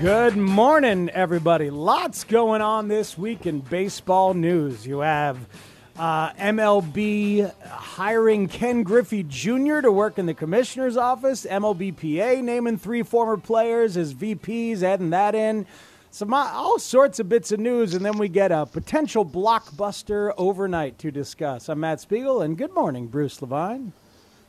Good 0.00 0.36
morning, 0.36 1.10
everybody. 1.10 1.70
Lots 1.70 2.22
going 2.22 2.62
on 2.62 2.86
this 2.86 3.18
week 3.18 3.46
in 3.46 3.58
baseball 3.58 4.32
news. 4.32 4.86
You 4.86 5.00
have 5.00 5.36
uh, 5.96 6.30
MLB 6.34 7.52
hiring 7.64 8.46
Ken 8.46 8.84
Griffey 8.84 9.24
Jr. 9.24 9.80
to 9.80 9.90
work 9.90 10.16
in 10.20 10.26
the 10.26 10.34
commissioner's 10.34 10.96
office, 10.96 11.44
MLBPA 11.44 12.44
naming 12.44 12.78
three 12.78 13.02
former 13.02 13.36
players 13.36 13.96
as 13.96 14.14
VPs, 14.14 14.84
adding 14.84 15.10
that 15.10 15.34
in. 15.34 15.66
Some 16.12 16.32
all 16.32 16.78
sorts 16.78 17.18
of 17.18 17.28
bits 17.28 17.50
of 17.50 17.58
news, 17.58 17.92
and 17.94 18.06
then 18.06 18.18
we 18.18 18.28
get 18.28 18.52
a 18.52 18.66
potential 18.66 19.26
blockbuster 19.26 20.32
overnight 20.38 20.98
to 21.00 21.10
discuss. 21.10 21.68
I'm 21.68 21.80
Matt 21.80 22.00
Spiegel, 22.00 22.40
and 22.40 22.56
good 22.56 22.72
morning, 22.72 23.08
Bruce 23.08 23.42
Levine. 23.42 23.92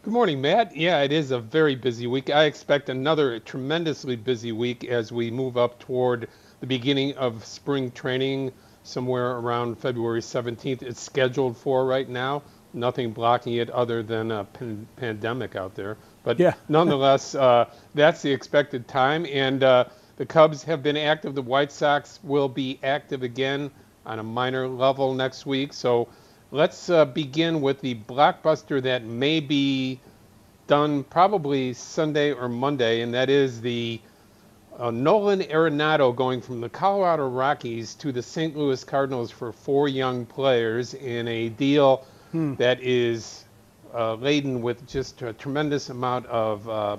Good 0.01 0.13
morning, 0.13 0.39
Matt. 0.39 0.77
Yeah, 0.77 1.01
it 1.01 1.11
is 1.11 1.31
a 1.31 1.41
very 1.41 1.75
busy 1.75 2.07
week. 2.07 2.29
I 2.29 2.45
expect 2.45 2.87
another 2.87 3.37
tremendously 3.37 4.15
busy 4.15 4.53
week 4.53 4.85
as 4.85 5.11
we 5.11 5.29
move 5.29 5.57
up 5.57 5.77
toward 5.77 6.29
the 6.61 6.67
beginning 6.67 7.17
of 7.17 7.43
spring 7.43 7.91
training 7.91 8.53
somewhere 8.83 9.31
around 9.31 9.77
February 9.77 10.21
17th. 10.21 10.83
It's 10.83 11.01
scheduled 11.01 11.57
for 11.57 11.85
right 11.85 12.07
now. 12.07 12.43
Nothing 12.71 13.11
blocking 13.11 13.55
it 13.55 13.69
other 13.71 14.01
than 14.01 14.31
a 14.31 14.45
pan- 14.45 14.87
pandemic 14.95 15.57
out 15.57 15.75
there. 15.75 15.97
But 16.23 16.39
yeah. 16.39 16.53
nonetheless, 16.69 17.35
uh, 17.35 17.65
that's 17.93 18.21
the 18.21 18.31
expected 18.31 18.87
time. 18.87 19.25
And 19.25 19.65
uh, 19.65 19.83
the 20.15 20.25
Cubs 20.25 20.63
have 20.63 20.81
been 20.81 20.95
active. 20.95 21.35
The 21.35 21.41
White 21.41 21.73
Sox 21.73 22.21
will 22.23 22.47
be 22.47 22.79
active 22.83 23.21
again 23.21 23.69
on 24.05 24.19
a 24.19 24.23
minor 24.23 24.65
level 24.65 25.13
next 25.13 25.45
week. 25.45 25.73
So 25.73 26.07
Let's 26.51 26.89
uh, 26.89 27.05
begin 27.05 27.61
with 27.61 27.79
the 27.81 27.93
blockbuster 27.93 28.81
that 28.81 29.03
may 29.03 29.39
be 29.39 29.99
done 30.65 31.03
probably 31.03 31.73
Sunday 31.73 32.31
or 32.33 32.49
Monday, 32.49 33.01
and 33.01 33.13
that 33.13 33.29
is 33.29 33.61
the 33.61 34.01
uh, 34.79 34.89
Nolan 34.89 35.41
Arenado 35.41 36.15
going 36.15 36.41
from 36.41 36.59
the 36.59 36.69
Colorado 36.69 37.29
Rockies 37.29 37.93
to 37.95 38.11
the 38.11 38.23
St. 38.23 38.57
Louis 38.57 38.83
Cardinals 38.83 39.29
for 39.29 39.51
four 39.51 39.87
young 39.87 40.25
players 40.25 40.95
in 40.95 41.27
a 41.27 41.49
deal 41.49 42.03
hmm. 42.31 42.55
that 42.55 42.81
is 42.81 43.45
uh, 43.93 44.15
laden 44.15 44.63
with 44.63 44.87
just 44.87 45.21
a 45.21 45.33
tremendous 45.33 45.89
amount 45.89 46.25
of 46.25 46.67
uh, 46.67 46.97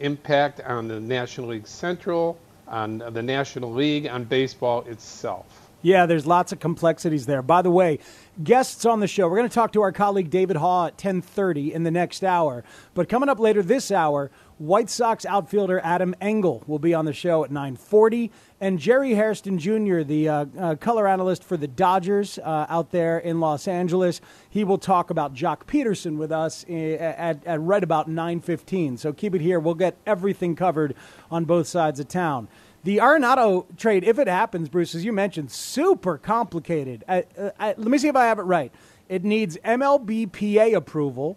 impact 0.00 0.62
on 0.62 0.88
the 0.88 0.98
National 0.98 1.48
League 1.48 1.66
Central, 1.66 2.38
on 2.66 3.02
the 3.10 3.22
National 3.22 3.70
League, 3.70 4.06
on 4.06 4.24
baseball 4.24 4.80
itself. 4.86 5.65
Yeah, 5.82 6.06
there's 6.06 6.26
lots 6.26 6.52
of 6.52 6.58
complexities 6.58 7.26
there. 7.26 7.42
By 7.42 7.62
the 7.62 7.70
way, 7.70 7.98
guests 8.42 8.84
on 8.86 9.00
the 9.00 9.06
show. 9.06 9.28
We're 9.28 9.36
going 9.36 9.48
to 9.48 9.54
talk 9.54 9.72
to 9.74 9.82
our 9.82 9.92
colleague 9.92 10.30
David 10.30 10.56
Haugh 10.56 10.88
at 10.88 10.96
10:30 10.96 11.72
in 11.72 11.82
the 11.82 11.90
next 11.90 12.24
hour. 12.24 12.64
But 12.94 13.08
coming 13.08 13.28
up 13.28 13.38
later 13.38 13.62
this 13.62 13.90
hour, 13.90 14.30
White 14.58 14.88
Sox 14.88 15.26
outfielder 15.26 15.80
Adam 15.84 16.14
Engel 16.18 16.64
will 16.66 16.78
be 16.78 16.94
on 16.94 17.04
the 17.04 17.12
show 17.12 17.44
at 17.44 17.50
9:40, 17.50 18.30
and 18.58 18.78
Jerry 18.78 19.14
Hairston 19.14 19.58
Jr., 19.58 20.00
the 20.00 20.28
uh, 20.28 20.46
uh, 20.58 20.74
color 20.76 21.06
analyst 21.06 21.44
for 21.44 21.58
the 21.58 21.68
Dodgers 21.68 22.38
uh, 22.38 22.66
out 22.70 22.90
there 22.90 23.18
in 23.18 23.38
Los 23.38 23.68
Angeles, 23.68 24.22
he 24.48 24.64
will 24.64 24.78
talk 24.78 25.10
about 25.10 25.34
Joc 25.34 25.66
Pederson 25.66 26.16
with 26.16 26.32
us 26.32 26.64
eh, 26.70 26.94
at, 26.94 27.44
at 27.46 27.60
right 27.60 27.84
about 27.84 28.08
9:15. 28.08 28.98
So 28.98 29.12
keep 29.12 29.34
it 29.34 29.42
here. 29.42 29.60
We'll 29.60 29.74
get 29.74 29.98
everything 30.06 30.56
covered 30.56 30.94
on 31.30 31.44
both 31.44 31.66
sides 31.66 32.00
of 32.00 32.08
town. 32.08 32.48
The 32.86 32.98
Arenado 32.98 33.66
trade, 33.76 34.04
if 34.04 34.16
it 34.16 34.28
happens, 34.28 34.68
Bruce, 34.68 34.94
as 34.94 35.04
you 35.04 35.12
mentioned, 35.12 35.50
super 35.50 36.18
complicated. 36.18 37.02
I, 37.08 37.24
uh, 37.36 37.50
I, 37.58 37.68
let 37.76 37.88
me 37.88 37.98
see 37.98 38.06
if 38.06 38.14
I 38.14 38.26
have 38.26 38.38
it 38.38 38.42
right. 38.42 38.70
It 39.08 39.24
needs 39.24 39.56
MLBPA 39.64 40.72
approval. 40.72 41.36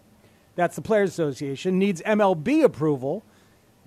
That's 0.54 0.76
the 0.76 0.84
Players 0.84 1.10
Association. 1.10 1.80
Needs 1.80 2.04
MLB 2.04 2.64
approval 2.64 3.24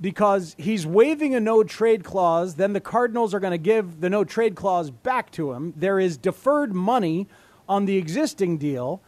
because 0.00 0.56
he's 0.58 0.84
waiving 0.88 1.36
a 1.36 1.40
no 1.40 1.62
trade 1.62 2.02
clause. 2.02 2.56
Then 2.56 2.72
the 2.72 2.80
Cardinals 2.80 3.32
are 3.32 3.38
going 3.38 3.52
to 3.52 3.58
give 3.58 4.00
the 4.00 4.10
no 4.10 4.24
trade 4.24 4.56
clause 4.56 4.90
back 4.90 5.30
to 5.30 5.52
him. 5.52 5.72
There 5.76 6.00
is 6.00 6.16
deferred 6.16 6.74
money 6.74 7.28
on 7.68 7.84
the 7.84 7.96
existing 7.96 8.58
deal. 8.58 9.00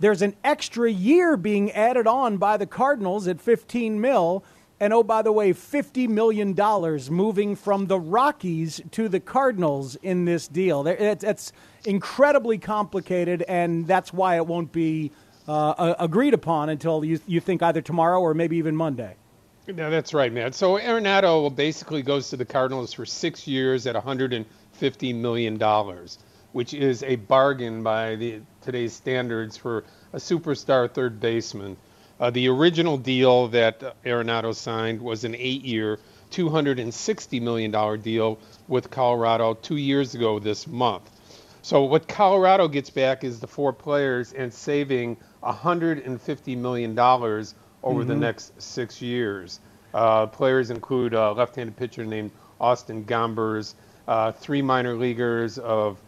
There's 0.00 0.20
an 0.20 0.36
extra 0.44 0.90
year 0.90 1.38
being 1.38 1.72
added 1.72 2.06
on 2.06 2.36
by 2.36 2.58
the 2.58 2.66
Cardinals 2.66 3.26
at 3.26 3.40
15 3.40 3.98
mil 3.98 4.44
and 4.82 4.92
oh, 4.92 5.04
by 5.04 5.22
the 5.22 5.30
way, 5.30 5.52
$50 5.52 6.08
million 6.08 6.56
moving 7.08 7.54
from 7.54 7.86
the 7.86 8.00
Rockies 8.00 8.80
to 8.90 9.08
the 9.08 9.20
Cardinals 9.20 9.94
in 10.02 10.24
this 10.24 10.48
deal. 10.48 10.84
It's 10.88 11.52
incredibly 11.84 12.58
complicated, 12.58 13.42
and 13.42 13.86
that's 13.86 14.12
why 14.12 14.34
it 14.34 14.46
won't 14.48 14.72
be 14.72 15.12
uh, 15.46 15.94
agreed 16.00 16.34
upon 16.34 16.68
until 16.68 17.04
you, 17.04 17.20
you 17.28 17.38
think 17.38 17.62
either 17.62 17.80
tomorrow 17.80 18.20
or 18.20 18.34
maybe 18.34 18.56
even 18.56 18.74
Monday. 18.74 19.14
Yeah, 19.68 19.88
that's 19.88 20.12
right, 20.12 20.32
man. 20.32 20.52
So 20.52 20.76
Arenado 20.76 21.54
basically 21.54 22.02
goes 22.02 22.30
to 22.30 22.36
the 22.36 22.44
Cardinals 22.44 22.92
for 22.92 23.06
six 23.06 23.46
years 23.46 23.86
at 23.86 23.94
$150 23.94 25.14
million, 25.14 25.60
which 26.50 26.74
is 26.74 27.04
a 27.04 27.14
bargain 27.14 27.84
by 27.84 28.16
the, 28.16 28.40
today's 28.62 28.94
standards 28.94 29.56
for 29.56 29.84
a 30.12 30.16
superstar 30.16 30.90
third 30.90 31.20
baseman. 31.20 31.76
Uh, 32.22 32.30
the 32.30 32.46
original 32.48 32.96
deal 32.96 33.48
that 33.48 33.80
Arenado 34.04 34.54
signed 34.54 35.02
was 35.02 35.24
an 35.24 35.34
eight-year, 35.34 35.98
$260 36.30 37.42
million 37.42 38.00
deal 38.00 38.38
with 38.68 38.88
Colorado 38.92 39.54
two 39.54 39.76
years 39.76 40.14
ago 40.14 40.38
this 40.38 40.68
month. 40.68 41.10
So 41.62 41.82
what 41.82 42.06
Colorado 42.06 42.68
gets 42.68 42.90
back 42.90 43.24
is 43.24 43.40
the 43.40 43.48
four 43.48 43.72
players 43.72 44.32
and 44.32 44.54
saving 44.54 45.16
$150 45.42 46.56
million 46.56 46.96
over 46.96 47.42
mm-hmm. 47.42 48.06
the 48.06 48.14
next 48.14 48.62
six 48.62 49.02
years. 49.02 49.58
Uh, 49.92 50.26
players 50.26 50.70
include 50.70 51.14
a 51.14 51.32
left-handed 51.32 51.76
pitcher 51.76 52.04
named 52.04 52.30
Austin 52.60 53.04
Gomber, 53.04 53.74
uh, 54.06 54.30
three 54.30 54.62
minor 54.62 54.94
leaguers 54.94 55.58
of 55.58 55.98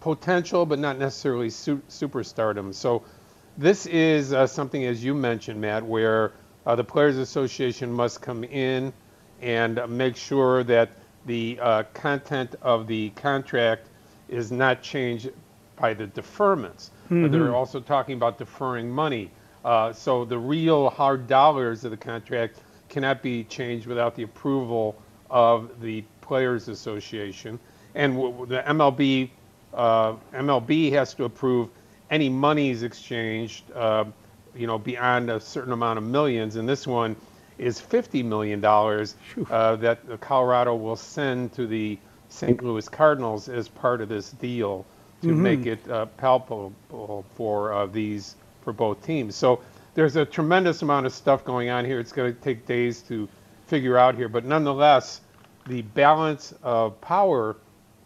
potential 0.00 0.66
but 0.66 0.80
not 0.80 0.98
necessarily 0.98 1.50
su- 1.50 1.82
superstardom. 1.88 2.74
So 2.74 3.04
this 3.56 3.86
is 3.86 4.32
uh, 4.32 4.46
something, 4.46 4.84
as 4.84 5.04
you 5.04 5.14
mentioned, 5.14 5.60
Matt, 5.60 5.84
where 5.84 6.32
uh, 6.66 6.74
the 6.76 6.84
Players 6.84 7.16
Association 7.18 7.92
must 7.92 8.22
come 8.22 8.44
in 8.44 8.92
and 9.40 9.80
make 9.88 10.16
sure 10.16 10.62
that 10.64 10.90
the 11.26 11.58
uh, 11.60 11.82
content 11.94 12.54
of 12.62 12.86
the 12.86 13.10
contract 13.10 13.88
is 14.28 14.50
not 14.50 14.82
changed 14.82 15.30
by 15.76 15.94
the 15.94 16.06
deferments. 16.06 16.90
Mm-hmm. 17.10 17.30
they're 17.30 17.54
also 17.54 17.80
talking 17.80 18.14
about 18.16 18.38
deferring 18.38 18.90
money. 18.90 19.30
Uh, 19.64 19.92
so 19.92 20.24
the 20.24 20.38
real 20.38 20.90
hard 20.90 21.26
dollars 21.26 21.84
of 21.84 21.90
the 21.90 21.96
contract 21.96 22.58
cannot 22.88 23.22
be 23.22 23.44
changed 23.44 23.86
without 23.86 24.14
the 24.14 24.22
approval 24.22 24.96
of 25.30 25.80
the 25.80 26.04
Players 26.20 26.68
Association, 26.68 27.58
and 27.94 28.14
w- 28.14 28.46
the 28.46 28.62
MLB 28.62 29.30
uh, 29.74 30.14
MLB 30.32 30.92
has 30.92 31.14
to 31.14 31.24
approve 31.24 31.68
any 32.12 32.28
monies 32.28 32.82
exchanged, 32.82 33.64
uh, 33.74 34.04
you 34.54 34.66
know, 34.66 34.78
beyond 34.78 35.30
a 35.30 35.40
certain 35.40 35.72
amount 35.72 35.96
of 35.96 36.04
millions, 36.04 36.56
and 36.56 36.68
this 36.68 36.86
one 36.86 37.16
is 37.56 37.80
$50 37.80 38.22
million 38.24 38.62
uh, 38.64 39.76
that 39.76 40.20
Colorado 40.20 40.76
will 40.76 40.96
send 40.96 41.54
to 41.54 41.66
the 41.66 41.98
St. 42.28 42.62
Louis 42.62 42.86
Cardinals 42.88 43.48
as 43.48 43.66
part 43.66 44.02
of 44.02 44.08
this 44.10 44.30
deal 44.30 44.84
to 45.22 45.28
mm-hmm. 45.28 45.42
make 45.42 45.66
it 45.66 45.90
uh, 45.90 46.06
palpable 46.06 46.74
for 47.34 47.72
uh, 47.72 47.86
these 47.86 48.36
for 48.62 48.72
both 48.72 49.04
teams. 49.04 49.34
So 49.34 49.60
there's 49.94 50.16
a 50.16 50.24
tremendous 50.24 50.82
amount 50.82 51.06
of 51.06 51.12
stuff 51.12 51.44
going 51.44 51.70
on 51.70 51.84
here. 51.84 51.98
It's 51.98 52.12
going 52.12 52.34
to 52.34 52.40
take 52.40 52.66
days 52.66 53.00
to 53.02 53.28
figure 53.66 53.96
out 53.96 54.16
here, 54.16 54.28
but 54.28 54.44
nonetheless, 54.44 55.20
the 55.66 55.82
balance 55.82 56.52
of 56.62 57.00
power 57.00 57.56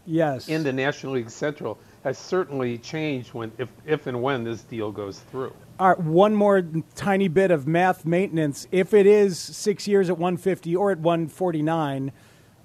yes. 0.06 0.48
in 0.48 0.62
the 0.62 0.72
National 0.72 1.14
League 1.14 1.30
Central 1.30 1.78
has 2.06 2.16
certainly 2.16 2.78
changed 2.78 3.34
when 3.34 3.50
if, 3.58 3.68
if 3.84 4.06
and 4.06 4.22
when 4.22 4.44
this 4.44 4.62
deal 4.62 4.92
goes 4.92 5.18
through. 5.18 5.52
All 5.80 5.88
right, 5.88 5.98
one 5.98 6.36
more 6.36 6.64
tiny 6.94 7.26
bit 7.26 7.50
of 7.50 7.66
math 7.66 8.06
maintenance. 8.06 8.68
If 8.70 8.94
it 8.94 9.08
is 9.08 9.36
six 9.40 9.88
years 9.88 10.08
at 10.08 10.16
150 10.16 10.76
or 10.76 10.92
at 10.92 11.00
149, 11.00 12.12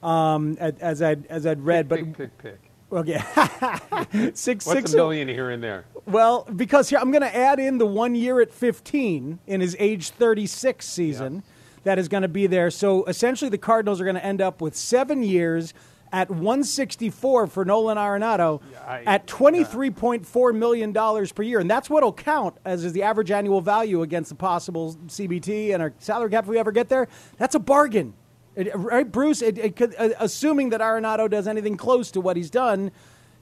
um, 0.03 0.57
as 0.59 1.01
I 1.01 1.17
as 1.27 1.47
I'd 1.47 1.65
read, 1.65 1.89
pick, 1.89 2.05
but 2.05 2.17
pick, 2.17 2.37
pick, 2.37 2.59
pick. 2.59 2.59
Okay, 2.91 4.31
six 4.35 4.63
What's 4.67 4.79
six 4.79 4.93
a 4.93 4.97
million 4.97 5.27
here 5.27 5.49
and 5.49 5.63
there? 5.63 5.85
Well, 6.05 6.47
because 6.55 6.89
here 6.89 6.99
I'm 6.99 7.09
going 7.09 7.23
to 7.23 7.35
add 7.35 7.59
in 7.59 7.79
the 7.79 7.85
one 7.87 8.13
year 8.13 8.41
at 8.41 8.53
15 8.53 9.39
in 9.47 9.61
his 9.61 9.75
age 9.79 10.11
36 10.11 10.87
season. 10.87 11.35
Yeah. 11.35 11.41
That 11.83 11.97
is 11.97 12.07
going 12.07 12.21
to 12.21 12.29
be 12.29 12.45
there. 12.45 12.69
So 12.69 13.05
essentially, 13.05 13.49
the 13.49 13.57
Cardinals 13.57 13.99
are 13.99 14.03
going 14.03 14.15
to 14.15 14.23
end 14.23 14.39
up 14.39 14.61
with 14.61 14.75
seven 14.75 15.23
years 15.23 15.73
at 16.11 16.29
164 16.29 17.47
for 17.47 17.65
Nolan 17.65 17.97
Arenado 17.97 18.61
yeah, 18.71 18.79
I, 18.85 19.03
at 19.03 19.27
$23.4 19.27 20.55
million 20.55 20.93
per 20.93 21.43
year. 21.43 21.59
And 21.59 21.69
that's 21.69 21.89
what 21.89 22.03
will 22.03 22.13
count 22.13 22.57
as 22.65 22.83
is 22.83 22.93
the 22.93 23.03
average 23.03 23.31
annual 23.31 23.61
value 23.61 24.01
against 24.01 24.29
the 24.29 24.35
possible 24.35 24.95
CBT 25.07 25.73
and 25.73 25.81
our 25.81 25.93
salary 25.99 26.29
cap 26.29 26.43
if 26.43 26.49
we 26.49 26.57
ever 26.57 26.71
get 26.71 26.89
there. 26.89 27.07
That's 27.37 27.55
a 27.55 27.59
bargain. 27.59 28.13
It, 28.55 28.75
right, 28.75 29.09
Bruce? 29.09 29.41
It, 29.41 29.57
it 29.57 29.75
could, 29.75 29.95
uh, 29.97 30.09
assuming 30.19 30.69
that 30.69 30.81
Arenado 30.81 31.29
does 31.29 31.47
anything 31.47 31.77
close 31.77 32.11
to 32.11 32.21
what 32.21 32.35
he's 32.35 32.49
done, 32.49 32.91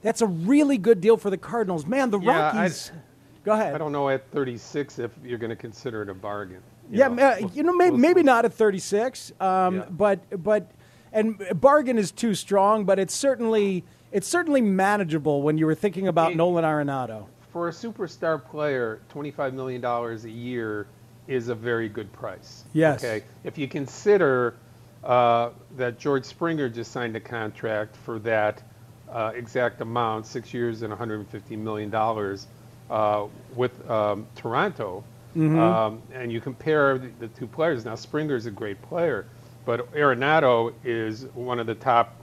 that's 0.01 0.21
a 0.21 0.27
really 0.27 0.77
good 0.77 1.01
deal 1.01 1.17
for 1.17 1.29
the 1.29 1.37
Cardinals. 1.37 1.85
Man, 1.85 2.11
the 2.11 2.19
yeah, 2.19 2.55
Rockies. 2.55 2.91
I, 2.93 2.97
go 3.43 3.53
ahead. 3.53 3.73
I 3.73 3.77
don't 3.79 3.91
know 3.91 4.09
at 4.09 4.29
36 4.31 4.99
if 4.99 5.11
you're 5.23 5.39
going 5.39 5.49
to 5.49 5.55
consider 5.55 6.03
it 6.03 6.09
a 6.09 6.13
bargain. 6.13 6.61
You 6.91 6.99
yeah, 6.99 7.07
know, 7.07 7.51
you 7.53 7.63
know, 7.63 7.73
maybe, 7.73 7.97
maybe 7.97 8.23
not 8.23 8.45
at 8.45 8.53
36, 8.53 9.31
um, 9.39 9.75
yeah. 9.75 9.85
but 9.89 10.43
but 10.43 10.71
and 11.11 11.41
bargain 11.59 11.97
is 11.97 12.11
too 12.11 12.35
strong, 12.35 12.85
but 12.85 12.99
it's 12.99 13.13
certainly 13.13 13.83
it's 14.11 14.27
certainly 14.27 14.61
manageable 14.61 15.41
when 15.41 15.57
you 15.57 15.65
were 15.65 15.75
thinking 15.75 16.07
about 16.07 16.31
it, 16.31 16.37
Nolan 16.37 16.63
Arenado. 16.63 17.25
For 17.51 17.67
a 17.67 17.71
superstar 17.71 18.43
player, 18.43 19.01
twenty-five 19.09 19.53
million 19.53 19.81
dollars 19.81 20.25
a 20.25 20.29
year 20.29 20.87
is 21.27 21.49
a 21.49 21.55
very 21.55 21.89
good 21.89 22.11
price. 22.11 22.63
Yes. 22.73 23.03
Okay. 23.03 23.23
If 23.43 23.57
you 23.57 23.67
consider 23.67 24.55
uh, 25.03 25.51
that 25.77 25.99
George 25.99 26.25
Springer 26.25 26.69
just 26.69 26.91
signed 26.91 27.15
a 27.15 27.19
contract 27.19 27.95
for 27.95 28.19
that 28.19 28.63
uh, 29.11 29.31
exact 29.35 29.81
amount, 29.81 30.25
six 30.25 30.53
years 30.53 30.81
and 30.81 30.89
150 30.89 31.55
million 31.55 31.89
dollars, 31.89 32.47
uh, 32.89 33.25
with 33.55 33.89
um, 33.89 34.27
Toronto, 34.35 35.03
mm-hmm. 35.35 35.59
um, 35.59 36.01
and 36.13 36.31
you 36.31 36.41
compare 36.41 36.97
the, 36.97 37.09
the 37.19 37.27
two 37.27 37.47
players. 37.47 37.85
Now 37.85 37.95
Springer 37.95 38.35
is 38.35 38.45
a 38.45 38.51
great 38.51 38.81
player 38.81 39.25
but 39.69 39.93
Arenado 39.93 40.73
is 40.83 41.25
one 41.35 41.59
of 41.59 41.67
the 41.67 41.75
top. 41.75 42.15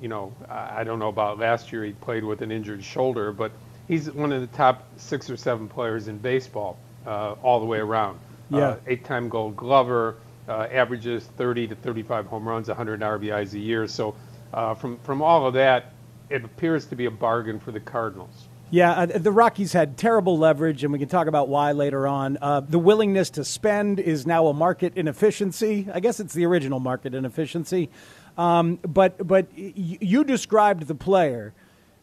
You 0.00 0.08
know, 0.08 0.32
I 0.48 0.84
don't 0.84 0.98
know 0.98 1.10
about 1.10 1.38
last 1.38 1.70
year. 1.70 1.84
He 1.84 1.92
played 1.92 2.24
with 2.24 2.40
an 2.40 2.50
injured 2.50 2.82
shoulder, 2.82 3.30
but 3.30 3.52
he's 3.86 4.10
one 4.10 4.32
of 4.32 4.40
the 4.40 4.46
top 4.56 4.82
six 4.96 5.28
or 5.28 5.36
seven 5.36 5.68
players 5.68 6.08
in 6.08 6.16
baseball 6.16 6.78
uh, 7.06 7.32
all 7.42 7.60
the 7.60 7.66
way 7.66 7.76
around. 7.76 8.18
Yeah. 8.48 8.58
Uh, 8.58 8.76
eight-time 8.86 9.28
Gold 9.28 9.54
Glover, 9.54 10.16
uh, 10.48 10.66
averages 10.70 11.26
30 11.36 11.68
to 11.68 11.74
35 11.74 12.24
home 12.24 12.48
runs, 12.48 12.68
100 12.68 13.00
RBIs 13.00 13.52
a 13.52 13.58
year. 13.58 13.86
So 13.86 14.14
uh, 14.54 14.72
from 14.72 14.96
from 15.00 15.20
all 15.20 15.46
of 15.46 15.52
that, 15.52 15.92
it 16.30 16.42
appears 16.42 16.86
to 16.86 16.96
be 16.96 17.04
a 17.04 17.10
bargain 17.10 17.60
for 17.60 17.70
the 17.70 17.80
Cardinals. 17.80 18.45
Yeah, 18.70 18.90
uh, 18.92 19.06
the 19.06 19.30
Rockies 19.30 19.72
had 19.72 19.96
terrible 19.96 20.38
leverage, 20.38 20.82
and 20.82 20.92
we 20.92 20.98
can 20.98 21.08
talk 21.08 21.28
about 21.28 21.48
why 21.48 21.70
later 21.70 22.08
on. 22.08 22.36
Uh, 22.42 22.60
the 22.60 22.80
willingness 22.80 23.30
to 23.30 23.44
spend 23.44 24.00
is 24.00 24.26
now 24.26 24.48
a 24.48 24.52
market 24.52 24.94
inefficiency. 24.96 25.86
I 25.92 26.00
guess 26.00 26.18
it's 26.18 26.34
the 26.34 26.44
original 26.46 26.80
market 26.80 27.14
inefficiency. 27.14 27.90
Um, 28.36 28.80
but 28.82 29.24
but 29.24 29.46
y- 29.56 29.72
you 29.76 30.24
described 30.24 30.88
the 30.88 30.96
player, 30.96 31.54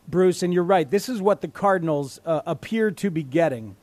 Bruce, 0.07 0.41
and 0.41 0.53
you're 0.53 0.63
right. 0.63 0.89
This 0.89 1.09
is 1.09 1.21
what 1.21 1.41
the 1.41 1.49
Cardinals 1.49 2.21
uh, 2.25 2.41
appear 2.45 2.91
to 2.91 3.11
be 3.11 3.23
getting. 3.23 3.75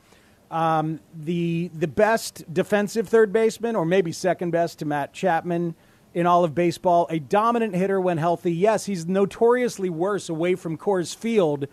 Um, 0.49 0.99
the 1.15 1.69
the 1.75 1.87
best 1.87 2.51
defensive 2.51 3.07
third 3.07 3.31
baseman, 3.31 3.75
or 3.75 3.85
maybe 3.85 4.11
second 4.11 4.49
best 4.51 4.79
to 4.79 4.85
Matt 4.85 5.13
Chapman 5.13 5.75
in 6.15 6.25
all 6.25 6.43
of 6.43 6.55
baseball. 6.55 7.05
A 7.11 7.19
dominant 7.19 7.75
hitter 7.75 8.01
when 8.01 8.17
healthy. 8.17 8.51
Yes, 8.51 8.87
he's 8.87 9.05
notoriously 9.05 9.91
worse 9.91 10.29
away 10.29 10.55
from 10.55 10.79
Coors 10.79 11.15
Field 11.15 11.67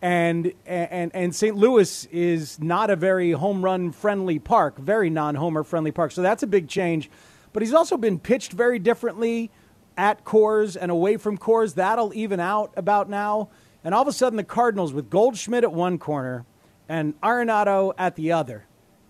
and 0.00 0.52
and 0.66 1.10
and 1.14 1.34
St. 1.34 1.56
Louis 1.56 2.04
is 2.06 2.60
not 2.60 2.90
a 2.90 2.96
very 2.96 3.32
home 3.32 3.64
run 3.64 3.90
friendly 3.90 4.38
park, 4.38 4.78
very 4.78 5.10
non 5.10 5.34
homer 5.34 5.64
friendly 5.64 5.90
park. 5.90 6.12
So 6.12 6.22
that's 6.22 6.42
a 6.42 6.46
big 6.46 6.68
change. 6.68 7.10
But 7.52 7.62
he's 7.62 7.74
also 7.74 7.96
been 7.96 8.18
pitched 8.18 8.52
very 8.52 8.78
differently 8.78 9.50
at 9.96 10.24
Coors 10.24 10.76
and 10.80 10.90
away 10.90 11.16
from 11.16 11.36
Coors. 11.36 11.74
That'll 11.74 12.14
even 12.14 12.38
out 12.38 12.72
about 12.76 13.08
now. 13.08 13.48
And 13.82 13.94
all 13.94 14.02
of 14.02 14.08
a 14.08 14.12
sudden, 14.12 14.36
the 14.36 14.44
Cardinals 14.44 14.92
with 14.92 15.10
Goldschmidt 15.10 15.64
at 15.64 15.72
one 15.72 15.98
corner 15.98 16.44
and 16.88 17.20
Arenado 17.20 17.92
at 17.98 18.16
the 18.16 18.32
other. 18.32 18.66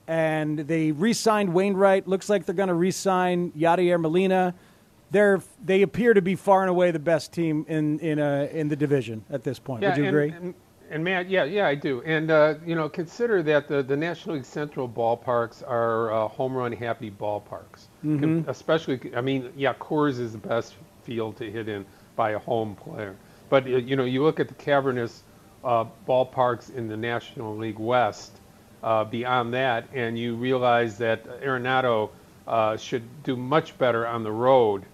And 0.06 0.60
they 0.60 0.92
re-signed 0.92 1.52
Wainwright. 1.52 2.08
Looks 2.08 2.30
like 2.30 2.46
they're 2.46 2.54
going 2.54 2.68
to 2.68 2.74
re-sign 2.74 3.52
Yadier 3.52 4.00
Molina. 4.00 4.54
They're 5.10 5.42
they 5.62 5.82
appear 5.82 6.14
to 6.14 6.22
be 6.22 6.34
far 6.34 6.62
and 6.62 6.70
away 6.70 6.90
the 6.90 6.98
best 6.98 7.32
team 7.32 7.66
in 7.68 7.98
in 7.98 8.18
uh, 8.18 8.48
in 8.50 8.68
the 8.68 8.76
division 8.76 9.24
at 9.30 9.42
this 9.42 9.58
point. 9.58 9.82
Yeah, 9.82 9.90
Would 9.90 9.98
you 9.98 10.04
and, 10.04 10.16
agree? 10.16 10.30
And- 10.30 10.54
and 10.90 11.04
Matt, 11.04 11.28
yeah, 11.28 11.44
yeah, 11.44 11.66
I 11.66 11.74
do. 11.74 12.02
And 12.02 12.30
uh, 12.30 12.54
you 12.64 12.74
know, 12.74 12.88
consider 12.88 13.42
that 13.44 13.68
the, 13.68 13.82
the 13.82 13.96
National 13.96 14.36
League 14.36 14.44
Central 14.44 14.88
ballparks 14.88 15.62
are 15.66 16.12
uh, 16.12 16.28
home 16.28 16.54
run 16.54 16.72
happy 16.72 17.10
ballparks. 17.10 17.86
Mm-hmm. 18.04 18.48
Especially, 18.48 19.00
I 19.14 19.20
mean, 19.20 19.52
yeah, 19.56 19.74
Coors 19.74 20.18
is 20.18 20.32
the 20.32 20.38
best 20.38 20.74
field 21.02 21.36
to 21.38 21.50
hit 21.50 21.68
in 21.68 21.84
by 22.16 22.30
a 22.30 22.38
home 22.38 22.74
player. 22.74 23.16
But 23.50 23.64
uh, 23.64 23.76
you 23.76 23.96
know, 23.96 24.04
you 24.04 24.22
look 24.22 24.40
at 24.40 24.48
the 24.48 24.54
cavernous 24.54 25.22
uh, 25.62 25.84
ballparks 26.06 26.74
in 26.74 26.88
the 26.88 26.96
National 26.96 27.56
League 27.56 27.78
West. 27.78 28.32
Uh, 28.80 29.02
beyond 29.02 29.52
that, 29.52 29.88
and 29.92 30.16
you 30.16 30.36
realize 30.36 30.98
that 30.98 31.24
Arenado 31.42 32.10
uh, 32.46 32.76
should 32.76 33.02
do 33.24 33.34
much 33.34 33.76
better 33.76 34.06
on 34.06 34.22
the 34.22 34.30
road 34.30 34.84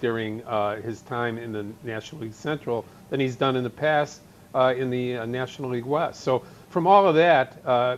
during 0.00 0.42
his 0.82 1.02
time 1.02 1.36
in 1.36 1.52
the 1.52 1.66
National 1.84 2.22
League 2.22 2.32
Central 2.32 2.86
than 3.10 3.20
he's 3.20 3.36
done 3.36 3.54
in 3.54 3.64
the 3.64 3.68
past 3.70 4.22
uh, 4.54 4.74
in 4.76 4.90
the 4.90 5.18
uh, 5.18 5.26
National 5.26 5.70
League 5.70 5.84
West. 5.84 6.20
So 6.20 6.42
from 6.70 6.86
all 6.86 7.06
of 7.06 7.14
that, 7.16 7.60
uh, 7.64 7.96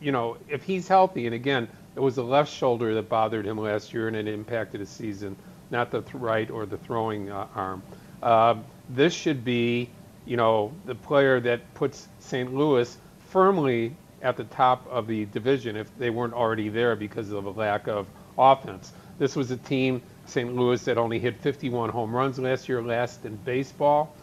you 0.00 0.12
know, 0.12 0.36
if 0.48 0.62
he's 0.62 0.88
healthy, 0.88 1.26
and 1.26 1.34
again, 1.34 1.68
it 1.96 2.00
was 2.00 2.16
the 2.16 2.24
left 2.24 2.52
shoulder 2.52 2.94
that 2.94 3.08
bothered 3.08 3.46
him 3.46 3.58
last 3.58 3.92
year, 3.92 4.08
and 4.08 4.16
it 4.16 4.26
impacted 4.26 4.80
his 4.80 4.88
season, 4.88 5.36
not 5.70 5.90
the 5.90 6.02
th- 6.02 6.14
right 6.14 6.50
or 6.50 6.66
the 6.66 6.78
throwing 6.78 7.30
uh, 7.30 7.46
arm. 7.54 7.82
Uh, 8.22 8.56
this 8.90 9.12
should 9.12 9.44
be, 9.44 9.88
you 10.26 10.36
know, 10.36 10.72
the 10.86 10.94
player 10.94 11.40
that 11.40 11.74
puts 11.74 12.08
St. 12.18 12.54
Louis 12.54 12.96
firmly 13.28 13.94
at 14.22 14.36
the 14.36 14.44
top 14.44 14.86
of 14.90 15.06
the 15.06 15.26
division 15.26 15.76
if 15.76 15.96
they 15.98 16.10
weren't 16.10 16.32
already 16.32 16.68
there 16.68 16.96
because 16.96 17.30
of 17.30 17.44
a 17.44 17.50
lack 17.50 17.86
of 17.86 18.06
offense. 18.38 18.92
This 19.18 19.36
was 19.36 19.50
a 19.50 19.56
team, 19.56 20.02
St. 20.26 20.54
Louis, 20.56 20.82
that 20.86 20.98
only 20.98 21.18
hit 21.18 21.38
51 21.40 21.90
home 21.90 22.14
runs 22.14 22.38
last 22.38 22.68
year, 22.68 22.82
last 22.82 23.24
in 23.24 23.36
baseball. 23.36 24.14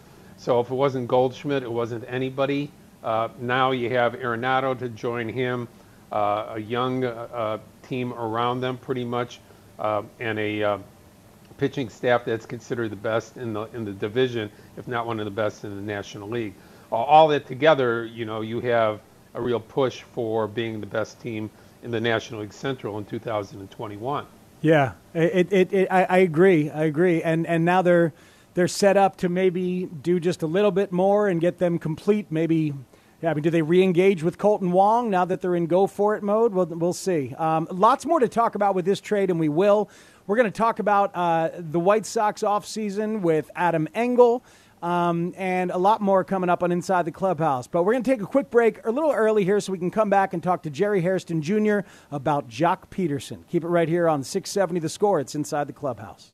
So 0.42 0.60
if 0.60 0.72
it 0.72 0.74
wasn't 0.74 1.08
Goldschmidt, 1.08 1.62
it 1.62 1.72
wasn't 1.72 2.04
anybody. 2.08 2.72
Uh, 3.04 3.30
now 3.40 3.70
you 3.70 3.92
have 3.92 4.14
Arenado 4.14 4.78
to 4.80 4.90
join 4.90 5.30
him, 5.30 5.68
uh, 6.12 6.54
a 6.56 6.60
young 6.60 7.04
uh, 7.04 7.28
uh 7.32 7.58
team 7.84 8.12
around 8.12 8.60
them 8.60 8.78
pretty 8.78 9.06
much, 9.06 9.40
uh, 9.78 10.02
and 10.20 10.40
a 10.40 10.64
uh, 10.64 10.78
pitching 11.60 11.90
staff 11.90 12.26
that's 12.26 12.48
considered 12.48 12.90
the 12.90 12.96
best 12.96 13.38
in 13.38 13.54
the 13.54 13.66
in 13.76 13.86
the 13.86 13.92
division, 13.92 14.50
if 14.78 14.88
not 14.88 15.06
one 15.06 15.20
of 15.20 15.26
the 15.26 15.32
best 15.32 15.64
in 15.64 15.76
the 15.76 15.82
National 15.82 16.28
League. 16.28 16.56
All 16.92 17.28
that 17.28 17.46
together, 17.46 18.04
you 18.06 18.26
know, 18.26 18.42
you 18.42 18.62
have 18.62 19.00
a 19.36 19.42
real 19.42 19.60
push 19.60 20.02
for 20.02 20.48
being 20.48 20.82
the 20.82 20.88
best 20.88 21.22
team 21.22 21.52
in 21.84 21.92
the 21.92 22.02
National 22.02 22.42
League 22.42 22.52
Central 22.52 22.98
in 22.98 23.06
2021. 23.06 24.26
Yeah, 24.62 24.94
it, 25.14 25.54
it, 25.54 25.72
it 25.72 25.88
I, 25.92 26.04
I 26.06 26.18
agree. 26.18 26.72
I 26.72 26.86
agree. 26.86 27.22
And 27.22 27.46
and 27.46 27.64
now 27.64 27.84
they're 27.84 28.12
they're 28.54 28.68
set 28.68 28.98
up 28.98 29.18
to 29.18 29.30
maybe 29.30 29.86
do 29.86 30.20
just 30.20 30.44
a 30.44 30.48
little 30.48 30.72
bit 30.72 30.92
more 30.92 31.28
and 31.28 31.40
get 31.40 31.58
them 31.58 31.80
complete. 31.80 32.28
Maybe, 32.30 32.74
I 33.24 33.34
mean, 33.34 33.44
do 33.44 33.50
they 33.50 33.62
re-engage 33.62 34.24
with 34.24 34.38
Kolten 34.38 34.72
Wong 34.72 35.10
now 35.10 35.26
that 35.26 35.42
they're 35.42 35.56
in 35.56 35.68
go 35.68 35.88
for 35.88 36.16
it 36.16 36.24
mode? 36.24 36.54
We'll, 36.54 36.66
we'll 36.66 36.94
see. 36.94 37.34
Um, 37.38 37.68
lots 37.72 38.06
more 38.06 38.20
to 38.20 38.28
talk 38.28 38.56
about 38.56 38.76
with 38.76 38.86
this 38.86 39.00
trade, 39.00 39.30
and 39.30 39.40
we 39.40 39.50
will. 39.50 39.90
We're 40.28 40.36
going 40.38 40.52
to 40.52 40.58
talk 40.58 40.80
about 40.80 41.16
uh, 41.16 41.50
the 41.58 41.80
White 41.80 42.06
Sox 42.06 42.42
offseason 42.42 43.22
with 43.22 43.50
Adam 43.56 43.88
Engel. 43.96 44.44
Um, 44.82 45.36
and 45.38 45.70
a 45.70 45.78
lot 45.78 46.02
more 46.02 46.24
coming 46.24 46.50
up 46.50 46.64
on 46.64 46.72
Inside 46.72 47.06
the 47.06 47.12
Clubhouse. 47.12 47.68
But 47.68 47.84
we're 47.84 47.94
going 47.94 48.04
to 48.04 48.10
take 48.10 48.22
a 48.24 48.26
quick 48.26 48.50
break 48.50 48.84
a 48.84 48.92
little 48.92 49.12
early 49.12 49.46
here 49.46 49.60
so 49.60 49.72
we 49.72 49.78
can 49.78 49.92
come 49.92 50.10
back 50.10 50.34
and 50.34 50.42
talk 50.42 50.64
to 50.64 50.72
Jerry 50.72 51.02
Hairston 51.02 51.44
Jr. 51.44 51.82
about 52.10 52.50
Joc 52.50 52.90
Pederson. 52.90 53.48
Keep 53.48 53.64
it 53.64 53.68
right 53.68 53.88
here 53.88 54.08
on 54.08 54.24
670 54.24 54.80
The 54.80 54.90
Score. 54.90 55.20
It's 55.20 55.36
Inside 55.36 55.68
the 55.68 55.74
Clubhouse. 55.74 56.34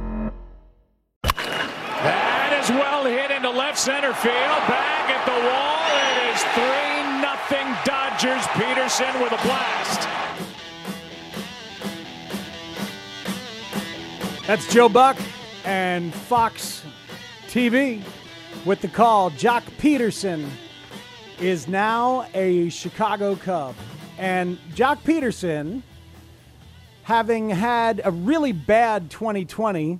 That 2.03 2.63
is 2.63 2.69
well 2.71 3.05
hit 3.05 3.29
into 3.29 3.49
left 3.49 3.77
center 3.77 4.13
field. 4.13 4.33
Back 4.33 5.09
at 5.09 5.23
the 5.25 5.37
wall. 5.45 5.85
It 6.17 6.33
is 6.33 6.41
3 6.57 7.21
nothing 7.21 7.67
Dodgers. 7.85 8.43
Pederson 8.57 9.21
with 9.21 9.31
a 9.31 9.41
blast. 9.45 10.07
That's 14.47 14.73
Joe 14.73 14.89
Buck 14.89 15.17
and 15.63 16.11
Fox 16.13 16.83
TV 17.47 18.01
with 18.65 18.81
the 18.81 18.87
call. 18.87 19.29
Joc 19.31 19.61
Pederson 19.77 20.49
is 21.39 21.67
now 21.67 22.25
a 22.33 22.69
Chicago 22.69 23.35
Cub. 23.35 23.75
And 24.17 24.57
Joc 24.73 25.03
Pederson, 25.03 25.83
having 27.03 27.49
had 27.49 28.01
a 28.03 28.11
really 28.11 28.51
bad 28.51 29.11
2020, 29.11 29.99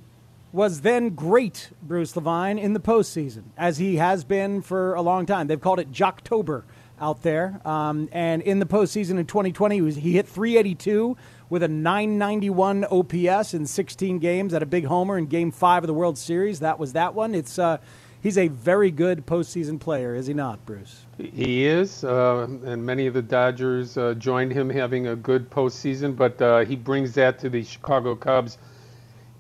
was 0.54 0.82
then 0.82 1.10
great, 1.10 1.70
Bruce 1.82 2.16
Levine, 2.16 2.58
in 2.58 2.74
the 2.74 2.80
postseason, 2.80 3.44
as 3.58 3.78
he 3.78 3.98
has 3.98 4.24
been 4.24 4.62
for 4.62 4.94
a 4.96 5.02
long 5.02 5.26
time. 5.26 5.48
They've 5.48 5.62
called 5.62 5.80
it 5.80 5.92
Joctober 5.92 6.64
out 7.00 7.24
there. 7.24 7.60
Um, 7.66 8.10
and 8.12 8.42
in 8.42 8.60
the 8.60 8.66
postseason 8.66 9.18
in 9.18 9.26
2020, 9.26 9.76
he, 9.76 9.82
was, 9.82 9.96
he 9.96 10.14
hit 10.14 10.28
382 10.28 11.18
with 11.50 11.64
a 11.64 11.68
991 11.68 12.86
OPS 12.86 13.54
in 13.54 13.66
16 13.66 14.20
games 14.20 14.54
at 14.54 14.62
a 14.62 14.66
big 14.66 14.86
homer 14.86 15.18
in 15.18 15.26
Game 15.26 15.52
Five 15.52 15.84
of 15.84 15.88
the 15.88 15.94
World 15.94 16.18
Series. 16.18 16.60
That 16.60 16.80
was 16.80 16.94
that 16.94 17.14
one. 17.14 17.34
It's 17.34 17.58
uh, 17.58 17.78
he's 18.22 18.38
a 18.38 18.48
very 18.48 18.92
good 18.92 19.26
postseason 19.26 19.80
player, 19.80 20.16
is 20.16 20.28
he 20.28 20.34
not, 20.34 20.66
Bruce? 20.66 21.06
He 21.18 21.66
is, 21.66 22.04
uh, 22.04 22.48
and 22.64 22.86
many 22.86 23.08
of 23.08 23.14
the 23.14 23.22
Dodgers 23.22 23.98
uh, 23.98 24.14
joined 24.14 24.54
him 24.54 24.70
having 24.70 25.08
a 25.08 25.16
good 25.16 25.50
postseason. 25.50 26.16
But 26.16 26.42
uh, 26.42 26.60
he 26.60 26.76
brings 26.76 27.14
that 27.16 27.40
to 27.40 27.50
the 27.50 27.64
Chicago 27.64 28.16
Cubs. 28.16 28.58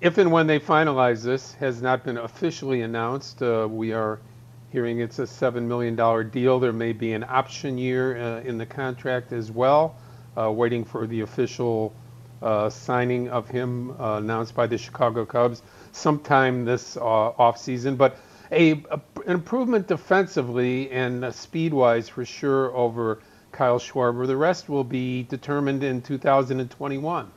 If 0.01 0.17
and 0.17 0.31
when 0.31 0.47
they 0.47 0.59
finalize 0.59 1.23
this, 1.23 1.53
has 1.53 1.79
not 1.79 2.03
been 2.03 2.17
officially 2.17 2.81
announced. 2.81 3.43
Uh, 3.43 3.67
we 3.69 3.93
are 3.93 4.19
hearing 4.71 4.99
it's 4.99 5.19
a 5.19 5.27
seven 5.27 5.67
million 5.67 5.95
dollar 5.95 6.23
deal. 6.23 6.59
There 6.59 6.73
may 6.73 6.91
be 6.91 7.13
an 7.13 7.23
option 7.23 7.77
year 7.77 8.17
uh, 8.17 8.41
in 8.41 8.57
the 8.57 8.65
contract 8.65 9.31
as 9.31 9.51
well. 9.51 9.95
waiting 10.35 10.83
for 10.83 11.05
the 11.05 11.21
official 11.21 11.93
uh, 12.41 12.67
signing 12.69 13.29
of 13.29 13.47
him 13.47 13.91
uh, 13.91 14.17
announced 14.17 14.55
by 14.55 14.65
the 14.65 14.77
Chicago 14.77 15.23
Cubs 15.23 15.61
sometime 15.91 16.65
this 16.65 16.97
uh, 16.97 17.01
offseason. 17.01 17.95
But 17.95 18.17
a, 18.51 18.71
a, 18.71 18.99
an 19.27 19.35
improvement 19.35 19.87
defensively 19.87 20.89
and 20.89 21.23
uh, 21.23 21.31
speed-wise 21.31 22.09
for 22.09 22.25
sure 22.25 22.75
over 22.75 23.19
Kyle 23.51 23.77
Schwarber. 23.77 24.25
The 24.25 24.35
rest 24.35 24.67
will 24.67 24.83
be 24.83 25.23
determined 25.23 25.83
in 25.83 26.01
2021. 26.01 27.31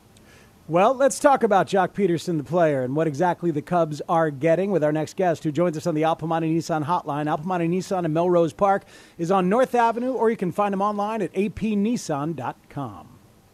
Well, 0.67 0.95
let's 0.95 1.19
talk 1.19 1.43
about 1.43 1.67
Joc 1.67 1.91
Pederson, 1.91 2.39
the 2.39 2.43
player, 2.43 2.85
and 2.85 2.97
what 2.97 3.07
exactly 3.07 3.51
the 3.51 3.61
Cubs 3.61 4.01
are 4.09 4.31
getting 4.31 4.71
with 4.71 4.83
our 4.83 4.93
next 4.93 5.15
guest, 5.15 5.45
who 5.45 5.53
joins 5.53 5.77
us 5.77 5.87
on 5.87 5.95
the 5.95 6.05
Al 6.05 6.17
Piemonte 6.17 6.51
Nissan 6.51 6.83
hotline. 6.83 7.27
Al 7.27 7.37
Piemonte 7.37 7.69
Nissan 7.69 8.07
in 8.07 8.15
Melrose 8.15 8.55
Park 8.55 8.85
is 9.19 9.31
on 9.31 9.51
North 9.51 9.75
Avenue, 9.75 10.15
or 10.15 10.31
you 10.31 10.39
can 10.39 10.51
find 10.51 10.73
them 10.73 10.81
online 10.81 11.21
at 11.21 11.31
apnissan.com. 11.35 13.09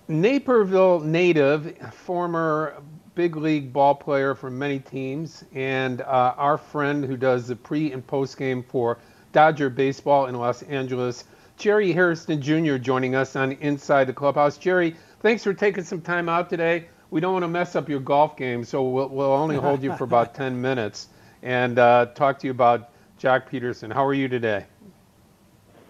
Naperville 0.06 1.00
native, 1.00 1.76
former 1.92 2.80
big 3.16 3.34
league 3.34 3.72
ball 3.72 3.96
player 3.96 4.36
for 4.36 4.48
many 4.48 4.78
teams, 4.78 5.42
and 5.52 6.02
uh, 6.02 6.34
our 6.36 6.58
friend 6.58 7.04
who 7.04 7.16
does 7.16 7.48
the 7.48 7.56
pre 7.56 7.90
and 7.90 8.06
post 8.06 8.38
game 8.38 8.62
for 8.62 8.98
Dodger 9.32 9.68
baseball 9.68 10.26
in 10.26 10.36
Los 10.36 10.62
Angeles, 10.62 11.24
Jerry 11.56 11.92
Hairston 11.92 12.40
Jr., 12.40 12.76
joining 12.76 13.16
us 13.16 13.34
on 13.34 13.50
Inside 13.54 14.04
the 14.04 14.12
Clubhouse. 14.12 14.56
Jerry, 14.56 14.94
thanks 15.18 15.42
for 15.42 15.52
taking 15.52 15.82
some 15.82 16.00
time 16.00 16.28
out 16.28 16.48
today. 16.48 16.86
We 17.10 17.20
don't 17.20 17.32
want 17.32 17.42
to 17.42 17.48
mess 17.48 17.74
up 17.74 17.88
your 17.88 18.00
golf 18.00 18.36
game, 18.36 18.64
so 18.64 18.88
we'll, 18.88 19.08
we'll 19.08 19.32
only 19.32 19.56
hold 19.56 19.82
you 19.82 19.94
for 19.96 20.04
about 20.04 20.34
10 20.36 20.60
minutes 20.60 21.08
and 21.42 21.78
uh, 21.78 22.06
talk 22.14 22.38
to 22.40 22.46
you 22.46 22.52
about 22.52 22.90
Joc 23.18 23.48
Pederson. 23.48 23.92
How 23.92 24.04
are 24.04 24.14
you 24.14 24.28
today? 24.28 24.66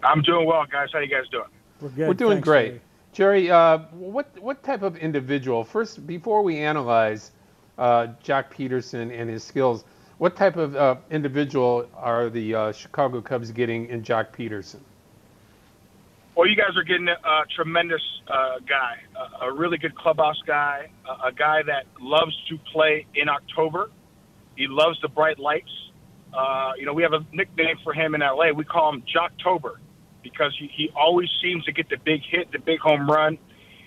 I'm 0.03 0.21
doing 0.21 0.47
well, 0.47 0.65
guys. 0.65 0.89
How 0.91 0.99
you 0.99 1.07
guys 1.07 1.27
doing? 1.29 1.45
We're 1.79 1.89
good. 1.89 2.07
We're 2.07 2.13
doing 2.15 2.37
Thanks, 2.37 2.47
great. 2.47 2.67
Jerry. 2.67 2.81
Jerry, 3.13 3.51
uh, 3.51 3.79
what 3.91 4.39
what 4.39 4.63
type 4.63 4.83
of 4.83 4.95
individual? 4.95 5.63
First, 5.63 6.07
before 6.07 6.41
we 6.43 6.57
analyze 6.57 7.31
uh, 7.77 8.07
Joc 8.23 8.51
Pederson 8.51 9.11
and 9.11 9.29
his 9.29 9.43
skills, 9.43 9.83
what 10.17 10.35
type 10.35 10.55
of 10.55 10.75
uh, 10.75 10.95
individual 11.09 11.87
are 11.95 12.29
the 12.29 12.55
uh, 12.55 12.71
Chicago 12.71 13.21
Cubs 13.21 13.51
getting 13.51 13.87
in 13.87 14.01
Joc 14.01 14.27
Pederson? 14.31 14.79
Well, 16.35 16.47
you 16.47 16.55
guys 16.55 16.77
are 16.77 16.83
getting 16.83 17.09
a, 17.09 17.43
tremendous 17.55 18.01
uh, 18.27 18.59
guy, 18.67 19.01
a, 19.41 19.45
a 19.45 19.53
really 19.53 19.77
good 19.77 19.95
clubhouse 19.95 20.41
guy, 20.47 20.89
a, 21.05 21.27
a 21.27 21.31
guy 21.33 21.61
that 21.63 21.83
loves 21.99 22.33
to 22.49 22.57
play 22.71 23.05
in 23.15 23.27
October. 23.27 23.91
He 24.55 24.67
loves 24.67 24.97
the 25.01 25.09
bright 25.09 25.39
lights. 25.39 25.71
Uh, 26.33 26.71
you 26.77 26.85
know, 26.85 26.93
we 26.93 27.03
have 27.03 27.11
a 27.11 27.25
nickname 27.33 27.75
for 27.83 27.93
him 27.93 28.15
in 28.15 28.21
LA. 28.21 28.51
We 28.55 28.63
call 28.63 28.93
him 28.93 29.03
Joctober 29.03 29.75
because 30.23 30.55
he, 30.57 30.69
he 30.73 30.89
always 30.95 31.27
seems 31.43 31.65
to 31.65 31.73
get 31.73 31.89
the 31.89 31.97
big 31.97 32.21
hit, 32.29 32.49
the 32.53 32.59
big 32.59 32.79
home 32.79 33.09
run 33.09 33.37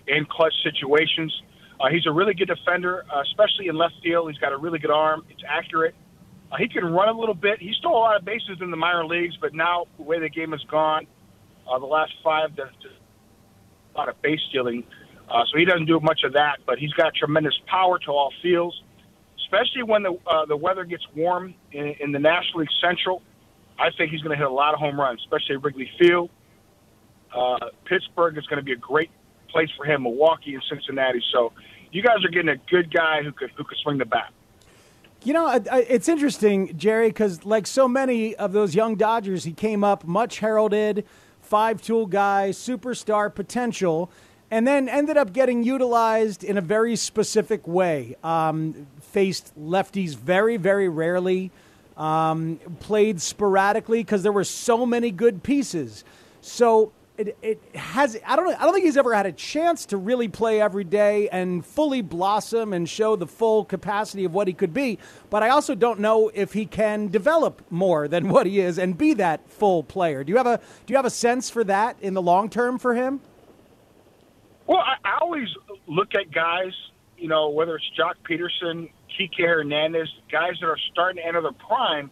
in 0.07 0.27
clutch 0.27 0.55
situations. 0.63 1.35
Uh, 1.81 1.89
he's 1.89 2.07
a 2.07 2.13
really 2.13 2.35
good 2.35 2.49
defender, 2.49 3.07
uh, 3.11 3.23
especially 3.23 3.69
in 3.69 3.77
left 3.77 3.95
field. 4.03 4.31
He's 4.31 4.39
got 4.39 4.53
a 4.53 4.59
really 4.59 4.79
good 4.79 4.91
arm. 4.91 5.25
It's 5.31 5.43
accurate. 5.49 5.95
Uh, 6.53 6.57
he 6.59 6.69
can 6.69 6.85
run 6.85 7.09
a 7.09 7.19
little 7.19 7.35
bit. 7.35 7.59
He 7.59 7.73
stole 7.79 7.97
a 7.97 8.05
lot 8.05 8.17
of 8.17 8.25
bases 8.25 8.59
in 8.61 8.71
the 8.71 8.77
minor 8.77 9.07
leagues, 9.07 9.37
but 9.41 9.55
now 9.55 9.87
the 9.97 10.03
way 10.03 10.21
the 10.21 10.29
game 10.29 10.53
has 10.53 10.63
gone, 10.71 11.07
uh, 11.71 11.79
the 11.79 11.87
last 11.87 12.13
five, 12.23 12.55
there's 12.57 12.75
a 13.95 13.99
lot 13.99 14.09
of 14.09 14.21
base 14.23 14.41
stealing. 14.49 14.85
Uh, 15.29 15.43
so 15.51 15.59
he 15.59 15.65
doesn't 15.65 15.87
do 15.87 15.99
much 16.01 16.21
of 16.25 16.35
that, 16.35 16.59
but 16.67 16.79
he's 16.79 16.93
got 16.93 17.15
tremendous 17.15 17.59
power 17.67 17.99
to 17.99 18.11
all 18.11 18.33
fields, 18.43 18.83
especially 19.45 19.83
when 19.83 20.03
the 20.03 20.19
uh, 20.27 20.45
the 20.47 20.57
weather 20.57 20.85
gets 20.85 21.07
warm 21.17 21.55
in, 21.73 21.95
in 22.01 22.13
the 22.13 22.19
National 22.19 22.61
League 22.61 22.69
Central. 22.81 23.23
I 23.79 23.91
think 23.97 24.11
he's 24.13 24.21
going 24.21 24.33
to 24.33 24.37
hit 24.37 24.47
a 24.47 24.55
lot 24.55 24.75
of 24.75 24.81
home 24.81 25.01
runs, 25.01 25.21
especially 25.21 25.57
at 25.57 25.65
Wrigley 25.65 25.91
Field. 25.99 26.31
Uh, 27.35 27.71
Pittsburgh 27.87 28.39
is 28.39 28.47
going 28.47 28.59
to 28.59 28.65
be 28.65 28.73
a 28.73 28.77
great 28.77 29.11
place 29.49 29.71
for 29.77 29.85
him. 29.85 30.03
Milwaukee 30.03 30.55
and 30.55 30.63
Cincinnati. 30.69 31.23
So 31.33 31.53
you 31.91 32.03
guys 32.03 32.25
are 32.25 32.29
getting 32.29 32.51
a 32.51 32.57
good 32.71 32.93
guy 32.93 33.23
who 33.23 33.33
could 33.33 33.51
who 33.57 33.65
could 33.65 33.79
swing 33.79 33.99
the 33.99 34.05
bat. 34.05 34.33
You 35.23 35.33
know, 35.33 35.49
it's 35.73 36.09
interesting, 36.09 36.77
Jerry, 36.77 37.09
because 37.09 37.47
like 37.47 37.67
so 37.67 37.89
many 37.89 38.37
of 38.37 38.53
those 38.53 38.75
young 38.75 38.95
Dodgers, 38.95 39.45
he 39.45 39.53
came 39.53 39.83
up 39.83 40.05
much 40.05 40.41
heralded, 40.41 41.07
five 41.55 41.81
tool 41.81 42.05
guy, 42.05 42.49
superstar 42.51 43.33
potential, 43.33 44.11
and 44.51 44.67
then 44.67 44.89
ended 44.89 45.17
up 45.17 45.33
getting 45.33 45.63
utilized 45.63 46.43
in 46.43 46.59
a 46.59 46.61
very 46.61 46.97
specific 46.97 47.65
way. 47.65 48.17
Um, 48.25 48.89
faced 49.01 49.53
lefties 49.57 50.17
very, 50.17 50.57
very 50.57 50.89
rarely, 50.89 51.53
um, 51.97 52.59
played 52.81 53.21
sporadically 53.21 54.01
because 54.01 54.25
there 54.25 54.33
were 54.33 54.43
so 54.43 54.85
many 54.85 55.13
good 55.13 55.45
pieces. 55.45 56.03
So 56.41 56.91
it, 57.17 57.37
it 57.43 57.77
has 57.77 58.19
I 58.27 58.37
don't 58.37 58.47
know, 58.47 58.57
I 58.59 58.65
don't 58.65 58.73
think 58.73 58.85
he's 58.85 58.97
ever 58.97 59.15
had 59.15 59.27
a 59.27 59.33
chance 59.33 59.87
to 59.87 59.97
really 59.97 60.29
play 60.29 60.61
every 60.61 60.85
day 60.85 61.29
and 61.29 61.65
fully 61.65 62.03
blossom 62.03 62.73
and 62.73 62.89
show 62.89 63.15
the 63.15 63.27
full 63.27 63.65
capacity 63.65 64.25
of 64.25 64.35
what 64.35 64.49
he 64.49 64.53
could 64.53 64.75
be. 64.75 64.99
But 65.31 65.43
I 65.43 65.51
also 65.51 65.75
don't 65.75 66.01
know 66.01 66.31
if 66.35 66.53
he 66.53 66.67
can 66.67 67.09
develop 67.09 67.63
more 67.71 68.09
than 68.09 68.29
what 68.29 68.47
he 68.47 68.61
is 68.61 68.79
and 68.79 68.99
be 68.99 69.15
that 69.15 69.49
full 69.49 69.85
player. 69.85 70.25
Do 70.25 70.33
you 70.33 70.37
have 70.37 70.47
a 70.47 70.59
do 70.87 70.93
you 70.93 70.97
have 70.97 71.07
a 71.07 71.11
sense 71.11 71.51
for 71.51 71.63
that 71.65 71.97
in 72.01 72.15
the 72.15 72.23
long 72.23 72.51
term 72.51 72.79
for 72.79 72.95
him? 72.95 73.21
Well, 74.67 74.79
I, 74.79 74.97
I 75.09 75.19
always 75.21 75.49
look 75.87 76.15
at 76.15 76.33
guys, 76.33 76.73
you 77.17 77.29
know, 77.29 77.51
whether 77.51 77.77
it's 77.77 77.91
Joc 77.99 78.15
Pederson, 78.29 78.91
Kike 79.11 79.47
Hernandez, 79.47 80.09
guys 80.33 80.55
that 80.61 80.67
are 80.67 80.79
starting 80.91 81.23
to 81.23 81.29
enter 81.29 81.43
their 81.43 81.53
prime. 81.53 82.11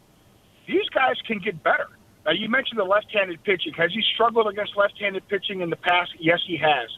These 0.69 0.89
guys 0.95 1.17
can 1.27 1.41
get 1.41 1.61
better 1.65 1.89
now, 2.25 2.33
you 2.33 2.49
mentioned 2.49 2.79
the 2.79 2.85
left-handed 2.85 3.43
pitching. 3.43 3.73
Has 3.75 3.93
he 3.93 4.03
struggled 4.15 4.47
against 4.47 4.77
left-handed 4.77 5.27
pitching 5.29 5.61
in 5.61 5.71
the 5.71 5.77
past? 5.77 6.13
Yes, 6.21 6.39
he 6.47 6.57
has. 6.57 6.89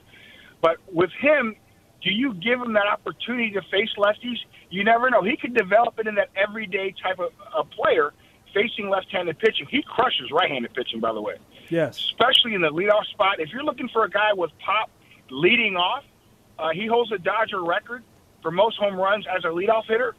But 0.61 0.77
with 0.93 1.11
him, 1.19 1.57
do 2.03 2.11
you 2.11 2.35
give 2.35 2.61
him 2.61 2.75
that 2.75 2.87
opportunity 2.87 3.51
to 3.53 3.63
face 3.71 3.89
lefties? 3.97 4.37
You 4.69 4.85
never 4.85 5.09
know. 5.09 5.23
He 5.23 5.37
could 5.37 5.55
develop 5.55 5.99
it 5.99 6.07
in 6.07 6.17
that 6.17 6.29
everyday 6.37 6.95
type 7.03 7.19
of 7.19 7.33
a 7.57 7.65
player 7.65 8.13
facing 8.53 8.91
left-handed 8.91 9.39
pitching. 9.39 9.67
He 9.71 9.83
crushes 9.83 10.31
right-handed 10.31 10.75
pitching, 10.75 11.01
by 11.01 11.13
the 11.13 11.23
way. 11.23 11.37
Yes. 11.71 11.99
Especially 11.99 12.55
in 12.55 12.61
the 12.61 12.71
leadoff 12.71 13.07
spot. 13.07 13.41
If 13.41 13.49
you're 13.51 13.65
looking 13.65 13.89
for 13.89 14.05
a 14.05 14.11
guy 14.11 14.35
with 14.35 14.51
pop 14.65 14.91
leading 15.31 15.77
off, 15.77 16.05
uh, 16.59 16.71
he 16.71 16.87
holds 16.87 17.11
a 17.13 17.19
Dodger 17.19 17.65
record 17.65 18.05
for 18.43 18.51
most 18.51 18.77
home 18.77 18.97
runs 18.97 19.25
as 19.35 19.45
a 19.45 19.49
leadoff 19.49 19.87
hitter. 19.89 20.15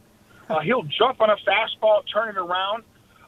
Uh, 0.49 0.59
he'll 0.61 0.83
jump 0.83 1.21
on 1.21 1.29
a 1.29 1.37
fastball, 1.47 2.01
turn 2.11 2.29
it 2.29 2.37
around. 2.37 2.83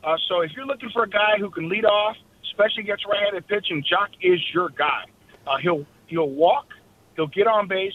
Uh, 0.07 0.15
so 0.29 0.39
if 0.39 0.51
you're 0.55 0.65
looking 0.65 0.89
for 0.93 1.03
a 1.03 1.09
guy 1.09 1.35
who 1.37 1.49
can 1.49 1.67
lead 1.67 1.83
off, 1.83 2.15
especially 2.49 2.83
against 2.83 3.05
right-handed 3.05 3.45
pitching, 3.45 3.83
Joc 3.83 4.07
is 4.21 4.39
your 4.53 4.69
guy. 4.69 5.03
Uh, 5.45 5.57
he'll 5.61 5.85
he'll 6.07 6.29
walk, 6.29 6.67
he'll 7.17 7.27
get 7.27 7.45
on 7.45 7.67
base. 7.67 7.91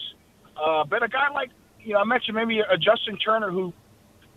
Uh, 0.55 0.83
but 0.83 1.01
a 1.01 1.07
guy 1.07 1.29
like 1.33 1.49
you 1.81 1.93
know, 1.93 1.99
I 2.01 2.03
mentioned 2.03 2.35
maybe 2.35 2.59
a 2.59 2.77
Justin 2.77 3.17
Turner 3.17 3.49
who 3.49 3.73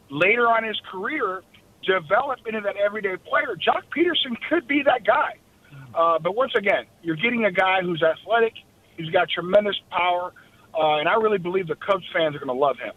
later 0.08 0.48
on 0.48 0.64
his 0.64 0.80
career 0.90 1.42
developed 1.82 2.48
into 2.48 2.62
that 2.62 2.76
everyday 2.76 3.16
player. 3.18 3.54
Joc 3.56 3.82
Pederson 3.94 4.36
could 4.48 4.66
be 4.66 4.82
that 4.86 5.04
guy. 5.04 5.36
Uh, 5.94 6.18
but 6.18 6.34
once 6.34 6.52
again, 6.56 6.86
you're 7.02 7.16
getting 7.16 7.44
a 7.44 7.52
guy 7.52 7.82
who's 7.82 8.02
athletic, 8.02 8.54
he's 8.96 9.10
got 9.10 9.28
tremendous 9.28 9.76
power, 9.90 10.32
uh, 10.74 10.96
and 10.96 11.08
I 11.08 11.14
really 11.14 11.38
believe 11.38 11.68
the 11.68 11.76
Cubs 11.76 12.04
fans 12.10 12.34
are 12.34 12.38
going 12.38 12.48
to 12.48 12.54
love 12.54 12.78
him. 12.78 12.94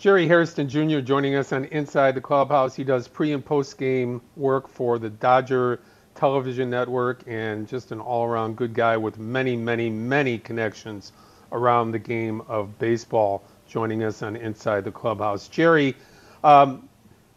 Jerry 0.00 0.26
Hairston 0.26 0.66
Jr. 0.66 1.00
joining 1.00 1.34
us 1.34 1.52
on 1.52 1.66
Inside 1.66 2.14
the 2.14 2.22
Clubhouse. 2.22 2.74
He 2.74 2.84
does 2.84 3.06
pre 3.06 3.34
and 3.34 3.44
post 3.44 3.76
game 3.76 4.22
work 4.34 4.66
for 4.66 4.98
the 4.98 5.10
Dodger 5.10 5.78
television 6.14 6.70
network 6.70 7.22
and 7.26 7.68
just 7.68 7.92
an 7.92 8.00
all 8.00 8.24
around 8.24 8.56
good 8.56 8.72
guy 8.72 8.96
with 8.96 9.18
many, 9.18 9.56
many, 9.56 9.90
many 9.90 10.38
connections 10.38 11.12
around 11.52 11.90
the 11.90 11.98
game 11.98 12.40
of 12.48 12.78
baseball. 12.78 13.42
Joining 13.68 14.02
us 14.02 14.22
on 14.22 14.36
Inside 14.36 14.84
the 14.84 14.90
Clubhouse. 14.90 15.48
Jerry, 15.48 15.94
um, 16.42 16.88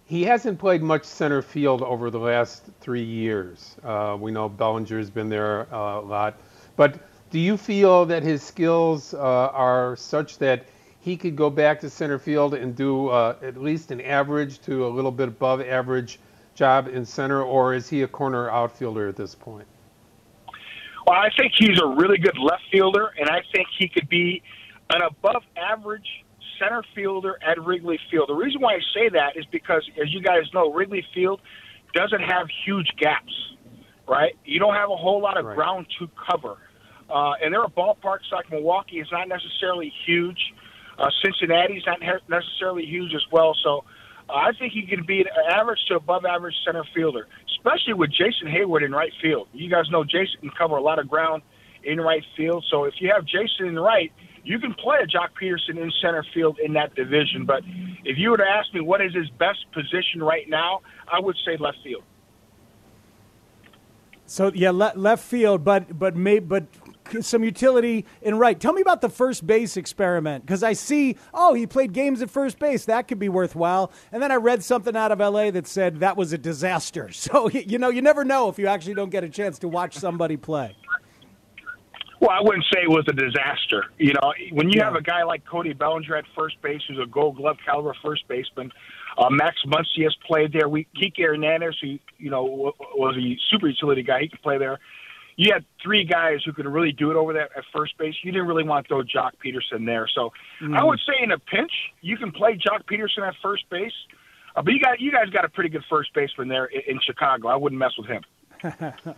he 0.06 0.24
hasn't 0.24 0.58
played 0.58 0.82
much 0.82 1.04
center 1.04 1.42
field 1.42 1.82
over 1.82 2.10
the 2.10 2.20
last 2.20 2.64
three 2.80 3.04
years. 3.04 3.76
Uh, 3.84 4.16
we 4.18 4.32
know 4.32 4.48
Bellinger's 4.48 5.10
been 5.10 5.28
there 5.28 5.68
uh, 5.76 6.00
a 6.00 6.06
lot. 6.06 6.38
But 6.78 6.96
do 7.30 7.40
you 7.40 7.58
feel 7.58 8.06
that 8.06 8.24
his 8.24 8.42
skills 8.42 9.14
uh, 9.14 9.18
are 9.20 9.98
such 9.98 10.38
that 10.38 10.66
he 11.04 11.18
could 11.18 11.36
go 11.36 11.50
back 11.50 11.82
to 11.82 11.90
center 11.90 12.18
field 12.18 12.54
and 12.54 12.78
do 12.78 13.10
uh, 13.10 13.36
at 13.42 13.62
least 13.62 13.92
an 13.92 14.00
average 14.00 14.62
to 14.62 14.88
a 14.88 14.88
little 14.88 15.12
bit 15.12 15.28
above 15.28 15.60
average 15.60 16.18
job 16.56 16.88
in 16.88 17.06
center, 17.06 17.44
or 17.44 17.74
is 17.74 17.90
he 17.90 18.04
a 18.04 18.08
corner 18.08 18.50
outfielder 18.50 19.10
at 19.10 19.18
this 19.18 19.36
point? 19.36 19.68
Well, 21.06 21.20
I 21.20 21.30
think 21.38 21.52
he's 21.58 21.78
a 21.82 21.86
really 21.86 22.18
good 22.18 22.38
left 22.38 22.64
fielder, 22.72 23.12
and 23.20 23.30
I 23.30 23.42
think 23.54 23.68
he 23.78 23.90
could 23.90 24.08
be 24.08 24.42
an 24.92 25.02
above 25.02 25.44
average 25.58 26.08
center 26.58 26.82
fielder 26.96 27.38
at 27.46 27.62
Wrigley 27.62 28.00
Field. 28.10 28.30
The 28.30 28.36
reason 28.36 28.62
why 28.62 28.76
I 28.76 28.80
say 28.94 29.10
that 29.10 29.36
is 29.36 29.44
because, 29.52 29.86
as 30.02 30.14
you 30.14 30.22
guys 30.22 30.44
know, 30.54 30.72
Wrigley 30.72 31.06
Field 31.14 31.42
doesn't 31.94 32.22
have 32.22 32.48
huge 32.66 32.88
gaps, 32.98 33.34
right? 34.08 34.38
You 34.46 34.60
don't 34.60 34.76
have 34.76 34.90
a 34.90 34.96
whole 34.96 35.22
lot 35.22 35.38
of 35.38 35.44
right. 35.44 35.56
ground 35.58 35.88
to 36.00 36.10
cover. 36.32 36.56
Uh, 37.10 37.34
and 37.44 37.54
there 37.54 37.62
are 37.62 37.68
ballparks 37.68 38.32
like 38.32 38.50
Milwaukee 38.50 39.02
It's 39.02 39.12
not 39.12 39.28
necessarily 39.28 39.92
huge. 40.06 40.54
Uh, 40.98 41.10
Cincinnati's 41.24 41.84
not 41.86 42.00
necessarily 42.30 42.86
huge 42.86 43.14
as 43.14 43.24
well, 43.32 43.56
so 43.64 43.84
uh, 44.30 44.34
I 44.34 44.52
think 44.58 44.74
he 44.74 44.86
can 44.86 45.06
be 45.06 45.22
an 45.22 45.28
average 45.52 45.80
to 45.88 45.96
above 45.96 46.26
average 46.26 46.56
center 46.66 46.84
fielder, 46.96 47.28
especially 47.58 47.94
with 47.94 48.12
Jason 48.12 48.48
Heyward 48.48 48.86
in 48.86 48.92
right 48.92 49.12
field. 49.22 49.48
You 49.54 49.70
guys 49.70 49.86
know 49.90 50.04
Jason 50.04 50.40
can 50.42 50.52
cover 50.58 50.76
a 50.76 50.82
lot 50.82 51.00
of 51.00 51.08
ground 51.08 51.42
in 51.84 52.00
right 52.00 52.24
field, 52.38 52.64
so 52.70 52.86
if 52.86 52.94
you 53.00 53.12
have 53.14 53.26
Jason 53.26 53.68
in 53.68 53.80
right, 53.80 54.12
you 54.44 54.60
can 54.60 54.74
play 54.74 54.98
a 55.02 55.08
Joc 55.08 55.30
Pederson 55.42 55.82
in 55.82 55.92
center 56.02 56.26
field 56.34 56.60
in 56.64 56.74
that 56.74 56.96
division. 56.96 57.46
But 57.46 57.64
if 58.04 58.18
you 58.18 58.30
were 58.30 58.38
to 58.38 58.44
ask 58.44 58.74
me 58.74 58.82
what 58.82 59.02
is 59.02 59.14
his 59.14 59.30
best 59.32 59.66
position 59.74 60.22
right 60.22 60.48
now, 60.50 60.82
I 61.12 61.20
would 61.20 61.38
say 61.46 61.58
left 61.58 61.78
field. 61.84 62.04
So 64.26 64.52
yeah, 64.54 64.72
le- 64.72 64.94
left 64.96 65.24
field, 65.24 65.64
but 65.64 65.98
but 65.98 66.16
may, 66.16 66.40
but 66.40 66.66
some 67.22 67.44
utility 67.44 68.06
in 68.22 68.38
right. 68.38 68.60
Tell 68.60 68.74
me 68.74 68.82
about 68.82 69.02
the 69.02 69.10
first 69.10 69.46
base 69.46 69.78
experiment 69.78 70.46
because 70.46 70.64
I 70.64 70.74
see, 70.74 71.18
oh, 71.34 71.54
he 71.54 71.68
played 71.68 71.94
games 71.94 72.22
at 72.22 72.30
first 72.30 72.60
base. 72.60 72.86
That 72.86 73.08
could 73.08 73.20
be 73.20 73.30
worthwhile. 73.30 73.92
And 74.12 74.22
then 74.22 74.32
I 74.32 74.36
read 74.36 74.64
something 74.64 74.96
out 74.96 75.12
of 75.12 75.20
LA 75.20 75.52
that 75.52 75.68
said 75.68 76.00
that 76.00 76.18
was 76.18 76.34
a 76.34 76.38
disaster. 76.38 77.10
So, 77.24 77.50
you 77.50 77.78
know, 77.78 77.88
you 77.88 78.02
never 78.02 78.26
know 78.26 78.50
if 78.50 78.60
you 78.60 78.68
actually 78.68 78.96
don't 78.96 79.10
get 79.10 79.24
a 79.24 79.30
chance 79.30 79.58
to 79.60 79.70
watch 79.70 79.96
somebody 79.96 80.36
play. 80.36 80.76
Well, 82.20 82.32
I 82.32 82.42
wouldn't 82.42 82.66
say 82.74 82.82
it 82.82 82.90
was 82.90 83.06
a 83.08 83.14
disaster. 83.14 83.86
You 83.98 84.14
know, 84.14 84.34
when 84.52 84.70
you 84.70 84.80
yeah. 84.80 84.86
have 84.86 84.96
a 84.96 85.02
guy 85.02 85.24
like 85.24 85.46
Cody 85.46 85.72
Bellinger 85.72 86.16
at 86.16 86.26
first 86.38 86.62
base, 86.62 86.82
who's 86.88 87.00
a 87.00 87.06
Gold 87.06 87.38
Glove 87.38 87.58
caliber 87.66 87.96
first 88.04 88.28
baseman, 88.28 88.72
uh, 89.18 89.30
Max 89.30 89.56
Muncy 89.66 90.04
has 90.04 90.16
played 90.28 90.52
there. 90.52 90.68
We 90.68 90.86
Kike 90.98 91.20
Hernandez, 91.20 91.76
who 91.82 92.00
you 92.18 92.30
know 92.30 92.74
was 92.96 93.16
a 93.18 93.38
super 93.50 93.68
utility 93.68 94.04
guy, 94.04 94.22
he 94.22 94.28
can 94.28 94.40
play 94.40 94.58
there 94.58 94.80
you 95.36 95.52
had 95.54 95.66
three 95.82 96.06
guys 96.06 96.40
who 96.46 96.54
could 96.54 96.66
really 96.66 96.92
do 96.92 97.12
it 97.12 97.16
over 97.16 97.34
there 97.34 97.50
at 97.58 97.64
first 97.76 97.98
base. 97.98 98.16
You 98.24 98.32
didn't 98.32 98.48
really 98.48 98.64
want 98.64 98.86
to 98.86 98.88
throw 98.88 99.04
Joc 99.04 99.32
Pederson 99.44 99.86
there. 99.86 100.08
So 100.14 100.32
mm. 100.62 100.78
I 100.78 100.84
would 100.84 101.00
say 101.00 101.14
in 101.22 101.32
a 101.32 101.40
pinch, 101.40 101.72
you 102.02 102.18
can 102.18 102.32
play 102.32 102.58
Joc 102.58 102.84
Pederson 102.86 103.28
at 103.28 103.36
first 103.42 103.70
base. 103.70 103.94
Uh, 104.56 104.62
but 104.62 104.74
you 104.74 104.80
got 104.80 105.00
you 105.00 105.12
guys 105.12 105.30
got 105.30 105.46
a 105.46 105.50
pretty 105.50 105.70
good 105.70 105.84
first 105.90 106.14
baseman 106.14 106.48
there 106.48 106.66
in, 106.66 106.82
in 106.88 107.00
Chicago. 107.04 107.48
I 107.48 107.56
wouldn't 107.56 107.80
mess 107.80 107.94
with 107.98 108.08
him. 108.08 108.24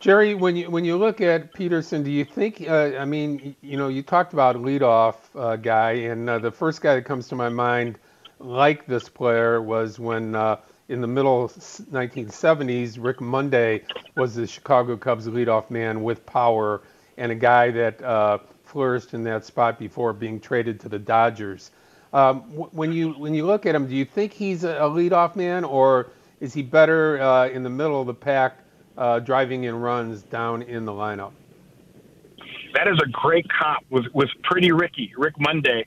Jerry, 0.00 0.34
when 0.34 0.56
you 0.56 0.68
when 0.68 0.84
you 0.84 0.96
look 0.96 1.20
at 1.20 1.54
Pederson, 1.54 2.02
do 2.02 2.10
you 2.10 2.24
think? 2.24 2.68
Uh, 2.68 2.96
I 2.98 3.04
mean, 3.04 3.54
you 3.60 3.76
know, 3.76 3.86
you 3.86 4.02
talked 4.02 4.32
about 4.32 4.56
a 4.56 4.58
leadoff 4.58 5.14
uh, 5.36 5.54
guy, 5.54 5.92
and 5.92 6.28
uh, 6.28 6.40
the 6.40 6.50
first 6.50 6.80
guy 6.80 6.96
that 6.96 7.04
comes 7.04 7.28
to 7.28 7.36
my 7.36 7.48
mind, 7.48 7.98
like 8.40 8.86
this 8.86 9.08
player, 9.08 9.62
was 9.62 10.00
when 10.00 10.34
uh, 10.34 10.56
in 10.92 11.00
the 11.00 11.06
middle 11.06 11.48
1970s, 11.48 12.98
Rick 13.00 13.22
Monday 13.22 13.82
was 14.14 14.34
the 14.34 14.46
Chicago 14.46 14.94
Cubs 14.94 15.26
leadoff 15.26 15.70
man 15.70 16.02
with 16.02 16.24
power 16.26 16.82
and 17.16 17.32
a 17.32 17.34
guy 17.34 17.70
that 17.70 18.02
uh, 18.02 18.38
flourished 18.64 19.14
in 19.14 19.24
that 19.24 19.46
spot 19.46 19.78
before 19.78 20.12
being 20.12 20.38
traded 20.38 20.78
to 20.80 20.90
the 20.90 20.98
Dodgers. 20.98 21.70
Um, 22.12 22.40
when 22.72 22.92
you 22.92 23.12
when 23.12 23.32
you 23.32 23.46
look 23.46 23.64
at 23.64 23.74
him, 23.74 23.88
do 23.88 23.96
you 23.96 24.04
think 24.04 24.34
he's 24.34 24.64
a, 24.64 24.80
leadoff 24.80 25.34
man, 25.34 25.64
or 25.64 26.10
is 26.40 26.52
he 26.52 26.62
better 26.62 27.20
uh, 27.22 27.48
in 27.48 27.62
the 27.62 27.70
middle 27.70 28.02
of 28.02 28.06
the 28.06 28.14
pack, 28.14 28.58
uh, 28.98 29.18
driving 29.18 29.64
in 29.64 29.74
runs 29.74 30.20
down 30.20 30.60
in 30.60 30.84
the 30.84 30.92
lineup? 30.92 31.32
That 32.74 32.86
is 32.86 33.00
a 33.02 33.08
great 33.08 33.46
comp 33.48 33.86
with 33.88 34.04
with 34.12 34.28
Pretty 34.42 34.72
Ricky, 34.72 35.10
Rick 35.16 35.40
Monday. 35.40 35.86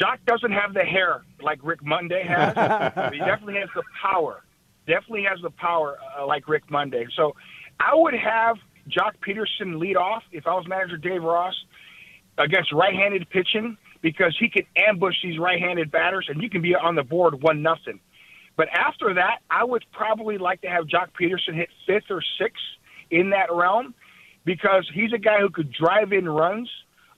Joc 0.00 0.18
doesn't 0.26 0.52
have 0.52 0.74
the 0.74 0.80
hair 0.84 1.22
like 1.42 1.60
Rick 1.62 1.84
Monday 1.84 2.22
has. 2.24 2.54
he 3.12 3.18
definitely 3.30 3.56
has 3.60 3.68
the 3.74 3.82
power. 4.00 4.44
Definitely 4.86 5.24
has 5.24 5.40
the 5.42 5.50
power 5.50 5.98
uh, 6.18 6.26
like 6.26 6.48
Rick 6.48 6.70
Monday. 6.70 7.06
So 7.16 7.34
I 7.80 7.94
would 7.94 8.14
have 8.14 8.56
Joc 8.88 9.12
Pederson 9.26 9.78
lead 9.78 9.96
off 9.96 10.22
if 10.32 10.46
I 10.46 10.54
was 10.54 10.66
manager 10.68 10.96
Dave 10.96 11.22
Ross 11.22 11.54
against 12.38 12.72
right-handed 12.72 13.28
pitching 13.30 13.76
because 14.00 14.36
he 14.38 14.48
can 14.48 14.64
ambush 14.76 15.14
these 15.22 15.38
right-handed 15.38 15.90
batters 15.90 16.26
and 16.28 16.42
you 16.42 16.50
can 16.50 16.62
be 16.62 16.74
on 16.74 16.94
the 16.96 17.04
board 17.04 17.42
one 17.42 17.62
nothing. 17.62 18.00
But 18.56 18.68
after 18.70 19.14
that, 19.14 19.38
I 19.50 19.64
would 19.64 19.84
probably 19.92 20.38
like 20.38 20.62
to 20.62 20.68
have 20.68 20.86
Joc 20.86 21.08
Pederson 21.20 21.54
hit 21.54 21.68
fifth 21.86 22.10
or 22.10 22.22
sixth 22.38 22.62
in 23.10 23.30
that 23.30 23.52
realm 23.52 23.94
because 24.44 24.90
he's 24.92 25.12
a 25.12 25.18
guy 25.18 25.40
who 25.40 25.50
could 25.50 25.72
drive 25.72 26.12
in 26.12 26.28
runs 26.28 26.68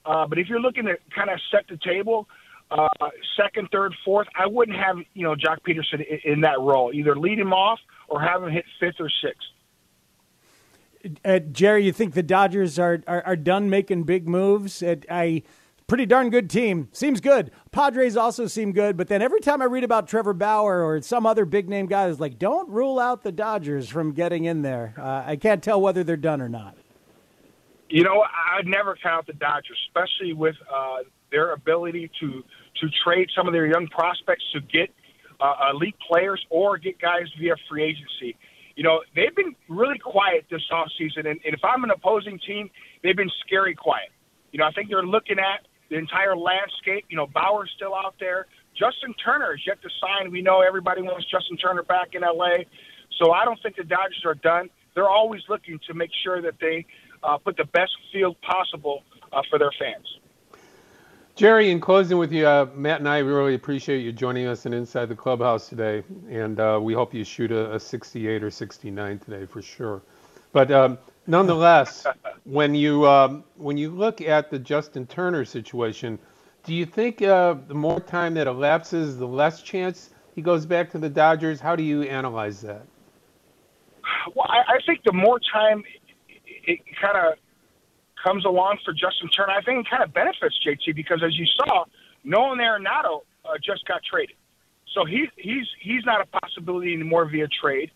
Uh, 0.04 0.26
but 0.26 0.38
if 0.38 0.48
you're 0.48 0.60
looking 0.60 0.84
to 0.84 0.96
kind 1.14 1.30
of 1.30 1.40
set 1.50 1.66
the 1.68 1.78
table, 1.78 2.28
uh, 2.74 2.88
second, 3.36 3.68
third, 3.70 3.94
fourth, 4.04 4.26
I 4.36 4.46
wouldn't 4.46 4.76
have 4.76 4.96
you 5.14 5.22
know 5.22 5.34
Joc 5.34 5.58
Pederson 5.66 6.04
in, 6.06 6.32
in 6.32 6.40
that 6.42 6.60
role. 6.60 6.92
Either 6.92 7.16
lead 7.16 7.38
him 7.38 7.52
off 7.52 7.78
or 8.08 8.20
have 8.20 8.42
him 8.42 8.50
hit 8.50 8.64
fifth 8.80 9.00
or 9.00 9.10
sixth. 9.22 9.48
Uh, 11.24 11.38
Jerry, 11.38 11.84
you 11.84 11.92
think 11.92 12.14
the 12.14 12.22
Dodgers 12.22 12.78
are, 12.78 13.02
are, 13.06 13.22
are 13.26 13.36
done 13.36 13.68
making 13.68 14.04
big 14.04 14.26
moves? 14.26 14.82
At 14.82 15.04
a 15.10 15.42
pretty 15.86 16.06
darn 16.06 16.30
good 16.30 16.48
team. 16.48 16.88
Seems 16.92 17.20
good. 17.20 17.50
Padres 17.70 18.16
also 18.16 18.46
seem 18.46 18.72
good, 18.72 18.96
but 18.96 19.08
then 19.08 19.20
every 19.20 19.40
time 19.40 19.60
I 19.60 19.66
read 19.66 19.84
about 19.84 20.08
Trevor 20.08 20.32
Bauer 20.32 20.82
or 20.82 21.00
some 21.02 21.26
other 21.26 21.44
big 21.44 21.68
name 21.68 21.86
guy, 21.86 22.08
is 22.08 22.20
like, 22.20 22.38
don't 22.38 22.68
rule 22.70 22.98
out 22.98 23.22
the 23.22 23.32
Dodgers 23.32 23.88
from 23.88 24.12
getting 24.12 24.44
in 24.44 24.62
there. 24.62 24.94
Uh, 24.98 25.24
I 25.26 25.36
can't 25.36 25.62
tell 25.62 25.80
whether 25.80 26.02
they're 26.02 26.16
done 26.16 26.40
or 26.40 26.48
not. 26.48 26.76
You 27.90 28.02
know, 28.02 28.24
I'd 28.56 28.66
never 28.66 28.96
count 29.00 29.26
the 29.26 29.34
Dodgers, 29.34 29.78
especially 29.88 30.32
with 30.32 30.56
uh, 30.74 31.00
their 31.30 31.52
ability 31.52 32.10
to 32.20 32.42
to 32.80 32.88
trade 33.04 33.28
some 33.36 33.46
of 33.46 33.52
their 33.52 33.66
young 33.66 33.86
prospects 33.88 34.44
to 34.52 34.60
get 34.60 34.90
uh, 35.40 35.70
elite 35.72 35.96
players 36.08 36.44
or 36.50 36.78
get 36.78 37.00
guys 37.00 37.26
via 37.38 37.54
free 37.68 37.84
agency 37.84 38.36
you 38.76 38.82
know, 38.82 39.02
they've 39.14 39.34
been 39.34 39.54
really 39.68 39.98
quiet 39.98 40.46
this 40.50 40.62
offseason. 40.72 41.30
And, 41.30 41.40
and 41.44 41.54
if 41.54 41.60
I'm 41.64 41.84
an 41.84 41.90
opposing 41.90 42.38
team, 42.46 42.70
they've 43.02 43.16
been 43.16 43.30
scary 43.46 43.74
quiet. 43.74 44.10
You 44.52 44.58
know, 44.58 44.66
I 44.66 44.72
think 44.72 44.88
they're 44.88 45.02
looking 45.06 45.38
at 45.38 45.66
the 45.90 45.96
entire 45.96 46.36
landscape. 46.36 47.04
You 47.08 47.16
know, 47.16 47.26
Bauer's 47.26 47.70
still 47.76 47.94
out 47.94 48.14
there. 48.18 48.46
Justin 48.76 49.14
Turner 49.24 49.54
is 49.54 49.60
yet 49.66 49.80
to 49.82 49.88
sign. 50.00 50.32
We 50.32 50.42
know 50.42 50.60
everybody 50.60 51.02
wants 51.02 51.26
Justin 51.30 51.56
Turner 51.56 51.84
back 51.84 52.14
in 52.14 52.24
L.A. 52.24 52.66
So 53.20 53.30
I 53.30 53.44
don't 53.44 53.60
think 53.62 53.76
the 53.76 53.84
Dodgers 53.84 54.22
are 54.24 54.34
done. 54.34 54.68
They're 54.94 55.08
always 55.08 55.42
looking 55.48 55.78
to 55.86 55.94
make 55.94 56.10
sure 56.24 56.42
that 56.42 56.54
they 56.60 56.84
uh, 57.22 57.38
put 57.38 57.56
the 57.56 57.64
best 57.64 57.92
field 58.12 58.36
possible 58.42 59.02
uh, 59.32 59.42
for 59.50 59.58
their 59.58 59.72
fans. 59.78 60.06
Jerry, 61.36 61.72
in 61.72 61.80
closing 61.80 62.16
with 62.16 62.32
you, 62.32 62.46
uh, 62.46 62.68
Matt 62.76 63.00
and 63.00 63.08
I 63.08 63.18
really 63.18 63.56
appreciate 63.56 64.02
you 64.02 64.12
joining 64.12 64.46
us 64.46 64.66
and 64.66 64.74
Inside 64.74 65.06
the 65.06 65.16
Clubhouse 65.16 65.68
today, 65.68 66.04
and 66.30 66.60
uh, 66.60 66.78
we 66.80 66.94
hope 66.94 67.12
you 67.12 67.24
shoot 67.24 67.50
a, 67.50 67.74
a, 67.74 67.80
68 67.80 68.44
or 68.44 68.52
69 68.52 69.18
today 69.18 69.44
for 69.44 69.60
sure. 69.60 70.00
But 70.52 70.70
um, 70.70 70.96
nonetheless, 71.26 72.06
when 72.44 72.76
you 72.76 73.08
um, 73.08 73.42
when 73.56 73.76
you 73.76 73.90
look 73.90 74.20
at 74.20 74.48
the 74.48 74.60
Justin 74.60 75.08
Turner 75.08 75.44
situation, 75.44 76.20
do 76.62 76.72
you 76.72 76.86
think 76.86 77.20
uh, 77.20 77.56
the 77.66 77.74
more 77.74 77.98
time 77.98 78.34
that 78.34 78.46
elapses, 78.46 79.18
the 79.18 79.26
less 79.26 79.60
chance 79.60 80.10
he 80.36 80.40
goes 80.40 80.64
back 80.64 80.88
to 80.92 80.98
the 80.98 81.08
Dodgers? 81.08 81.58
How 81.58 81.74
do 81.74 81.82
you 81.82 82.02
analyze 82.02 82.60
that? 82.60 82.86
Well, 84.36 84.46
I, 84.48 84.74
I 84.74 84.78
think 84.86 85.00
the 85.04 85.12
more 85.12 85.40
time 85.52 85.82
it, 86.28 86.54
it 86.64 86.80
kind 87.02 87.16
of 87.16 87.34
comes 88.24 88.44
along 88.44 88.78
for 88.84 88.92
Justin 88.92 89.28
Turner, 89.28 89.52
I 89.52 89.62
think 89.62 89.86
it 89.86 89.90
kind 89.90 90.02
of 90.02 90.12
benefits 90.12 90.58
JT 90.66 90.96
because 90.96 91.22
as 91.24 91.36
you 91.38 91.46
saw, 91.56 91.84
Nolan 92.24 92.58
Arenado 92.58 93.20
uh, 93.44 93.58
just 93.62 93.86
got 93.86 94.00
traded, 94.10 94.36
so 94.94 95.04
he 95.04 95.28
he's 95.36 95.66
he's 95.80 96.04
not 96.04 96.20
a 96.22 96.26
possibility 96.40 96.94
anymore 96.94 97.28
via 97.30 97.46
trade. 97.48 97.90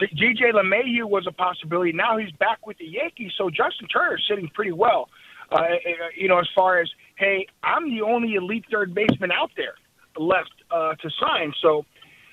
DJ 0.00 0.52
LeMahieu 0.52 1.04
was 1.04 1.26
a 1.28 1.32
possibility. 1.32 1.92
Now 1.92 2.16
he's 2.16 2.32
back 2.32 2.66
with 2.66 2.78
the 2.78 2.86
Yankees, 2.86 3.32
so 3.38 3.50
Justin 3.50 3.86
Turner 3.86 4.16
is 4.16 4.24
sitting 4.28 4.48
pretty 4.48 4.72
well. 4.72 5.08
Uh, 5.52 5.56
uh, 5.56 5.68
you 6.16 6.28
know, 6.28 6.38
as 6.38 6.48
far 6.54 6.80
as 6.80 6.90
hey, 7.16 7.46
I'm 7.62 7.88
the 7.88 8.02
only 8.02 8.34
elite 8.34 8.64
third 8.70 8.94
baseman 8.94 9.30
out 9.30 9.50
there 9.56 9.74
left 10.18 10.50
uh, 10.70 10.94
to 10.94 11.10
sign. 11.20 11.52
So 11.62 11.84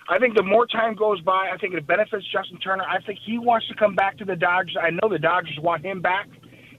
I 0.09 0.17
think 0.17 0.35
the 0.35 0.43
more 0.43 0.65
time 0.65 0.95
goes 0.95 1.21
by, 1.21 1.51
I 1.53 1.57
think 1.57 1.75
it 1.75 1.85
benefits 1.85 2.25
Justin 2.31 2.57
Turner. 2.59 2.83
I 2.83 3.01
think 3.01 3.19
he 3.23 3.37
wants 3.37 3.67
to 3.67 3.75
come 3.75 3.93
back 3.93 4.17
to 4.17 4.25
the 4.25 4.35
Dodgers. 4.35 4.77
I 4.81 4.89
know 4.89 5.09
the 5.09 5.19
Dodgers 5.19 5.59
want 5.61 5.85
him 5.85 6.01
back 6.01 6.27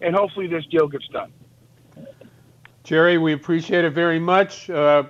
and 0.00 0.14
hopefully 0.14 0.46
this 0.46 0.64
deal 0.66 0.88
gets 0.88 1.06
done. 1.08 1.32
Jerry, 2.84 3.18
we 3.18 3.32
appreciate 3.32 3.84
it 3.84 3.90
very 3.92 4.18
much. 4.18 4.68
Uh, 4.70 5.04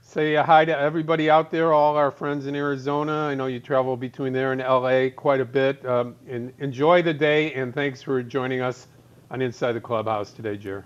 say 0.00 0.34
hi 0.36 0.64
to 0.64 0.76
everybody 0.76 1.28
out 1.28 1.50
there, 1.50 1.72
all 1.72 1.96
our 1.96 2.10
friends 2.10 2.46
in 2.46 2.54
Arizona. 2.54 3.12
I 3.12 3.34
know 3.34 3.46
you 3.46 3.60
travel 3.60 3.96
between 3.96 4.32
there 4.32 4.52
and 4.52 4.60
LA 4.60 5.10
quite 5.14 5.40
a 5.40 5.44
bit. 5.44 5.84
Um, 5.84 6.16
and 6.28 6.52
enjoy 6.58 7.02
the 7.02 7.12
day, 7.12 7.52
and 7.54 7.74
thanks 7.74 8.02
for 8.02 8.22
joining 8.22 8.60
us 8.60 8.86
on 9.30 9.42
Inside 9.42 9.72
the 9.72 9.80
Clubhouse 9.80 10.32
today, 10.32 10.56
Jerry. 10.56 10.84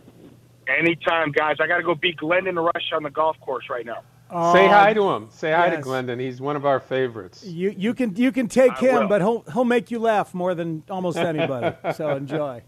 Anytime, 0.66 1.33
guys. 1.33 1.56
I 1.61 1.66
got 1.66 1.78
to 1.78 1.83
go 1.83 1.94
beat 1.94 2.16
Glendon 2.16 2.56
Rusch 2.56 2.92
on 2.94 3.02
the 3.02 3.11
golf 3.11 3.38
course 3.40 3.64
right 3.68 3.85
now. 3.85 4.02
Uh, 4.30 4.52
Say 4.52 4.68
hi 4.68 4.94
to 4.94 5.11
him. 5.11 5.28
Say 5.30 5.50
hi 5.50 5.66
yes. 5.66 5.76
to 5.76 5.83
Glendon. 5.83 6.18
He's 6.20 6.40
one 6.40 6.54
of 6.54 6.64
our 6.64 6.78
favorites. 6.78 7.44
You 7.44 7.74
you 7.76 7.94
can 7.94 8.14
you 8.14 8.30
can 8.30 8.46
take 8.46 8.74
I 8.74 8.87
him, 8.87 8.94
will. 9.00 9.09
but 9.09 9.20
he'll 9.20 9.44
he'll 9.52 9.64
make 9.64 9.90
you 9.90 9.98
laugh 9.98 10.33
more 10.35 10.54
than 10.54 10.85
almost 10.88 11.18
anybody. 11.18 11.76
so 11.94 12.11
enjoy. 12.16 12.62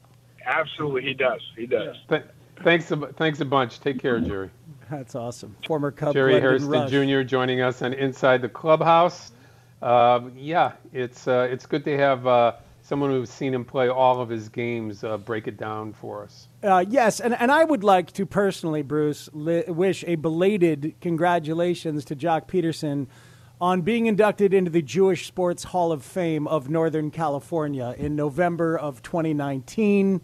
Absolutely, 0.45 1.03
he 1.03 1.15
does. 1.15 1.41
He 1.57 1.67
does. 1.67 1.97
Th- 2.09 2.25
thanks, 2.63 2.91
a, 2.91 2.97
thanks 2.97 3.41
a 3.41 3.45
bunch. 3.45 3.81
Take 3.81 4.01
care, 4.01 4.21
Jerry. 4.21 4.51
That's 4.91 5.15
awesome. 5.15 5.57
Former 5.67 5.91
Cub 5.91 6.13
Jerry 6.13 6.39
Harrison 6.41 6.73
Hairston 6.73 7.09
Jr. 7.09 7.23
joining 7.23 7.61
us 7.63 7.81
on 7.81 7.95
Inside 7.95 8.43
the 8.43 8.49
Clubhouse. 8.49 9.33
Uh, 9.81 10.21
yeah, 10.37 10.73
it's 10.93 11.27
uh, 11.27 11.49
it's 11.51 11.67
good 11.67 11.85
to 11.85 11.97
have 11.97 12.27
uh, 12.27 12.53
someone 12.83 13.11
who's 13.11 13.31
seen 13.31 13.55
him 13.55 13.65
play 13.65 13.89
all 13.89 14.21
of 14.21 14.29
his 14.29 14.49
games 14.49 15.03
uh, 15.03 15.17
break 15.17 15.49
it 15.49 15.57
down 15.57 15.93
for 15.93 16.23
us. 16.23 16.49
Uh, 16.63 16.85
yes, 16.89 17.21
and, 17.21 17.35
and 17.35 17.51
I 17.51 17.65
would 17.65 17.83
like 17.83 18.13
to 18.13 18.27
personally, 18.27 18.83
Bruce, 18.83 19.31
li- 19.33 19.65
wish 19.67 20.05
a 20.07 20.17
belated 20.17 20.95
congratulations 21.01 22.05
to 22.07 22.17
Joc 22.17 22.47
Pederson 22.49 23.07
on 23.62 23.81
being 23.83 24.07
inducted 24.07 24.53
into 24.53 24.72
the 24.72 24.83
Jewish 24.83 25.25
Sports 25.25 25.62
Hall 25.62 25.92
of 25.92 26.03
Fame 26.03 26.48
of 26.48 26.68
Northern 26.68 27.12
California 27.12 27.94
in 27.96 28.16
November 28.16 28.77
of 28.77 29.03
2019. 29.03 30.20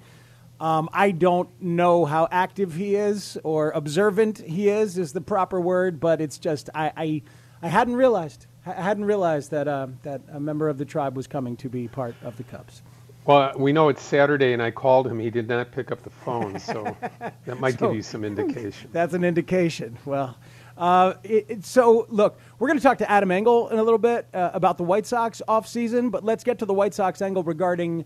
Um, 0.59 0.89
I 0.93 1.13
don't 1.13 1.49
know 1.63 2.05
how 2.05 2.27
active 2.33 2.75
he 2.75 2.97
is 2.97 3.39
or 3.45 3.71
observant 3.71 4.39
he 4.39 4.69
is 4.69 4.99
is 4.99 5.13
the 5.13 5.21
proper 5.21 5.61
word, 5.61 6.01
but 6.01 6.21
it's 6.21 6.37
just 6.37 6.69
I 6.75 6.93
I, 6.97 7.23
I 7.63 7.69
hadn't 7.69 7.95
realized 7.95 8.47
I 8.67 8.73
hadn't 8.73 9.05
realized 9.05 9.53
that 9.53 9.69
uh, 9.69 9.87
that 10.03 10.21
a 10.33 10.41
member 10.41 10.69
of 10.69 10.77
the 10.77 10.85
tribe 10.85 11.17
was 11.17 11.29
coming 11.29 11.57
to 11.59 11.69
be 11.69 11.87
part 11.87 12.17
of 12.25 12.37
the 12.39 12.43
Cubs. 12.43 12.83
Well, 13.25 13.53
we 13.57 13.73
know 13.73 13.89
it's 13.89 14.03
Saturday, 14.03 14.53
and 14.53 14.61
I 14.61 14.73
called 14.73 15.07
him. 15.07 15.21
He 15.21 15.31
did 15.31 15.47
not 15.47 15.71
pick 15.71 15.93
up 15.93 16.03
the 16.03 16.11
phone, 16.11 16.59
so 16.59 16.97
that 17.45 17.61
might 17.61 17.79
so, 17.79 17.87
give 17.87 17.97
you 17.97 18.03
some 18.03 18.25
indication. 18.25 18.91
That's 18.93 19.15
an 19.15 19.23
indication. 19.23 19.97
Well, 20.05 20.37
uh, 20.79 21.15
it, 21.25 21.47
it, 21.49 21.65
so, 21.65 22.07
look, 22.09 22.39
we're 22.59 22.69
going 22.69 22.79
to 22.79 22.83
talk 22.83 22.99
to 22.99 23.11
Adam 23.11 23.33
Engel 23.33 23.69
in 23.69 23.81
a 23.81 23.83
little 23.83 23.99
bit 23.99 24.29
uh, 24.33 24.51
about 24.55 24.79
the 24.79 24.85
White 24.85 25.07
Sox 25.07 25.43
offseason, 25.49 26.13
but 26.13 26.25
let's 26.25 26.45
get 26.45 26.61
to 26.61 26.67
the 26.67 26.73
White 26.73 26.95
Sox 26.95 27.21
angle 27.21 27.43
regarding 27.43 28.05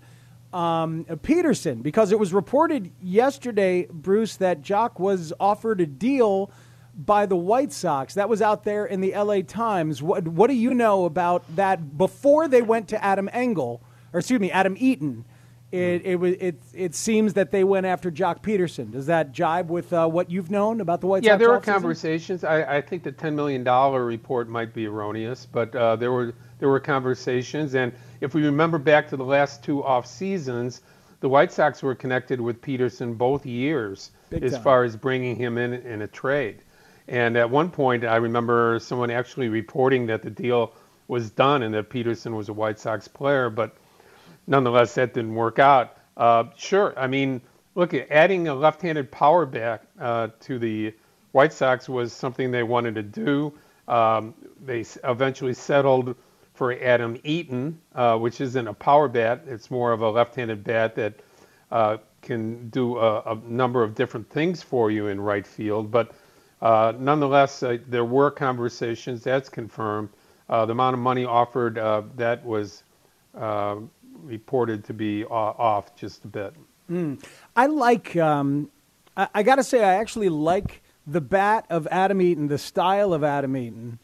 um, 0.55 1.05
Pederson 1.05 1.83
because 1.83 2.13
it 2.13 2.19
was 2.19 2.33
reported 2.33 2.91
yesterday, 3.03 3.87
Bruce, 3.91 4.37
that 4.37 4.63
Joc 4.63 4.99
was 4.99 5.35
offered 5.39 5.83
a 5.83 5.87
deal 5.87 6.51
by 6.95 7.27
the 7.27 7.37
White 7.37 7.73
Sox. 7.73 8.15
That 8.15 8.31
was 8.31 8.41
out 8.41 8.65
there 8.65 8.87
in 8.87 9.03
the 9.03 9.13
LA 9.15 9.43
Times. 9.43 10.03
What, 10.03 10.27
what 10.27 10.49
do 10.49 10.55
you 10.55 10.73
know 10.73 11.05
about 11.05 11.45
that 11.57 11.99
before 11.99 12.49
they 12.49 12.63
went 12.63 12.89
to 12.89 13.05
Adam 13.05 13.29
Engel, 13.35 13.83
or 14.15 14.21
excuse 14.21 14.41
me, 14.41 14.51
Adam 14.51 14.77
Eaton? 14.79 15.27
It, 15.73 16.05
it, 16.05 16.23
it, 16.23 16.63
it 16.75 16.95
seems 16.95 17.33
that 17.33 17.51
they 17.51 17.65
went 17.65 17.87
after 17.87 18.11
Joc 18.11 18.43
Pederson. 18.43 18.93
Does 18.93 19.07
that 19.07 19.33
jibe 19.33 19.71
with 19.71 19.91
uh, 19.91 20.07
what 20.07 20.31
you've 20.31 20.51
known 20.51 20.83
about 20.83 21.01
the 21.01 21.07
White 21.07 21.23
yeah, 21.23 21.33
Sox? 21.33 21.41
Yeah, 21.41 21.47
there 21.47 21.55
were 21.55 21.61
conversations. 21.61 22.45
I, 22.45 22.77
I, 22.77 22.81
think 22.83 23.05
the 23.05 23.13
$10 23.13 23.33
million 23.33 23.65
report 23.65 24.51
might 24.51 24.75
be 24.75 24.87
erroneous, 24.87 25.47
but 25.47 25.75
uh, 25.75 25.97
there 25.97 26.13
were 26.13 26.35
there 26.59 26.69
were 26.69 26.79
conversations. 26.79 27.75
And 27.75 27.93
if 28.21 28.35
we 28.35 28.45
remember 28.45 28.77
back 28.77 29.09
to 29.09 29.17
the 29.17 29.25
last 29.25 29.65
two 29.65 29.83
off 29.83 30.07
seasons, 30.07 30.83
the 31.21 31.29
White 31.29 31.51
Sox 31.51 31.83
were 31.83 31.95
connected 31.95 32.39
with 32.39 32.61
Pederson 32.61 33.17
both 33.17 33.47
years 33.47 34.11
Big 34.29 34.45
as 34.45 34.53
time. 34.53 34.63
far 34.63 34.85
as 34.85 34.95
bringing 34.95 35.37
him 35.37 35.57
in 35.57 35.73
in 35.73 36.03
a 36.03 36.07
trade. 36.07 36.59
And 37.09 37.39
at 37.39 37.49
one 37.49 37.71
point, 37.71 38.05
I 38.05 38.17
remember 38.17 38.79
someone 38.79 39.11
actually 39.11 39.49
reporting 39.49 40.07
that 40.07 40.23
the 40.23 40.31
deal 40.31 40.75
was 41.09 41.31
done 41.31 41.63
and 41.63 41.75
that 41.75 41.89
Pederson 41.89 42.37
was 42.37 42.51
a 42.51 42.53
White 42.53 42.79
Sox 42.79 43.09
player, 43.09 43.49
but 43.49 43.77
nonetheless, 44.47 44.95
that 44.95 45.15
didn't 45.15 45.35
work 45.35 45.59
out. 45.59 45.97
Uh, 46.17 46.45
sure, 46.57 46.95
I 46.99 47.07
mean, 47.07 47.41
look, 47.75 47.95
adding 47.95 48.49
a 48.49 48.55
left-handed 48.55 49.11
power 49.11 49.47
back 49.47 49.83
uh, 49.99 50.29
to 50.41 50.59
the 50.59 50.95
White 51.33 51.53
Sox 51.53 51.89
was 51.89 52.13
something 52.13 52.51
they 52.51 52.63
wanted 52.63 52.95
to 52.97 53.03
do. 53.03 53.53
Um, 53.89 54.35
they 54.65 54.85
eventually 55.05 55.55
settled 55.55 56.15
for 56.55 56.73
Adam 56.75 57.19
Eaton, 57.25 57.81
uh, 57.95 58.19
which 58.19 58.41
isn't 58.41 58.69
a 58.69 58.75
power 58.75 59.09
bat. 59.09 59.43
It's 59.47 59.71
more 59.71 59.93
of 59.93 60.03
a 60.03 60.11
left-handed 60.11 60.63
bat 60.63 60.95
that 60.97 61.15
uh, 61.71 61.97
can 62.21 62.69
do 62.69 62.99
a, 62.99 63.21
a, 63.23 63.35
number 63.49 63.83
of 63.83 63.95
different 63.95 64.29
things 64.29 64.63
for 64.63 64.91
you 64.91 65.07
in 65.07 65.21
right 65.21 65.47
field. 65.47 65.91
But 65.91 66.13
uh, 66.61 66.93
nonetheless, 66.99 67.63
uh, 67.63 67.79
there 67.89 68.05
were 68.05 68.31
conversations. 68.31 69.25
That's 69.25 69.49
confirmed. 69.49 70.11
the 70.49 70.71
amount 70.71 70.95
of 70.95 71.01
money 71.01 71.25
offered 71.25 71.77
that 72.17 72.45
was 72.45 72.85
reported 74.23 74.85
to 74.85 74.95
be 74.95 75.25
off 75.25 75.95
just 75.97 76.25
a 76.25 76.29
bit. 76.29 76.55
Mm. 76.91 77.23
I 77.57 77.67
like. 77.67 78.17
Um, 78.17 78.71
I, 79.17 79.29
I 79.35 79.43
got 79.43 79.57
to 79.57 79.65
say, 79.65 79.85
I 79.85 79.95
actually 79.95 80.29
like 80.29 80.83
the 81.07 81.21
bat 81.21 81.67
of 81.71 81.87
Adam 81.91 82.21
Eaton, 82.23 82.49
the 82.49 82.59
style 82.59 83.13
of 83.13 83.25
Adam 83.25 83.57
Eaton. 83.57 83.99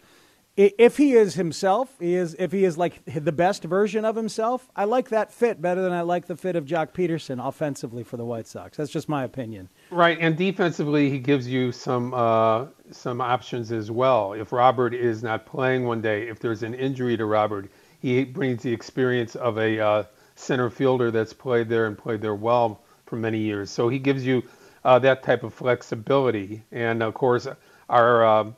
if 0.58 0.96
he 0.96 1.12
is 1.12 1.34
himself, 1.34 1.94
he 2.00 2.14
is 2.14 2.34
if 2.36 2.50
he 2.50 2.64
is 2.64 2.76
like 2.76 3.00
the 3.04 3.30
best 3.30 3.62
version 3.62 4.04
of 4.04 4.16
himself. 4.16 4.68
I 4.74 4.84
like 4.84 5.10
that 5.10 5.32
fit 5.32 5.62
better 5.62 5.80
than 5.80 5.92
I 5.92 6.00
like 6.00 6.26
the 6.26 6.36
fit 6.36 6.56
of 6.56 6.64
Joc 6.64 6.92
Pederson 6.92 7.38
offensively 7.46 8.02
for 8.02 8.16
the 8.16 8.24
White 8.24 8.48
Sox. 8.48 8.76
That's 8.76 8.90
just 8.90 9.08
my 9.08 9.22
opinion. 9.22 9.68
Right, 9.90 10.18
and 10.20 10.36
defensively, 10.36 11.10
he 11.10 11.20
gives 11.20 11.46
you 11.46 11.70
some 11.70 12.12
uh, 12.12 12.66
some 12.90 13.20
options 13.20 13.70
as 13.70 13.92
well. 13.92 14.32
If 14.32 14.50
Robert 14.50 14.94
is 14.94 15.22
not 15.22 15.46
playing 15.46 15.84
one 15.84 16.00
day, 16.00 16.28
if 16.28 16.40
there's 16.40 16.64
an 16.64 16.74
injury 16.74 17.16
to 17.16 17.24
Robert, 17.24 17.70
he 18.00 18.24
brings 18.24 18.62
the 18.62 18.72
experience 18.72 19.34
of 19.36 19.58
a 19.58 19.80
uh, 19.80 20.02
center 20.36 20.70
fielder 20.70 21.10
that's 21.10 21.32
played 21.32 21.68
there 21.68 21.86
and 21.86 21.98
played 21.98 22.20
there 22.20 22.34
well 22.34 22.80
for 23.06 23.16
many 23.16 23.38
years. 23.38 23.70
So 23.70 23.88
he 23.88 23.98
gives 23.98 24.24
you 24.24 24.42
uh, 24.84 24.98
that 25.00 25.22
type 25.22 25.42
of 25.42 25.52
flexibility. 25.54 26.62
And 26.70 27.02
of 27.02 27.14
course, 27.14 27.46
our 27.88 28.24
uh, 28.24 28.50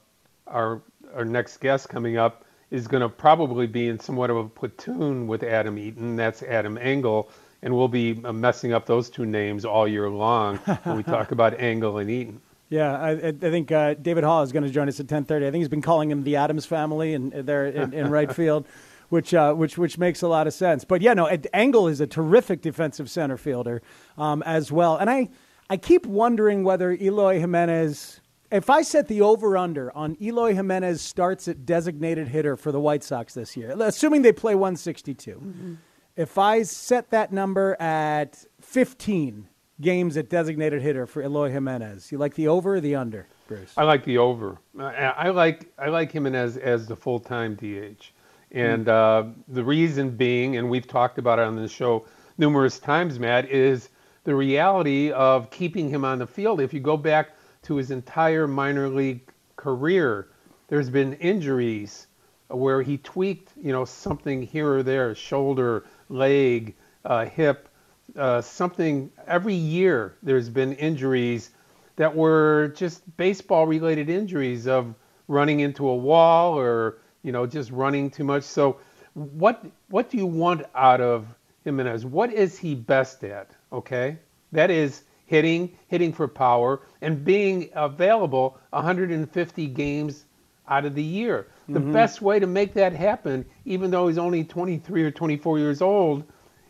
our 0.46 0.83
our 1.14 1.24
next 1.24 1.59
guest 1.59 1.88
coming 1.88 2.16
up 2.16 2.44
is 2.70 2.87
going 2.87 3.00
to 3.00 3.09
probably 3.09 3.66
be 3.66 3.88
in 3.88 3.98
somewhat 3.98 4.31
of 4.31 4.37
a 4.37 4.48
platoon 4.48 5.26
with 5.26 5.42
Adam 5.42 5.76
Eaton. 5.79 6.16
That's 6.16 6.42
Adam 6.42 6.79
Engel, 6.79 7.31
and 7.62 7.74
we'll 7.74 7.88
be 7.88 8.20
uh, 8.24 8.33
messing 8.33 8.72
up 8.72 8.87
those 8.87 9.11
two 9.11 9.26
names 9.26 9.64
all 9.64 9.88
year 9.88 10.09
long 10.09 10.59
when 10.59 10.96
we 10.96 11.03
talk 11.03 11.33
about 11.33 11.59
Engel 11.59 11.98
and 11.98 12.11
Eaton. 12.11 12.40
Yeah, 12.68 12.96
I, 12.96 13.11
I 13.11 13.33
think 13.33 13.72
uh, 13.72 13.94
David 13.94 14.22
Haugh 14.22 14.44
is 14.44 14.53
going 14.53 14.62
to 14.62 14.70
join 14.70 14.88
us 14.88 15.00
at 15.00 15.07
10:30. 15.07 15.38
I 15.38 15.50
think 15.50 15.57
he's 15.57 15.68
been 15.68 15.83
calling 15.83 16.11
him 16.11 16.22
the 16.22 16.37
Adams 16.37 16.66
family, 16.66 17.14
and 17.14 17.33
they're 17.33 17.66
in, 17.66 17.92
in 17.92 18.11
right 18.11 18.33
field, 18.33 18.64
which 19.11 19.35
uh, 19.35 19.53
which 19.55 19.77
which 19.77 19.99
makes 19.99 20.23
a 20.23 20.29
lot 20.29 20.46
of 20.46 20.55
sense. 20.55 20.85
But 20.85 21.03
yeah, 21.03 21.14
no, 21.14 21.27
Engel 21.53 21.87
is 21.87 22.01
a 22.01 22.07
terrific 22.07 22.62
defensive 22.62 23.11
center 23.11 23.37
fielder 23.37 23.83
um, 24.16 24.42
as 24.44 24.73
well, 24.73 24.96
and 24.96 25.11
I 25.11 25.29
I 25.68 25.77
keep 25.77 26.07
wondering 26.07 26.64
whether 26.64 26.92
Eloy 26.92 27.38
Jimenez 27.38 28.20
if 28.51 28.68
I 28.68 28.83
set 28.83 29.09
the 29.09 29.20
over 29.20 29.57
under 29.57 29.96
on 29.96 30.16
Eloy 30.20 30.55
Jimenez 30.55 31.01
starts 31.01 31.46
at 31.49 31.64
designated 31.64 32.29
hitter 32.29 32.57
for 32.57 32.73
the 32.73 32.81
White 32.81 33.05
Sox 33.05 33.35
this 33.35 33.57
year, 33.57 33.75
assuming 33.81 34.23
they 34.23 34.33
play 34.33 34.55
162, 34.55 35.31
mm-hmm. 35.33 35.75
if 36.16 36.37
I 36.37 36.62
set 36.62 37.11
that 37.11 37.33
number 37.33 37.81
at 37.81 38.44
15 38.61 39.49
games 39.81 40.16
at 40.16 40.29
designated 40.29 40.83
hitter 40.83 41.07
for 41.07 41.23
Eloy 41.23 41.51
Jimenez, 41.51 42.11
you 42.11 42.18
like 42.18 42.35
the 42.35 42.49
over 42.49 42.75
or 42.75 42.81
the 42.81 42.96
under, 42.96 43.27
Bruce? 43.46 43.73
I 43.77 43.85
like 43.85 44.05
the 44.05 44.18
over. 44.18 44.59
I, 44.79 45.31
like 45.31 45.73
I 45.79 45.88
like 45.88 46.11
Jimenez 46.12 46.57
as 46.57 46.87
the 46.87 46.96
full 46.96 47.20
time 47.20 47.55
DH, 47.55 48.12
and 48.53 48.87
mm-hmm. 48.87 49.31
uh, 49.31 49.33
the 49.49 49.65
reason 49.65 50.11
being, 50.11 50.57
and 50.57 50.69
we've 50.69 50.87
talked 50.87 51.19
about 51.19 51.39
it 51.39 51.47
on 51.47 51.57
the 51.57 51.69
show 51.69 52.07
numerous 52.39 52.79
times, 52.79 53.19
Matt, 53.19 53.51
is 53.51 53.91
the 54.25 54.35
reality 54.35 55.13
of 55.13 55.51
keeping 55.51 55.89
him 55.89 56.05
on 56.05 56.19
the 56.19 56.27
field. 56.27 56.61
If 56.61 56.73
you 56.75 56.81
go 56.81 56.97
back 56.97 57.31
to 57.63 57.77
his 57.77 57.91
entire 57.91 58.47
minor 58.47 58.89
league 58.89 59.21
career. 59.57 60.29
There's 60.69 60.89
been 60.89 61.15
injuries 61.15 62.07
where 62.49 62.83
he 62.83 62.99
tweaked, 62.99 63.53
you 63.57 63.73
know, 63.73 63.85
something 63.85 64.43
here 64.43 64.73
or 64.73 64.83
there, 64.83 65.15
shoulder, 65.15 65.85
leg, 66.09 66.75
uh, 67.05 67.27
hip, 67.27 67.69
uh, 68.17 68.41
something. 68.41 69.11
Every 69.27 69.55
year 69.55 70.17
there's 70.23 70.49
been 70.49 70.73
injuries 70.75 71.51
that 71.97 72.15
were 72.15 72.73
just 72.75 73.17
baseball-related 73.17 74.09
injuries 74.09 74.67
of 74.67 74.95
running 75.29 75.61
into 75.61 75.87
a 75.89 75.95
wall 75.95 76.59
or 76.59 76.99
you 77.22 77.33
know 77.33 77.46
just 77.46 77.70
running 77.70 78.11
too 78.11 78.24
much. 78.24 78.42
So, 78.42 78.78
what 79.14 79.64
what 79.88 80.11
do 80.11 80.16
you 80.16 80.26
want 80.26 80.64
out 80.74 81.00
of 81.00 81.26
Jimenez? 81.64 82.04
What 82.04 82.33
is 82.33 82.59
he 82.59 82.74
best 82.74 83.24
at? 83.24 83.50
Okay, 83.72 84.18
that 84.52 84.70
is 84.70 85.04
hitting, 85.26 85.76
hitting 85.87 86.12
for 86.12 86.26
power, 86.26 86.80
and 87.02 87.24
being 87.24 87.70
available 87.74 88.59
150 88.70 89.66
games 89.68 90.24
out 90.68 90.85
of 90.85 90.94
the 90.94 91.02
year. 91.02 91.46
The 91.68 91.78
mm-hmm. 91.78 91.92
best 91.92 92.20
way 92.20 92.40
to 92.40 92.48
make 92.48 92.74
that 92.74 92.92
happen, 92.92 93.44
even 93.64 93.92
though 93.92 94.09
he's 94.09 94.18
only 94.18 94.42
23 94.42 95.04
or 95.04 95.11
24 95.12 95.59
years 95.59 95.83
old, 95.83 96.24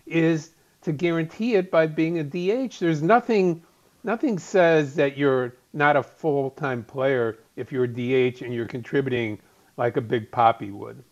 is 0.07 0.51
to 0.83 0.93
guarantee 0.93 1.55
it 1.55 1.71
by 1.71 1.87
being 1.87 2.19
a 2.19 2.25
DH. 2.25 2.79
There's 2.79 3.03
nothing, 3.03 3.63
nothing 4.05 4.39
says 4.39 4.95
that 4.97 5.17
you're 5.17 5.55
not 5.73 5.97
a 5.97 6.03
full-time 6.03 6.85
player 6.85 7.39
if 7.57 7.73
you're 7.73 7.85
a 7.85 7.89
DH 7.89 8.43
and 8.43 8.53
you're 8.53 8.67
contributing 8.67 9.39
like 9.81 9.97
a 9.97 10.01
Big 10.01 10.31
Papi 10.31 10.71
would. 10.71 11.03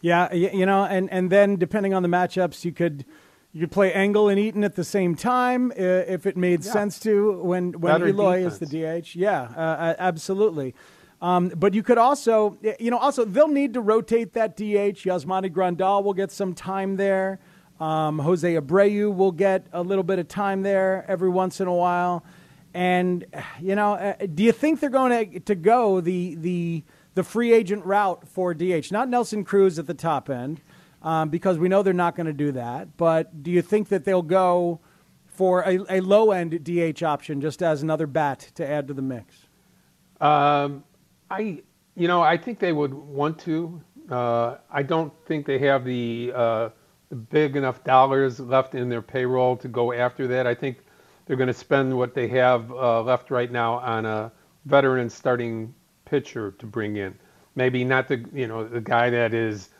Yeah, 0.00 0.32
you 0.32 0.64
know, 0.64 0.84
and 0.84 1.10
and 1.10 1.30
then 1.30 1.56
depending 1.56 1.92
on 1.92 2.02
the 2.02 2.08
matchups, 2.08 2.64
you 2.64 2.72
could 2.72 3.04
you 3.52 3.60
could 3.60 3.72
play 3.72 3.92
Engel 3.92 4.28
and 4.28 4.38
Eaton 4.38 4.62
at 4.64 4.76
the 4.76 4.84
same 4.84 5.14
time 5.14 5.70
uh, 5.72 5.74
if 5.74 6.24
it 6.24 6.36
made 6.36 6.64
yeah. 6.64 6.72
sense 6.72 6.98
to 7.00 7.42
when 7.42 7.72
when 7.72 7.92
Better 7.92 8.08
Eloy 8.08 8.44
defense. 8.44 8.62
is 8.62 8.70
the 8.70 9.00
DH. 9.02 9.16
Yeah, 9.16 9.42
uh, 9.42 9.94
absolutely. 9.98 10.74
Um, 11.20 11.48
but 11.48 11.72
you 11.72 11.82
could 11.82 11.96
also, 11.96 12.58
you 12.78 12.90
know, 12.90 12.98
also 12.98 13.24
they'll 13.24 13.48
need 13.48 13.74
to 13.74 13.80
rotate 13.80 14.34
that 14.34 14.56
DH. 14.56 15.08
Yasmani 15.08 15.50
Grandal 15.50 16.04
will 16.04 16.12
get 16.12 16.30
some 16.30 16.54
time 16.54 16.96
there. 16.96 17.40
Um, 17.80 18.18
Jose 18.18 18.54
Abreu 18.54 19.14
will 19.14 19.32
get 19.32 19.66
a 19.72 19.82
little 19.82 20.04
bit 20.04 20.18
of 20.18 20.28
time 20.28 20.62
there 20.62 21.04
every 21.08 21.30
once 21.30 21.60
in 21.60 21.66
a 21.66 21.74
while. 21.74 22.24
And 22.74 23.24
you 23.60 23.74
know, 23.74 23.94
uh, 23.94 24.26
do 24.34 24.42
you 24.42 24.52
think 24.52 24.80
they're 24.80 24.90
going 24.90 25.30
to 25.30 25.40
to 25.40 25.54
go 25.54 26.00
the 26.02 26.34
the 26.34 26.84
the 27.14 27.22
free 27.22 27.52
agent 27.52 27.84
route 27.84 28.26
for 28.26 28.54
DH? 28.54 28.90
Not 28.90 29.08
Nelson 29.08 29.44
Cruz 29.44 29.78
at 29.78 29.86
the 29.86 29.94
top 29.94 30.28
end 30.28 30.60
um, 31.02 31.28
because 31.28 31.58
we 31.58 31.68
know 31.68 31.82
they're 31.82 31.92
not 31.92 32.16
going 32.16 32.26
to 32.26 32.32
do 32.32 32.52
that. 32.52 32.96
But 32.96 33.42
do 33.42 33.50
you 33.50 33.62
think 33.62 33.88
that 33.88 34.04
they'll 34.04 34.22
go 34.22 34.80
for 35.26 35.62
a, 35.62 35.78
a 35.90 36.00
low 36.00 36.30
end 36.30 36.64
DH 36.64 37.02
option 37.02 37.40
just 37.40 37.62
as 37.62 37.82
another 37.82 38.06
bat 38.06 38.50
to 38.54 38.68
add 38.68 38.88
to 38.88 38.94
the 38.94 39.02
mix? 39.02 39.46
Um, 40.20 40.84
I, 41.30 41.62
you 41.96 42.08
know, 42.08 42.22
I 42.22 42.36
think 42.36 42.58
they 42.58 42.72
would 42.72 42.94
want 42.94 43.38
to. 43.40 43.82
Uh, 44.10 44.56
I 44.70 44.82
don't 44.82 45.12
think 45.26 45.46
they 45.46 45.58
have 45.58 45.84
the, 45.84 46.32
uh, 46.34 46.68
big 47.30 47.56
enough 47.56 47.84
dollars 47.84 48.40
left 48.40 48.74
in 48.74 48.88
their 48.88 49.02
payroll 49.02 49.56
to 49.56 49.68
go 49.68 49.92
after 49.92 50.26
that. 50.28 50.46
I 50.46 50.54
think 50.54 50.78
they're 51.26 51.36
going 51.36 51.48
to 51.48 51.54
spend 51.54 51.96
what 51.96 52.14
they 52.14 52.28
have 52.28 52.70
uh, 52.70 53.02
left 53.02 53.30
right 53.30 53.50
now 53.50 53.74
on 53.74 54.04
a 54.04 54.32
veteran 54.66 55.08
starting 55.08 55.74
pitcher 56.14 56.52
to 56.52 56.66
bring 56.66 56.96
in. 56.96 57.12
Maybe 57.56 57.82
not 57.82 58.06
the 58.06 58.24
you 58.32 58.46
know 58.46 58.66
the 58.68 58.80
guy 58.80 59.10
that 59.10 59.34
is 59.34 59.70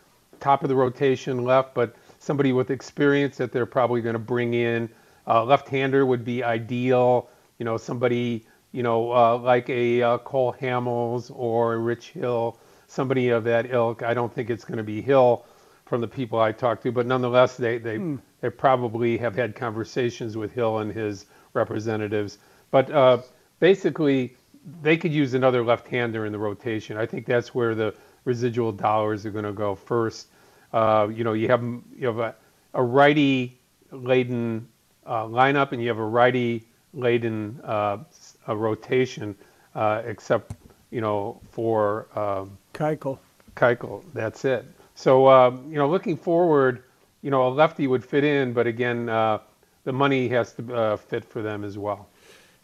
top 0.41 0.65
of 0.65 0.69
the 0.69 0.75
rotation 0.75 1.45
left, 1.45 1.75
but 1.75 1.95
somebody 2.19 2.53
with 2.53 2.71
experience 2.71 3.37
that 3.37 3.53
they're 3.53 3.67
probably 3.67 4.01
going 4.01 4.15
to 4.15 4.27
bring 4.35 4.55
in. 4.55 4.89
Uh, 5.29 5.45
left-hander 5.45 6.05
would 6.05 6.25
be 6.25 6.43
ideal. 6.43 7.29
You 7.59 7.65
know, 7.65 7.77
somebody 7.77 8.45
you 8.73 8.83
know 8.83 9.13
uh, 9.13 9.39
like 9.39 9.69
a 9.71 10.03
uh, 10.03 10.19
Cole 10.19 10.57
Hamels 10.61 11.31
or 11.33 11.79
Rich 11.79 12.09
Hill, 12.11 12.59
somebody 12.89 13.29
of 13.29 13.45
that 13.45 13.71
ilk. 13.71 14.03
I 14.03 14.13
don't 14.13 14.35
think 14.35 14.51
it's 14.51 14.65
going 14.65 14.79
to 14.79 14.85
be 14.85 15.01
Hill 15.01 15.47
from 15.87 16.01
the 16.01 16.09
people 16.09 16.41
I 16.41 16.51
talked 16.51 16.83
to, 16.83 16.91
but 16.91 17.07
nonetheless, 17.07 17.57
they 17.57 17.79
they 17.79 17.99
hmm. 17.99 18.17
they 18.41 18.51
probably 18.51 19.17
have 19.19 19.37
had 19.37 19.55
conversations 19.55 20.37
with 20.37 20.53
Hill 20.53 20.79
and 20.79 20.93
his 20.93 21.27
representatives. 21.53 22.39
But 22.73 22.91
uh, 22.91 23.19
basically, 23.61 24.37
they 24.83 24.97
could 24.97 25.13
use 25.13 25.35
another 25.35 25.63
left-hander 25.65 26.27
in 26.27 26.33
the 26.33 26.39
rotation. 26.39 26.97
I 26.97 27.07
think 27.07 27.27
that's 27.27 27.55
where 27.55 27.75
the 27.75 27.95
residual 28.25 28.73
dollars 28.73 29.27
are 29.27 29.31
going 29.31 29.45
to 29.45 29.53
go 29.53 29.75
first. 29.75 30.29
Uh, 30.73 31.09
you 31.13 31.25
know, 31.25 31.35
you 31.35 31.49
have 31.49 31.63
you 31.63 32.07
have 32.07 32.19
a, 32.19 32.35
a 32.75 32.83
righty 32.83 33.59
laden 33.91 34.67
uh, 35.07 35.25
lineup 35.25 35.73
and 35.73 35.83
you 35.83 35.89
have 35.89 35.99
a 35.99 36.05
righty 36.05 36.65
laden 36.95 37.61
uh, 37.65 37.99
a 38.47 38.57
rotation, 38.57 39.37
uh, 39.75 40.03
except 40.05 40.53
you 40.91 41.01
know 41.01 41.41
for 41.51 42.07
um, 42.19 42.57
Keuchel. 42.73 43.19
Keuchel, 43.57 44.03
that's 44.15 44.45
it. 44.45 44.65
So 44.95 45.29
um, 45.29 45.67
you 45.69 45.77
know, 45.77 45.89
looking 45.89 46.17
forward, 46.17 46.83
you 47.23 47.31
know, 47.31 47.49
a 47.49 47.51
lefty 47.51 47.87
would 47.87 48.05
fit 48.05 48.25
in, 48.25 48.53
but 48.53 48.67
again, 48.67 49.09
uh, 49.09 49.39
the 49.85 49.93
money 49.93 50.29
has 50.29 50.53
to 50.55 50.75
uh, 50.75 50.97
fit 50.97 51.25
for 51.25 51.43
them 51.43 51.65
as 51.65 51.77
well. 51.79 52.09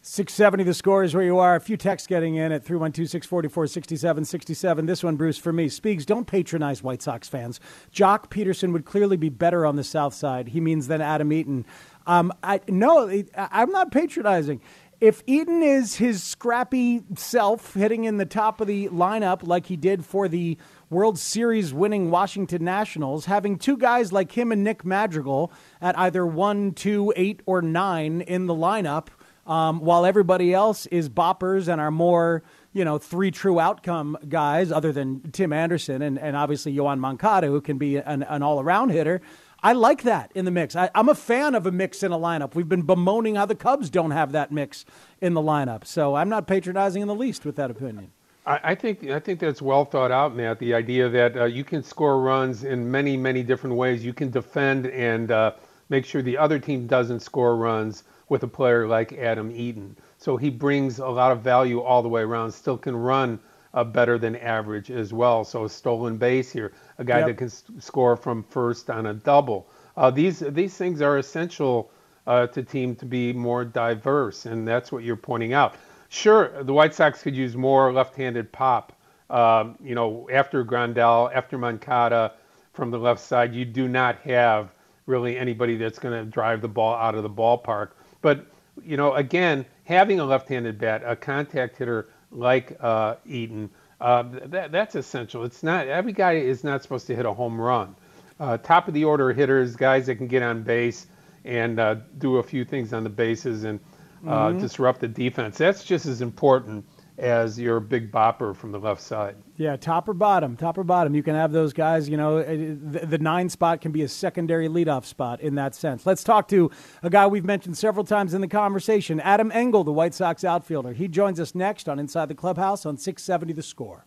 670 0.03 0.65
the 0.65 0.73
score 0.73 1.05
is 1.05 1.15
where 1.15 1.25
you 1.25 1.39
are. 1.39 1.57
A 1.57 1.61
few 1.61 1.77
texts 1.77 2.07
getting 2.07 2.37
in 2.37 2.53
at 2.53 2.65
312 2.65 3.11
644 3.11 3.67
6767. 3.67 4.87
This 4.87 5.05
one, 5.05 5.17
Bruce, 5.17 5.37
for 5.37 5.53
me. 5.53 5.69
Speaks, 5.69 6.07
don't 6.07 6.27
patronize 6.27 6.83
White 6.83 7.03
Sox 7.03 7.29
fans. 7.29 7.61
Joc 7.93 8.31
Pederson 8.31 8.73
would 8.73 8.87
clearly 8.87 9.19
be 9.19 9.29
better 9.29 9.67
on 9.67 9.77
the 9.77 9.85
South 9.85 10.15
Side. 10.15 10.49
He 10.49 10.61
means 10.61 10.89
than 10.89 11.03
Adam 11.03 11.31
Eaton. 11.35 11.67
Um, 12.07 12.33
I, 12.43 12.61
no, 12.67 13.11
I'm 13.37 13.71
not 13.73 13.93
patronizing. 13.93 14.63
If 15.03 15.23
Eaton 15.27 15.63
is 15.63 15.97
his 15.97 16.23
scrappy 16.23 17.03
self 17.17 17.75
hitting 17.75 18.05
in 18.05 18.17
the 18.17 18.25
top 18.25 18.63
of 18.63 18.69
the 18.69 18.89
lineup 18.89 19.47
like 19.47 19.67
he 19.67 19.77
did 19.77 20.07
for 20.07 20.29
the 20.29 20.57
World 20.89 21.19
Series 21.19 21.75
winning 21.75 22.11
Washington 22.11 22.65
Nationals, 22.65 23.27
having 23.27 23.59
two 23.59 23.77
guys 23.77 24.15
like 24.15 24.33
him 24.33 24.51
and 24.51 24.65
Nick 24.65 24.83
Madrigal 24.83 25.53
at 25.83 25.99
either 25.99 26.25
one, 26.25 26.73
two, 26.73 27.13
eight, 27.17 27.43
or 27.45 27.61
nine 27.61 28.23
in 28.23 28.47
the 28.47 28.55
lineup– 28.55 29.09
um, 29.47 29.81
while 29.81 30.07
everybody 30.07 30.55
else 30.55 30.87
is 30.87 31.09
boppers 31.09 31.69
and 31.69 31.81
are 31.81 31.91
more, 31.91 32.43
you 32.73 32.85
know, 32.85 32.99
three 32.99 33.31
true 33.31 33.59
outcome 33.59 34.17
guys, 34.29 34.71
other 34.71 34.93
than 34.93 35.33
Tim 35.33 35.53
Anderson 35.53 36.03
and, 36.03 36.19
and 36.19 36.37
obviously 36.37 36.75
Yoan 36.75 36.99
Moncada, 36.99 37.49
who 37.49 37.61
can 37.61 37.79
be 37.79 37.97
an, 37.97 38.23
an 38.23 38.43
all 38.43 38.61
around 38.61 38.91
hitter. 38.91 39.21
I 39.63 39.73
like 39.75 40.03
that 40.05 40.33
in 40.35 40.47
the 40.47 40.51
mix. 40.51 40.75
I, 40.75 40.91
am 40.95 41.09
a 41.09 41.15
fan 41.15 41.55
of 41.55 41.67
a 41.67 41.73
mix 41.73 42.03
in 42.03 42.13
a 42.13 42.19
lineup. 42.19 42.55
We've 42.55 42.69
been 42.69 42.83
bemoaning 42.83 43.35
how 43.35 43.45
the 43.45 43.55
Cubs 43.55 43.91
don't 43.91 44.13
have 44.13 44.33
that 44.33 44.51
mix 44.51 44.87
in 45.21 45.35
the 45.35 45.43
lineup. 45.43 45.85
So 45.85 46.15
I'm 46.15 46.31
not 46.31 46.47
patronizing 46.47 47.03
in 47.03 47.09
the 47.09 47.15
least 47.15 47.45
with 47.45 47.57
that 47.57 47.71
opinion. 47.71 48.11
I, 48.47 48.61
I 48.63 48.75
think 48.75 49.05
I 49.05 49.21
think 49.21 49.39
that's 49.39 49.61
well 49.61 49.85
thought 49.85 50.11
out, 50.11 50.35
Matt. 50.35 50.59
The 50.59 50.73
idea 50.73 51.09
that 51.11 51.37
uh, 51.37 51.45
you 51.45 51.63
can 51.63 51.83
score 51.83 52.21
runs 52.21 52.65
in 52.65 52.91
many 52.91 53.17
many 53.17 53.43
different 53.43 53.77
ways. 53.77 54.05
You 54.05 54.15
can 54.15 54.31
defend 54.31 54.87
and 54.87 55.31
uh, 55.31 55.53
make 55.91 56.07
sure 56.07 56.23
the 56.23 56.39
other 56.39 56.59
team 56.59 56.87
doesn't 56.87 57.21
score 57.21 57.57
runs 57.57 58.05
with 58.31 58.43
a 58.45 58.49
player 58.49 58.87
like 58.87 59.13
Adam 59.13 59.51
Eaton. 59.51 59.95
So 60.17 60.39
he 60.39 60.49
brings 60.49 60.99
a 61.01 61.09
lot 61.09 61.33
of 61.33 61.43
value 61.43 61.81
all 61.83 62.03
the 62.03 62.09
way 62.09 62.23
around. 62.23 62.51
Still 62.53 62.79
can 62.79 62.97
run 62.97 63.39
uh, 63.75 63.85
better 63.85 64.19
than 64.19 64.37
average 64.37 64.91
as 64.91 65.13
well. 65.13 65.45
So 65.45 65.65
a 65.65 65.69
stolen 65.69 66.17
base 66.17 66.51
here, 66.51 66.73
a 66.99 67.05
guy 67.05 67.19
Yep. 67.19 67.27
that 67.27 67.35
can 67.37 67.47
s- 67.49 67.65
score 67.79 68.17
from 68.17 68.43
first 68.45 68.89
on 68.89 69.07
a 69.07 69.15
double. 69.15 69.69
Uh, 69.97 70.11
these 70.11 70.39
these 70.41 70.77
things 70.77 71.03
are 71.03 71.19
essential 71.19 71.91
uh, 72.27 72.47
to 72.49 72.63
team 72.63 72.95
to 72.97 73.05
be 73.05 73.33
more 73.33 73.65
diverse, 73.65 74.47
and 74.47 74.67
that's 74.67 74.91
what 74.93 75.03
you're 75.05 75.17
pointing 75.17 75.53
out. 75.53 75.75
Sure, 76.09 76.63
the 76.63 76.73
White 76.73 76.95
Sox 76.95 77.23
could 77.23 77.35
use 77.37 77.57
more 77.57 77.93
left-handed 77.93 78.51
pop. 78.53 78.93
Um, 79.29 79.77
you 79.83 79.95
know, 79.95 80.29
after 80.33 80.65
Grandal, 80.65 81.31
after 81.35 81.57
Moncada 81.59 82.33
from 82.73 82.91
the 82.91 82.99
left 82.99 83.21
side, 83.21 83.55
you 83.55 83.65
do 83.65 83.87
not 83.89 84.17
have 84.21 84.73
really 85.07 85.37
anybody 85.39 85.77
that's 85.77 85.99
going 86.01 86.15
to 86.25 86.29
drive 86.31 86.61
the 86.61 86.69
ball 86.69 86.95
out 86.95 87.15
of 87.15 87.23
the 87.23 87.31
ballpark. 87.31 87.91
But 88.23 88.47
you 88.85 88.97
know, 88.97 89.15
again, 89.15 89.67
having 89.85 90.21
a 90.21 90.25
left-handed 90.25 90.79
bat, 90.79 91.03
a 91.05 91.17
contact 91.17 91.77
hitter 91.77 92.09
like 92.31 92.77
uh, 92.81 93.17
Eaton, 93.27 93.71
uh, 94.01 94.25
that, 94.47 94.73
that's 94.73 94.95
essential. 94.95 95.45
It's 95.45 95.63
not 95.63 95.89
every 95.89 96.13
guy 96.13 96.35
is 96.35 96.65
not 96.65 96.83
supposed 96.83 97.07
to 97.09 97.17
hit 97.17 97.27
a 97.27 97.33
home 97.33 97.61
run. 97.61 97.95
Uh, 98.39 98.57
top 98.57 98.89
of 98.89 98.95
the 98.95 99.05
order 99.05 99.33
hitters, 99.33 99.77
guys 99.77 100.07
that 100.07 100.17
can 100.17 100.27
get 100.27 100.43
on 100.43 100.63
base 100.63 101.07
and 101.45 101.79
uh, 101.79 101.97
do 102.19 102.37
a 102.37 102.43
few 102.43 102.65
things 102.65 102.93
on 102.93 103.05
the 103.05 103.11
bases 103.11 103.65
and 103.65 103.81
uh, 104.27 104.53
Mhm. 104.53 104.61
disrupt 104.61 105.01
the 105.01 105.09
defense. 105.09 105.59
That's 105.59 105.85
just 105.85 106.07
as 106.07 106.23
important 106.23 106.87
as 107.21 107.59
your 107.59 107.81
big 107.81 108.11
bopper 108.11 108.57
from 108.57 108.73
the 108.73 108.79
left 108.79 109.01
side. 109.01 109.37
Yeah, 109.57 109.77
top 109.77 110.09
or 110.09 110.15
bottom, 110.15 110.57
top 110.57 110.79
or 110.79 110.85
bottom. 110.85 111.15
You 111.15 111.23
can 111.23 111.35
have 111.35 111.53
those 111.53 111.73
guys. 111.73 112.09
You 112.09 112.17
know, 112.17 112.39
eh, 112.39 112.75
the, 112.81 113.07
the 113.07 113.19
nine 113.19 113.49
spot 113.49 113.81
can 113.81 113.93
be 113.93 114.03
a 114.03 114.09
secondary 114.09 114.69
leadoff 114.69 115.05
spot 115.05 115.41
in 115.41 115.55
that 115.57 115.75
sense. 115.75 116.07
Let's 116.07 116.25
talk 116.25 116.49
to 116.49 116.71
a 117.03 117.11
guy 117.11 117.27
we've 117.27 117.45
mentioned 117.45 117.77
several 117.77 118.05
times 118.05 118.33
in 118.35 118.41
the 118.41 118.49
conversation, 118.49 119.21
Adam 119.21 119.53
Engel, 119.53 119.85
the 119.85 119.93
White 119.93 120.15
Sox 120.15 120.45
outfielder. 120.45 120.95
He 120.95 121.09
joins 121.09 121.39
us 121.39 121.55
next 121.55 121.89
on 121.89 121.99
Inside 121.99 122.29
the 122.29 122.35
Clubhouse 122.35 122.87
on 122.87 122.97
670 122.97 123.53
The 123.53 123.63
Score. 123.63 124.07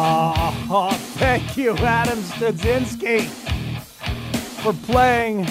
Oh, 0.00 0.90
thank 1.14 1.56
you, 1.56 1.72
Adam 1.78 2.18
Studzinski, 2.18 3.28
for 4.62 4.72
playing 4.92 5.46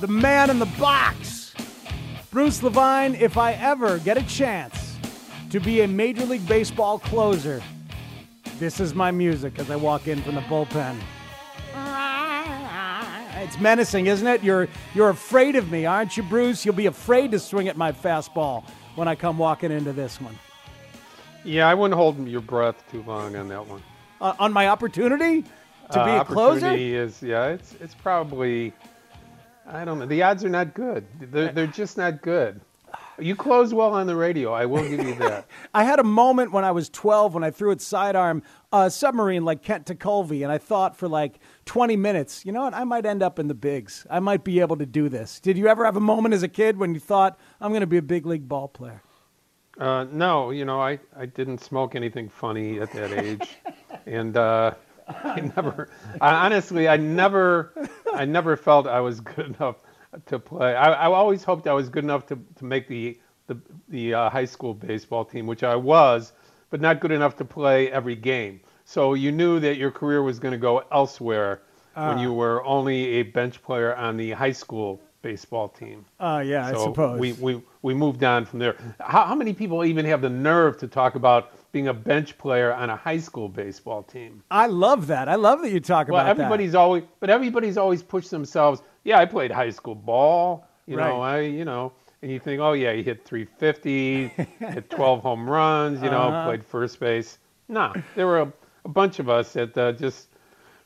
the 0.00 0.06
man 0.06 0.48
in 0.48 0.58
the 0.58 0.66
box. 0.78 1.33
Bruce 2.34 2.64
Levine, 2.64 3.14
if 3.14 3.38
I 3.38 3.52
ever 3.52 4.00
get 4.00 4.18
a 4.18 4.22
chance 4.26 4.96
to 5.50 5.60
be 5.60 5.82
a 5.82 5.86
Major 5.86 6.24
League 6.24 6.44
Baseball 6.48 6.98
closer, 6.98 7.62
this 8.58 8.80
is 8.80 8.92
my 8.92 9.12
music 9.12 9.56
as 9.60 9.70
I 9.70 9.76
walk 9.76 10.08
in 10.08 10.20
from 10.20 10.34
the 10.34 10.40
bullpen. 10.40 10.96
It's 13.40 13.60
menacing, 13.60 14.06
isn't 14.08 14.26
it? 14.26 14.42
You're 14.42 14.66
you're 14.96 15.10
afraid 15.10 15.54
of 15.54 15.70
me, 15.70 15.86
aren't 15.86 16.16
you, 16.16 16.24
Bruce? 16.24 16.64
You'll 16.64 16.74
be 16.74 16.86
afraid 16.86 17.30
to 17.30 17.38
swing 17.38 17.68
at 17.68 17.76
my 17.76 17.92
fastball 17.92 18.64
when 18.96 19.06
I 19.06 19.14
come 19.14 19.38
walking 19.38 19.70
into 19.70 19.92
this 19.92 20.20
one. 20.20 20.36
Yeah, 21.44 21.68
I 21.68 21.74
wouldn't 21.74 21.96
hold 21.96 22.26
your 22.26 22.40
breath 22.40 22.82
too 22.90 23.04
long 23.04 23.36
on 23.36 23.46
that 23.46 23.64
one. 23.64 23.80
Uh, 24.20 24.34
on 24.40 24.52
my 24.52 24.66
opportunity 24.66 25.42
to 25.92 26.00
Uh, 26.00 26.04
be 26.04 26.10
a 26.10 26.24
closer? 26.24 26.66
opportunity 26.66 26.96
is 26.96 27.22
yeah, 27.22 27.46
it's 27.46 27.76
it's 27.80 27.94
probably 27.94 28.72
I 29.66 29.84
don't 29.84 29.98
know. 29.98 30.06
The 30.06 30.22
odds 30.22 30.44
are 30.44 30.48
not 30.48 30.74
good. 30.74 31.06
They're 31.20 31.52
they're 31.52 31.66
just 31.66 31.96
not 31.96 32.22
good. 32.22 32.60
You 33.18 33.36
close 33.36 33.72
well 33.72 33.92
on 33.94 34.06
the 34.06 34.16
radio. 34.16 34.52
I 34.52 34.66
will 34.66 34.82
give 34.88 35.06
you 35.06 35.14
that. 35.16 35.46
I 35.74 35.84
had 35.84 36.00
a 36.00 36.04
moment 36.04 36.52
when 36.52 36.64
I 36.64 36.72
was 36.72 36.88
12 36.88 37.34
when 37.34 37.44
I 37.44 37.50
threw 37.50 37.70
it 37.70 37.80
sidearm 37.80 38.42
a 38.72 38.90
submarine 38.90 39.44
like 39.44 39.62
Kent 39.62 39.86
Tekulve, 39.86 40.42
and 40.42 40.50
I 40.50 40.58
thought 40.58 40.96
for 40.96 41.08
like 41.08 41.38
20 41.66 41.94
minutes, 41.96 42.44
you 42.44 42.50
know 42.50 42.62
what, 42.62 42.74
I 42.74 42.82
might 42.82 43.06
end 43.06 43.22
up 43.22 43.38
in 43.38 43.46
the 43.46 43.54
bigs. 43.54 44.04
I 44.10 44.18
might 44.18 44.42
be 44.42 44.58
able 44.60 44.76
to 44.76 44.86
do 44.86 45.08
this. 45.08 45.38
Did 45.38 45.56
you 45.56 45.68
ever 45.68 45.84
have 45.84 45.96
a 45.96 46.00
moment 46.00 46.34
as 46.34 46.42
a 46.42 46.48
kid 46.48 46.76
when 46.76 46.92
you 46.92 47.00
thought, 47.00 47.38
I'm 47.60 47.70
going 47.70 47.82
to 47.82 47.86
be 47.86 47.98
a 47.98 48.02
big 48.02 48.26
league 48.26 48.48
ball 48.48 48.66
player? 48.66 49.02
Uh, 49.78 50.04
no, 50.10 50.50
you 50.50 50.64
know, 50.64 50.80
I, 50.80 50.98
I 51.16 51.26
didn't 51.26 51.58
smoke 51.58 51.94
anything 51.94 52.28
funny 52.28 52.80
at 52.80 52.92
that 52.92 53.12
age, 53.12 53.56
and 54.06 54.36
uh, 54.36 54.72
I 55.08 55.40
never, 55.56 55.88
I, 56.20 56.46
honestly, 56.46 56.88
I 56.88 56.96
never, 56.96 57.72
I 58.12 58.24
never 58.24 58.56
felt 58.56 58.86
I 58.86 59.00
was 59.00 59.20
good 59.20 59.54
enough 59.56 59.76
to 60.26 60.38
play. 60.38 60.74
I, 60.74 60.92
I 60.92 61.06
always 61.06 61.44
hoped 61.44 61.66
I 61.66 61.72
was 61.72 61.88
good 61.88 62.04
enough 62.04 62.26
to, 62.26 62.38
to 62.56 62.64
make 62.64 62.88
the 62.88 63.18
the, 63.46 63.58
the 63.90 64.14
uh, 64.14 64.30
high 64.30 64.46
school 64.46 64.72
baseball 64.72 65.22
team, 65.22 65.46
which 65.46 65.62
I 65.62 65.76
was, 65.76 66.32
but 66.70 66.80
not 66.80 67.00
good 67.00 67.12
enough 67.12 67.36
to 67.36 67.44
play 67.44 67.90
every 67.92 68.16
game. 68.16 68.60
So 68.86 69.12
you 69.12 69.30
knew 69.32 69.60
that 69.60 69.76
your 69.76 69.90
career 69.90 70.22
was 70.22 70.38
going 70.38 70.52
to 70.52 70.58
go 70.58 70.82
elsewhere 70.90 71.60
when 71.94 72.16
Ah. 72.18 72.22
you 72.22 72.32
were 72.32 72.64
only 72.64 73.04
a 73.20 73.22
bench 73.22 73.62
player 73.62 73.94
on 73.96 74.16
the 74.16 74.30
high 74.30 74.52
school 74.52 74.98
baseball 75.20 75.68
team. 75.68 76.06
Uh, 76.18 76.42
yeah, 76.44 76.66
I 76.66 76.72
So 76.72 76.86
suppose. 76.86 77.20
We, 77.20 77.32
we, 77.34 77.62
we 77.82 77.92
moved 77.94 78.24
on 78.24 78.46
from 78.46 78.60
there. 78.60 78.76
How, 78.98 79.26
how 79.26 79.34
many 79.34 79.52
people 79.52 79.84
even 79.84 80.06
have 80.06 80.22
the 80.22 80.30
nerve 80.30 80.78
to 80.78 80.88
talk 80.88 81.14
about 81.14 81.52
being 81.74 81.88
a 81.88 81.92
bench 81.92 82.38
player 82.38 82.72
on 82.72 82.88
a 82.88 82.96
high 82.96 83.18
school 83.18 83.48
baseball 83.48 84.02
team? 84.04 84.42
I 84.50 84.66
love 84.68 85.08
that. 85.08 85.28
I 85.28 85.34
love 85.34 85.60
that 85.62 85.72
you 85.72 85.80
talk 85.80 86.08
Well, 86.08 86.20
about 86.20 86.30
everybody's 86.30 86.74
always, 86.74 87.02
but 87.20 87.28
everybody's 87.28 87.76
always 87.76 88.02
pushed 88.02 88.30
themselves. 88.30 88.80
Yeah, 89.02 89.18
I 89.18 89.26
played 89.26 89.50
high 89.50 89.70
school 89.70 89.96
ball. 89.96 90.66
You 90.86 90.96
know, 90.96 91.18
Right. 91.20 91.36
I, 91.36 91.40
you 91.40 91.64
know, 91.64 91.92
and 92.22 92.30
you 92.30 92.38
think, 92.38 92.60
oh 92.60 92.72
yeah, 92.74 92.92
you 92.92 93.02
hit 93.02 93.24
350, 93.24 94.28
hit 94.28 94.88
12 94.98 95.20
home 95.20 95.50
runs. 95.50 96.00
You 96.02 96.10
know, 96.10 96.28
Uh-huh. 96.28 96.44
played 96.46 96.64
first 96.64 97.00
base. 97.00 97.38
Nah, 97.68 97.92
there 98.14 98.26
were 98.26 98.40
a, 98.42 98.52
a 98.84 98.88
bunch 98.88 99.18
of 99.18 99.28
us 99.28 99.52
that 99.54 99.76
uh, 99.76 99.92
just 99.92 100.28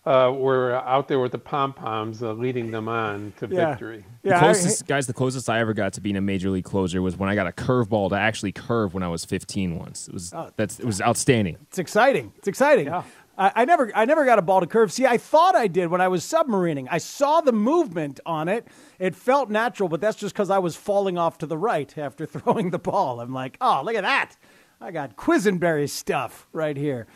uh, 0.08 0.32
were 0.32 0.72
out 0.74 1.06
there 1.08 1.18
with 1.20 1.32
the 1.32 1.38
pom 1.38 1.72
poms, 1.72 2.22
uh, 2.22 2.32
leading 2.32 2.70
them 2.70 2.88
on 2.88 3.32
to 3.38 3.46
Yeah. 3.46 3.70
victory. 3.70 4.04
The 4.22 4.34
closest, 4.38 4.86
guys, 4.86 5.06
the 5.06 5.12
closest 5.12 5.48
I 5.50 5.58
ever 5.60 5.74
got 5.74 5.92
to 5.94 6.00
being 6.00 6.16
a 6.16 6.20
major 6.20 6.50
league 6.50 6.64
closer 6.64 7.02
was 7.02 7.16
when 7.16 7.28
I 7.28 7.34
got 7.34 7.46
a 7.46 7.52
curveball 7.52 8.08
to 8.10 8.14
actually 8.16 8.52
curve 8.52 8.94
when 8.94 9.02
I 9.02 9.08
was 9.08 9.24
15 9.24 9.78
once. 9.78 10.08
It 10.08 10.14
was 10.14 10.32
Oh. 10.34 10.50
that's 10.56 10.80
it 10.80 10.86
was 10.86 11.00
outstanding. 11.02 11.56
It's 11.68 11.78
exciting. 11.78 12.32
It's 12.38 12.48
exciting. 12.48 12.88
I, 12.90 13.52
I 13.54 13.64
never, 13.66 13.92
I 13.94 14.04
never 14.04 14.24
got 14.24 14.38
a 14.38 14.42
ball 14.42 14.60
to 14.60 14.66
curve. 14.66 14.90
See, 14.92 15.06
I 15.06 15.16
thought 15.16 15.54
I 15.54 15.68
did 15.68 15.88
when 15.90 16.00
I 16.00 16.08
was 16.08 16.24
submarining. 16.24 16.88
I 16.90 16.98
saw 16.98 17.40
the 17.40 17.52
movement 17.52 18.18
on 18.26 18.48
it. 18.48 18.66
It 18.98 19.14
felt 19.14 19.48
natural, 19.50 19.88
but 19.88 20.00
that's 20.00 20.16
just 20.16 20.34
because 20.34 20.50
I 20.50 20.58
was 20.58 20.74
falling 20.74 21.16
off 21.18 21.38
to 21.38 21.46
the 21.46 21.56
right 21.58 21.96
after 21.96 22.26
throwing 22.34 22.70
the 22.70 22.78
ball. 22.80 23.20
I'm 23.20 23.32
like, 23.32 23.56
oh, 23.60 23.82
look 23.84 23.94
at 23.94 24.02
that! 24.02 24.36
I 24.80 24.90
got 24.90 25.16
Quisenberry 25.16 25.88
stuff 25.88 26.46
right 26.52 26.76
here. 26.76 27.06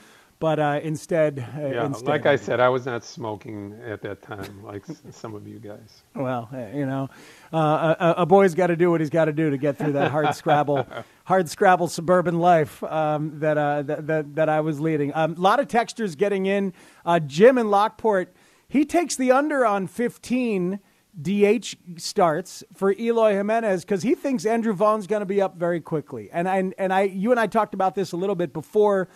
But 0.42 0.58
uh, 0.58 0.80
instead, 0.82 1.38
uh, 1.38 1.68
Yeah, 1.68 1.86
instead, 1.86 2.08
like 2.08 2.26
I 2.26 2.34
said, 2.34 2.58
I 2.58 2.68
was 2.68 2.84
not 2.84 3.04
smoking 3.04 3.78
at 3.86 4.02
that 4.02 4.22
time, 4.22 4.64
like 4.64 4.82
some 5.12 5.36
of 5.36 5.46
you 5.46 5.60
guys. 5.60 6.02
Well, 6.16 6.48
eh, 6.52 6.78
you 6.78 6.84
know, 6.84 7.08
uh, 7.52 7.94
a, 8.00 8.22
a 8.22 8.26
boy's 8.26 8.52
got 8.52 8.66
to 8.66 8.74
do 8.74 8.90
what 8.90 9.00
he's 9.00 9.08
got 9.08 9.26
to 9.26 9.32
do 9.32 9.50
to 9.50 9.56
get 9.56 9.78
through 9.78 9.92
that 9.92 10.10
hard 10.10 10.34
scrabble, 10.34 10.84
hard 11.26 11.48
scrabble 11.48 11.86
suburban 11.86 12.40
life 12.40 12.82
um, 12.82 13.38
that, 13.38 13.56
uh, 13.56 13.82
that 13.82 14.08
that 14.08 14.34
that 14.34 14.48
I 14.48 14.62
was 14.62 14.80
leading. 14.80 15.12
A 15.14 15.28
lot 15.28 15.60
of 15.60 15.68
textures 15.68 16.16
getting 16.16 16.46
in. 16.46 16.72
Uh, 17.06 17.20
Jim 17.20 17.56
in 17.56 17.70
Lockport, 17.70 18.34
he 18.66 18.84
takes 18.84 19.14
the 19.14 19.30
under 19.30 19.64
on 19.64 19.86
15 19.86 20.80
DH 21.22 21.76
starts 21.98 22.64
for 22.74 22.92
Eloy 22.98 23.34
Jimenez 23.34 23.84
because 23.84 24.02
he 24.02 24.16
thinks 24.16 24.44
Andrew 24.44 24.72
Vaughn's 24.72 25.06
going 25.06 25.20
to 25.20 25.26
be 25.26 25.40
up 25.40 25.56
very 25.56 25.80
quickly. 25.80 26.30
And 26.32 26.48
I 26.48 26.72
and 26.76 26.92
I, 26.92 27.02
you 27.02 27.30
and 27.30 27.38
I 27.38 27.46
talked 27.46 27.74
about 27.74 27.94
this 27.94 28.10
a 28.10 28.16
little 28.16 28.34
bit 28.34 28.52
before 28.52 29.08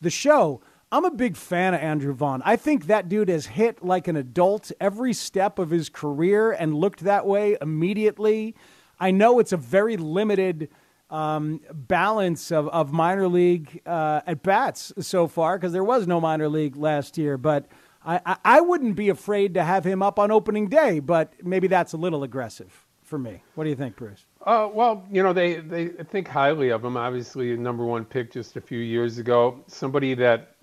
the 0.00 0.10
show. 0.10 0.60
I'm 0.90 1.04
a 1.04 1.10
big 1.10 1.36
fan 1.36 1.74
of 1.74 1.80
Andrew 1.80 2.14
Vaughn. 2.14 2.40
I 2.46 2.56
think 2.56 2.86
that 2.86 3.10
dude 3.10 3.28
has 3.28 3.44
hit 3.44 3.84
like 3.84 4.08
an 4.08 4.16
adult 4.16 4.72
every 4.80 5.12
step 5.12 5.58
of 5.58 5.68
his 5.68 5.90
career 5.90 6.52
and 6.52 6.74
looked 6.74 7.00
that 7.00 7.26
way 7.26 7.58
immediately. 7.60 8.54
I 8.98 9.10
know 9.10 9.38
it's 9.38 9.52
a 9.52 9.58
very 9.58 9.98
limited 9.98 10.70
um, 11.10 11.60
balance 11.72 12.50
of, 12.50 12.68
of 12.68 12.90
minor 12.90 13.28
league 13.28 13.82
uh, 13.84 14.22
at 14.26 14.42
bats 14.42 14.92
so 15.00 15.26
far 15.26 15.58
because 15.58 15.74
there 15.74 15.84
was 15.84 16.06
no 16.06 16.22
minor 16.22 16.48
league 16.48 16.74
last 16.74 17.18
year, 17.18 17.36
but 17.36 17.66
I, 18.02 18.20
I, 18.24 18.36
I 18.44 18.60
wouldn't 18.62 18.96
be 18.96 19.10
afraid 19.10 19.54
to 19.54 19.64
have 19.64 19.84
him 19.84 20.02
up 20.02 20.18
on 20.18 20.30
opening 20.30 20.68
day, 20.68 21.00
but 21.00 21.34
maybe 21.44 21.68
that's 21.68 21.92
a 21.92 21.98
little 21.98 22.22
aggressive 22.22 22.86
for 23.02 23.18
me. 23.18 23.42
What 23.54 23.64
do 23.64 23.70
you 23.70 23.76
think, 23.76 23.96
Bruce? 23.96 24.24
Uh, 24.44 24.68
well, 24.72 25.04
you 25.10 25.22
know, 25.22 25.32
they, 25.32 25.56
they 25.56 25.88
think 25.88 26.28
highly 26.28 26.70
of 26.70 26.84
him. 26.84 26.96
Obviously, 26.96 27.56
number 27.56 27.84
one 27.84 28.04
pick 28.04 28.30
just 28.32 28.56
a 28.56 28.60
few 28.60 28.78
years 28.78 29.18
ago. 29.18 29.62
Somebody 29.66 30.14
that 30.14 30.54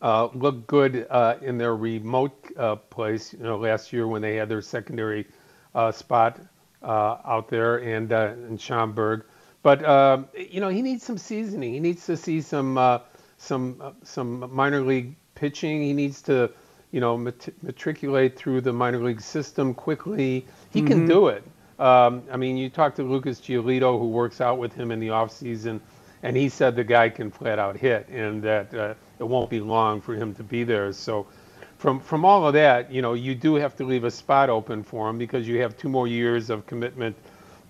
uh, 0.00 0.28
looked 0.34 0.66
good 0.66 1.06
uh, 1.10 1.36
in 1.42 1.58
their 1.58 1.76
remote 1.76 2.32
uh, 2.56 2.76
place, 2.76 3.32
you 3.32 3.40
know, 3.42 3.56
last 3.58 3.92
year 3.92 4.06
when 4.06 4.22
they 4.22 4.36
had 4.36 4.48
their 4.48 4.62
secondary 4.62 5.26
uh, 5.74 5.90
spot 5.92 6.38
uh, 6.82 7.18
out 7.24 7.48
there 7.48 7.76
and 7.78 8.12
uh, 8.12 8.34
in 8.48 8.56
Schaumburg. 8.56 9.24
But 9.62 9.84
um, 9.84 10.28
you 10.34 10.60
know, 10.60 10.68
he 10.68 10.82
needs 10.82 11.02
some 11.04 11.18
seasoning. 11.18 11.72
He 11.72 11.80
needs 11.80 12.04
to 12.06 12.16
see 12.16 12.40
some 12.40 12.76
uh, 12.78 12.98
some 13.38 13.76
uh, 13.80 13.92
some 14.02 14.48
minor 14.52 14.80
league 14.80 15.14
pitching. 15.34 15.82
He 15.82 15.92
needs 15.92 16.22
to, 16.22 16.50
you 16.90 17.00
know, 17.00 17.16
mat- 17.16 17.48
matriculate 17.62 18.36
through 18.36 18.60
the 18.62 18.72
minor 18.72 18.98
league 18.98 19.20
system 19.20 19.74
quickly. 19.74 20.46
He 20.70 20.82
can 20.82 21.02
Mhm. 21.02 21.06
do 21.06 21.28
it. 21.28 21.44
Um, 21.78 22.22
I 22.30 22.36
mean, 22.36 22.56
you 22.56 22.68
talk 22.70 22.94
to 22.96 23.02
Lucas 23.02 23.40
Giolito, 23.40 23.98
who 23.98 24.08
works 24.08 24.40
out 24.40 24.58
with 24.58 24.72
him 24.72 24.90
in 24.90 25.00
the 25.00 25.10
off 25.10 25.30
season 25.32 25.80
and 26.22 26.36
he 26.36 26.48
said 26.48 26.76
the 26.76 26.84
guy 26.84 27.08
can 27.08 27.30
flat 27.30 27.58
out 27.58 27.76
hit, 27.76 28.08
and 28.08 28.42
that 28.42 28.72
uh, 28.74 28.94
it 29.22 29.28
won't 29.28 29.48
be 29.48 29.60
long 29.60 30.00
for 30.00 30.14
him 30.14 30.34
to 30.34 30.42
be 30.42 30.64
there. 30.64 30.92
So, 30.92 31.26
from 31.78 32.00
from 32.00 32.24
all 32.24 32.46
of 32.46 32.54
that, 32.54 32.92
you 32.92 33.02
know, 33.02 33.14
you 33.14 33.34
do 33.34 33.54
have 33.54 33.76
to 33.76 33.84
leave 33.84 34.04
a 34.04 34.10
spot 34.10 34.50
open 34.50 34.82
for 34.82 35.08
him 35.08 35.16
because 35.16 35.48
you 35.48 35.60
have 35.62 35.76
two 35.76 35.88
more 35.88 36.08
years 36.08 36.50
of 36.50 36.66
commitment 36.66 37.16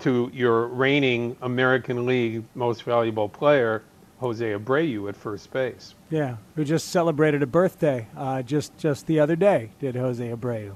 to 0.00 0.30
your 0.32 0.66
reigning 0.66 1.36
American 1.42 2.06
League 2.06 2.42
most 2.54 2.82
valuable 2.82 3.28
player, 3.28 3.82
Jose 4.18 4.44
Abreu, 4.44 5.08
at 5.08 5.16
first 5.16 5.52
base. 5.52 5.94
Yeah, 6.10 6.36
who 6.56 6.64
just 6.64 6.88
celebrated 6.88 7.42
a 7.42 7.46
birthday 7.46 8.06
uh, 8.16 8.42
just 8.42 8.76
just 8.78 9.06
the 9.06 9.20
other 9.20 9.36
day, 9.36 9.70
did 9.78 9.94
Jose 9.94 10.26
Abreu. 10.26 10.74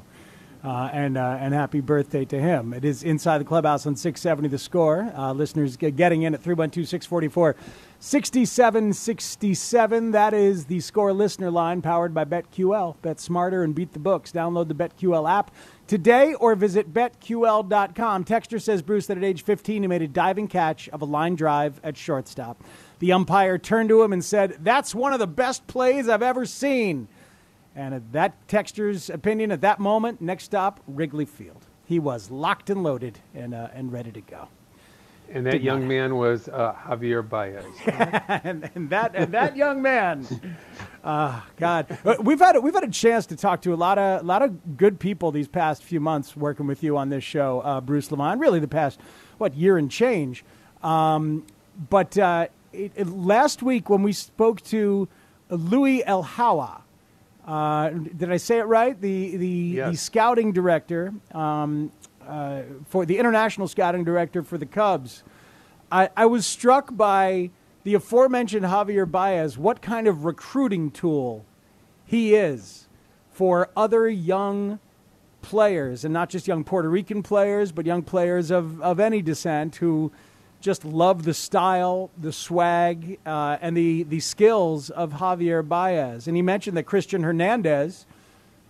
Uh, 0.64 0.90
and 0.92 1.16
uh, 1.16 1.38
and 1.40 1.54
happy 1.54 1.80
birthday 1.80 2.24
to 2.24 2.40
him. 2.40 2.74
It 2.74 2.84
is 2.84 3.02
inside 3.02 3.38
the 3.38 3.44
clubhouse 3.44 3.86
on 3.86 3.94
670 3.94 4.48
the 4.48 4.58
score. 4.58 5.12
Uh, 5.16 5.32
listeners 5.32 5.76
getting 5.76 6.22
in 6.22 6.34
at 6.34 6.42
312 6.42 6.88
644 6.88 7.54
6767. 8.06 10.12
That 10.12 10.32
is 10.32 10.66
the 10.66 10.78
score 10.78 11.12
listener 11.12 11.50
line 11.50 11.82
powered 11.82 12.14
by 12.14 12.24
BetQL. 12.24 12.94
Bet 13.02 13.18
smarter 13.18 13.64
and 13.64 13.74
beat 13.74 13.94
the 13.94 13.98
books. 13.98 14.30
Download 14.30 14.68
the 14.68 14.76
BetQL 14.76 15.28
app 15.28 15.50
today 15.88 16.34
or 16.34 16.54
visit 16.54 16.94
betql.com. 16.94 18.24
Texter 18.24 18.62
says 18.62 18.82
Bruce 18.82 19.08
that 19.08 19.16
at 19.16 19.24
age 19.24 19.42
15 19.42 19.82
he 19.82 19.88
made 19.88 20.02
a 20.02 20.08
diving 20.08 20.46
catch 20.46 20.88
of 20.90 21.02
a 21.02 21.04
line 21.04 21.34
drive 21.34 21.80
at 21.82 21.96
shortstop. 21.96 22.62
The 23.00 23.10
umpire 23.10 23.58
turned 23.58 23.88
to 23.88 24.04
him 24.04 24.12
and 24.12 24.24
said, 24.24 24.58
That's 24.60 24.94
one 24.94 25.12
of 25.12 25.18
the 25.18 25.26
best 25.26 25.66
plays 25.66 26.08
I've 26.08 26.22
ever 26.22 26.46
seen. 26.46 27.08
And 27.74 27.92
at 27.92 28.12
that 28.12 28.46
texture's 28.46 29.10
opinion 29.10 29.50
at 29.50 29.62
that 29.62 29.80
moment, 29.80 30.20
next 30.20 30.44
stop, 30.44 30.78
Wrigley 30.86 31.24
Field. 31.24 31.66
He 31.84 31.98
was 31.98 32.30
locked 32.30 32.70
and 32.70 32.84
loaded 32.84 33.18
and, 33.34 33.52
uh, 33.52 33.70
and 33.74 33.92
ready 33.92 34.12
to 34.12 34.20
go. 34.20 34.46
And 35.32 35.46
that 35.46 35.60
young 35.60 35.86
man 35.88 36.16
was 36.16 36.48
uh, 36.48 36.74
Javier 36.86 37.28
Baez. 37.28 37.64
and, 38.44 38.70
and, 38.74 38.90
that 38.90 39.14
and 39.14 39.32
that 39.34 39.56
young 39.56 39.82
man, 39.82 40.26
uh, 41.04 41.40
God, 41.56 41.98
we've 42.20 42.38
had 42.38 42.56
a, 42.56 42.60
we've 42.60 42.74
had 42.74 42.84
a 42.84 42.90
chance 42.90 43.26
to 43.26 43.36
talk 43.36 43.62
to 43.62 43.74
a 43.74 43.76
lot 43.76 43.98
of 43.98 44.20
a 44.22 44.24
lot 44.24 44.42
of 44.42 44.76
good 44.76 45.00
people 45.00 45.32
these 45.32 45.48
past 45.48 45.82
few 45.82 46.00
months 46.00 46.36
working 46.36 46.66
with 46.66 46.82
you 46.82 46.96
on 46.96 47.08
this 47.08 47.24
show, 47.24 47.60
uh, 47.60 47.80
Bruce 47.80 48.10
Lamont. 48.10 48.40
Really, 48.40 48.60
the 48.60 48.68
past 48.68 49.00
what 49.38 49.54
year 49.54 49.78
and 49.78 49.90
change. 49.90 50.44
Um, 50.82 51.44
but 51.90 52.16
uh, 52.16 52.46
it, 52.72 52.92
it, 52.94 53.06
last 53.08 53.62
week 53.62 53.90
when 53.90 54.02
we 54.02 54.12
spoke 54.12 54.62
to 54.64 55.08
Louie 55.50 56.02
Eljaua, 56.02 56.80
uh, 57.46 57.90
did 57.90 58.30
I 58.30 58.36
say 58.36 58.58
it 58.58 58.64
right? 58.64 59.00
The 59.00 59.36
the, 59.36 59.48
yes. 59.48 59.90
the 59.90 59.96
scouting 59.96 60.52
director 60.52 61.12
um, 61.32 61.90
uh, 62.26 62.62
for 62.88 63.06
the 63.06 63.18
international 63.18 63.68
scouting 63.68 64.04
director 64.04 64.42
for 64.42 64.58
the 64.58 64.66
Cubs. 64.66 65.22
I, 65.90 66.10
I 66.16 66.26
was 66.26 66.46
struck 66.46 66.96
by 66.96 67.50
the 67.84 67.94
aforementioned 67.94 68.66
Javier 68.66 69.10
Baez. 69.10 69.56
What 69.56 69.80
kind 69.80 70.08
of 70.08 70.24
recruiting 70.24 70.90
tool 70.90 71.44
he 72.04 72.34
is 72.34 72.88
for 73.30 73.70
other 73.76 74.08
young 74.08 74.80
players, 75.42 76.04
and 76.04 76.12
not 76.12 76.28
just 76.28 76.48
young 76.48 76.64
Puerto 76.64 76.88
Rican 76.88 77.22
players, 77.22 77.70
but 77.70 77.86
young 77.86 78.02
players 78.02 78.50
of, 78.50 78.80
of 78.82 78.98
any 78.98 79.22
descent 79.22 79.76
who 79.76 80.10
just 80.60 80.84
love 80.84 81.22
the 81.22 81.34
style, 81.34 82.10
the 82.18 82.32
swag, 82.32 83.18
uh, 83.24 83.56
and 83.60 83.76
the, 83.76 84.02
the 84.04 84.18
skills 84.18 84.90
of 84.90 85.12
Javier 85.12 85.66
Baez. 85.66 86.26
And 86.26 86.34
he 86.34 86.42
mentioned 86.42 86.76
that 86.76 86.84
Christian 86.84 87.22
Hernandez, 87.22 88.06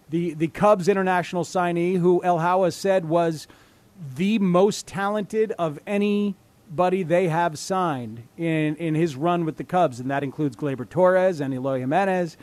the, 0.08 0.34
the 0.34 0.48
Cubs 0.48 0.88
international 0.88 1.44
signee, 1.44 1.98
who 1.98 2.20
Eljaua 2.24 2.72
said 2.72 3.06
was 3.06 3.46
the 4.14 4.38
most 4.38 4.86
talented 4.86 5.52
of 5.52 5.78
anybody 5.86 7.02
they 7.02 7.28
have 7.28 7.58
signed 7.58 8.22
in, 8.36 8.76
in 8.76 8.94
his 8.94 9.16
run 9.16 9.44
with 9.44 9.56
the 9.56 9.64
Cubs, 9.64 10.00
and 10.00 10.10
that 10.10 10.22
includes 10.22 10.56
Gleyber 10.56 10.88
Torres 10.88 11.40
and 11.40 11.52
Eloy 11.52 11.80
Jimenez. 11.80 12.36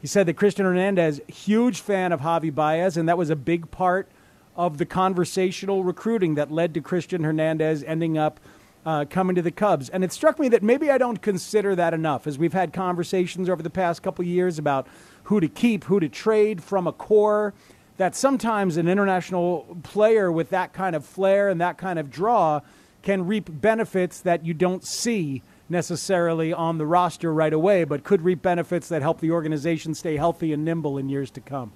He 0.00 0.06
said 0.06 0.26
that 0.26 0.34
Christian 0.34 0.64
Hernandez, 0.64 1.20
huge 1.28 1.80
fan 1.80 2.12
of 2.12 2.20
Javi 2.20 2.54
Baez, 2.54 2.96
and 2.96 3.08
that 3.08 3.18
was 3.18 3.30
a 3.30 3.36
big 3.36 3.70
part 3.70 4.10
of 4.56 4.78
the 4.78 4.86
conversational 4.86 5.84
recruiting 5.84 6.34
that 6.34 6.50
led 6.50 6.74
to 6.74 6.80
Christian 6.80 7.24
Hernandez 7.24 7.82
ending 7.84 8.18
up– 8.18 8.40
uh, 8.84 9.04
coming 9.08 9.36
to 9.36 9.42
the 9.42 9.50
Cubs. 9.50 9.88
And 9.88 10.04
it 10.04 10.12
struck 10.12 10.38
me 10.38 10.48
that 10.50 10.62
maybe 10.62 10.90
I 10.90 10.98
don't 10.98 11.20
consider 11.20 11.74
that 11.76 11.94
enough, 11.94 12.26
as 12.26 12.38
we've 12.38 12.52
had 12.52 12.72
conversations 12.72 13.48
over 13.48 13.62
the 13.62 13.70
past 13.70 14.02
couple 14.02 14.24
years 14.24 14.58
about 14.58 14.86
who 15.24 15.40
to 15.40 15.48
keep, 15.48 15.84
who 15.84 16.00
to 16.00 16.08
trade 16.08 16.62
from 16.62 16.86
a 16.86 16.92
core. 16.92 17.54
That 17.98 18.16
sometimes 18.16 18.76
an 18.76 18.88
international 18.88 19.76
player 19.82 20.32
with 20.32 20.50
that 20.50 20.72
kind 20.72 20.96
of 20.96 21.04
flair 21.04 21.48
and 21.48 21.60
that 21.60 21.78
kind 21.78 21.98
of 21.98 22.10
draw 22.10 22.60
can 23.02 23.26
reap 23.26 23.48
benefits 23.50 24.20
that 24.20 24.46
you 24.46 24.54
don't 24.54 24.84
see 24.84 25.42
necessarily 25.68 26.52
on 26.52 26.78
the 26.78 26.86
roster 26.86 27.32
right 27.32 27.52
away, 27.52 27.84
but 27.84 28.04
could 28.04 28.22
reap 28.22 28.42
benefits 28.42 28.88
that 28.88 29.02
help 29.02 29.20
the 29.20 29.30
organization 29.30 29.94
stay 29.94 30.16
healthy 30.16 30.52
and 30.52 30.64
nimble 30.64 30.98
in 30.98 31.08
years 31.08 31.30
to 31.30 31.40
come. 31.40 31.72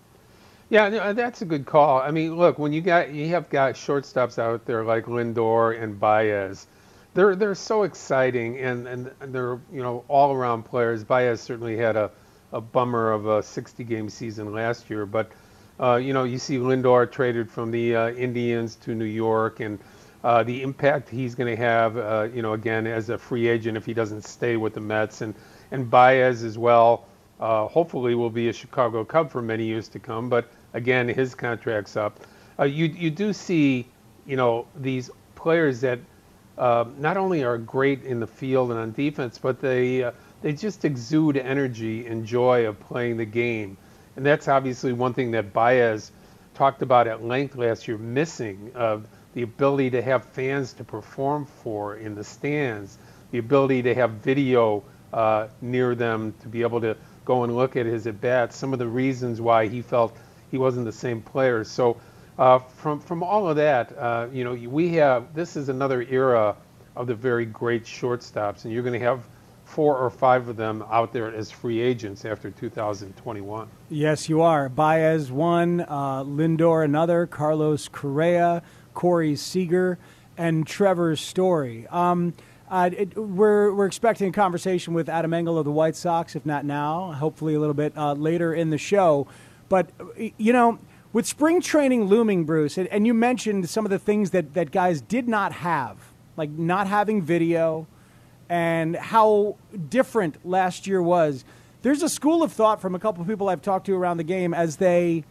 Yeah, 0.68 0.86
uh, 0.86 1.12
that's 1.12 1.42
a 1.42 1.44
good 1.44 1.64
call. 1.64 2.00
I 2.00 2.10
mean, 2.10 2.36
look, 2.36 2.58
when 2.58 2.72
you 2.72 2.80
got 2.80 3.12
you 3.12 3.28
have 3.28 3.48
got 3.50 3.74
shortstops 3.74 4.38
out 4.38 4.66
there 4.66 4.84
like 4.84 5.04
Lindor 5.04 5.80
and 5.80 5.98
Baez, 5.98 6.66
they're 7.14 7.36
they're 7.36 7.54
so 7.54 7.84
exciting 7.84 8.58
and, 8.58 8.86
and 8.88 9.10
they're 9.20 9.60
you 9.72 9.82
know 9.82 10.04
all 10.08 10.34
around 10.34 10.64
players. 10.64 11.04
Baez 11.04 11.40
certainly 11.40 11.76
had 11.76 11.96
a, 11.96 12.10
a 12.52 12.60
bummer 12.60 13.12
of 13.12 13.26
a 13.26 13.42
60 13.42 13.84
game 13.84 14.08
season 14.08 14.52
last 14.52 14.88
year, 14.88 15.06
but 15.06 15.32
uh, 15.78 15.96
you 15.96 16.12
know 16.12 16.24
you 16.24 16.38
see 16.38 16.56
Lindor 16.56 17.10
traded 17.10 17.50
from 17.50 17.70
the 17.70 17.94
uh, 17.94 18.10
Indians 18.10 18.76
to 18.76 18.94
New 18.94 19.04
York 19.04 19.60
and 19.60 19.78
uh, 20.24 20.42
the 20.42 20.62
impact 20.62 21.08
he's 21.08 21.34
going 21.34 21.54
to 21.54 21.62
have 21.62 21.96
uh, 21.96 22.28
you 22.32 22.42
know 22.42 22.54
again 22.54 22.86
as 22.86 23.10
a 23.10 23.18
free 23.18 23.48
agent 23.48 23.76
if 23.76 23.84
he 23.84 23.92
doesn't 23.92 24.22
stay 24.22 24.56
with 24.56 24.74
the 24.74 24.80
Mets 24.80 25.20
and 25.20 25.34
and 25.70 25.90
Baez 25.90 26.44
as 26.44 26.56
well. 26.58 27.06
Uh, 27.38 27.66
hopefully 27.66 28.14
will 28.14 28.30
be 28.30 28.48
a 28.48 28.52
Chicago 28.52 29.04
Cub 29.04 29.30
for 29.30 29.42
many 29.42 29.64
years 29.64 29.88
to 29.88 29.98
come, 29.98 30.30
but 30.30 30.48
again 30.72 31.08
his 31.08 31.34
contract's 31.34 31.96
up. 31.96 32.20
Uh, 32.58 32.64
you 32.64 32.86
you 32.86 33.10
do 33.10 33.32
see 33.32 33.86
you 34.26 34.36
know 34.36 34.66
these 34.76 35.10
players 35.34 35.80
that 35.82 35.98
not 36.56 37.18
only 37.18 37.44
are 37.44 37.58
great 37.58 38.02
in 38.04 38.18
the 38.18 38.26
field 38.26 38.70
and 38.70 38.80
on 38.80 38.92
defense, 38.92 39.36
but 39.36 39.60
they 39.60 40.10
they 40.42 40.52
just 40.52 40.84
exude 40.84 41.36
energy 41.36 42.06
and 42.06 42.26
joy 42.26 42.66
of 42.66 42.78
playing 42.80 43.16
the 43.16 43.24
game, 43.24 43.76
and 44.16 44.24
that's 44.24 44.48
obviously 44.48 44.92
one 44.92 45.14
thing 45.14 45.30
that 45.32 45.52
Baez 45.52 46.12
talked 46.54 46.82
about 46.82 47.06
at 47.06 47.24
length 47.24 47.56
last 47.56 47.86
year, 47.86 47.98
missing 47.98 48.72
of 48.74 49.06
the 49.34 49.42
ability 49.42 49.90
to 49.90 50.02
have 50.02 50.24
fans 50.24 50.72
to 50.72 50.84
perform 50.84 51.44
for 51.44 51.96
in 51.96 52.14
the 52.14 52.24
stands, 52.24 52.96
the 53.30 53.38
ability 53.38 53.82
to 53.82 53.94
have 53.94 54.10
video 54.12 54.82
uh, 55.12 55.48
near 55.60 55.94
them 55.94 56.34
to 56.40 56.48
be 56.48 56.62
able 56.62 56.80
to 56.80 56.96
go 57.26 57.44
and 57.44 57.54
look 57.54 57.76
at 57.76 57.84
his 57.84 58.06
at 58.06 58.20
bats. 58.20 58.56
Some 58.56 58.72
of 58.72 58.78
the 58.78 58.86
reasons 58.86 59.40
why 59.40 59.66
he 59.66 59.82
felt 59.82 60.16
he 60.50 60.58
wasn't 60.58 60.86
the 60.86 60.92
same 60.92 61.20
player. 61.20 61.64
So 61.64 61.98
uh, 62.38 62.58
from 62.58 63.00
from 63.00 63.22
all 63.22 63.48
of 63.48 63.56
that, 63.56 63.96
uh, 63.98 64.28
you 64.32 64.44
know, 64.44 64.54
we 64.54 64.94
have 64.94 65.34
this 65.34 65.56
is 65.56 65.68
another 65.68 66.02
era 66.02 66.56
of 66.94 67.06
the 67.06 67.14
very 67.14 67.44
great 67.44 67.84
shortstops, 67.84 68.64
and 68.64 68.72
you're 68.72 68.82
going 68.82 68.98
to 68.98 69.04
have 69.04 69.20
four 69.66 69.98
or 69.98 70.08
five 70.08 70.48
of 70.48 70.56
them 70.56 70.82
out 70.90 71.12
there 71.12 71.34
as 71.34 71.50
free 71.50 71.80
agents 71.80 72.24
after 72.24 72.50
2021. 72.50 73.68
Yes, 73.90 74.28
you 74.28 74.40
are. 74.40 74.68
Baez 74.68 75.30
one, 75.30 75.80
uh, 75.80 76.22
Lindor 76.24 76.84
another, 76.84 77.26
Carlos 77.26 77.88
Correa, 77.88 78.62
Corey 78.94 79.34
Seager, 79.34 79.98
and 80.38 80.66
Trevor 80.66 81.16
Story. 81.16 81.86
Um, 81.88 82.32
uh, 82.70 82.90
it, 82.96 83.16
we're, 83.16 83.72
we're 83.74 83.86
expecting 83.86 84.28
a 84.28 84.32
conversation 84.32 84.94
with 84.94 85.08
Adam 85.08 85.34
Engel 85.34 85.58
of 85.58 85.64
the 85.64 85.72
White 85.72 85.96
Sox, 85.96 86.36
if 86.36 86.46
not 86.46 86.64
now, 86.64 87.12
hopefully 87.12 87.54
a 87.54 87.60
little 87.60 87.74
bit 87.74 87.92
uh, 87.96 88.12
later 88.14 88.54
in 88.54 88.70
the 88.70 88.78
show. 88.78 89.26
But, 89.68 89.90
you 90.38 90.52
know, 90.52 90.78
with 91.12 91.26
spring 91.26 91.60
training 91.60 92.04
looming, 92.04 92.44
Bruce, 92.44 92.78
and, 92.78 92.86
and 92.88 93.04
you 93.04 93.14
mentioned 93.14 93.68
some 93.68 93.84
of 93.84 93.90
the 93.90 93.98
things 93.98 94.30
that, 94.30 94.54
that 94.54 94.70
guys 94.70 95.00
did 95.00 95.28
not 95.28 95.52
have, 95.52 95.98
like 96.36 96.50
not 96.50 96.86
having 96.86 97.20
video 97.20 97.88
and 98.48 98.96
how 98.96 99.56
different 99.88 100.44
last 100.46 100.86
year 100.86 101.02
was. 101.02 101.44
There's 101.82 102.02
a 102.02 102.08
school 102.08 102.42
of 102.42 102.52
thought 102.52 102.80
from 102.80 102.94
a 102.94 102.98
couple 102.98 103.22
of 103.22 103.28
people 103.28 103.48
I've 103.48 103.62
talked 103.62 103.86
to 103.86 103.94
around 103.94 104.16
the 104.16 104.24
game 104.24 104.54
as 104.54 104.76
they 104.76 105.24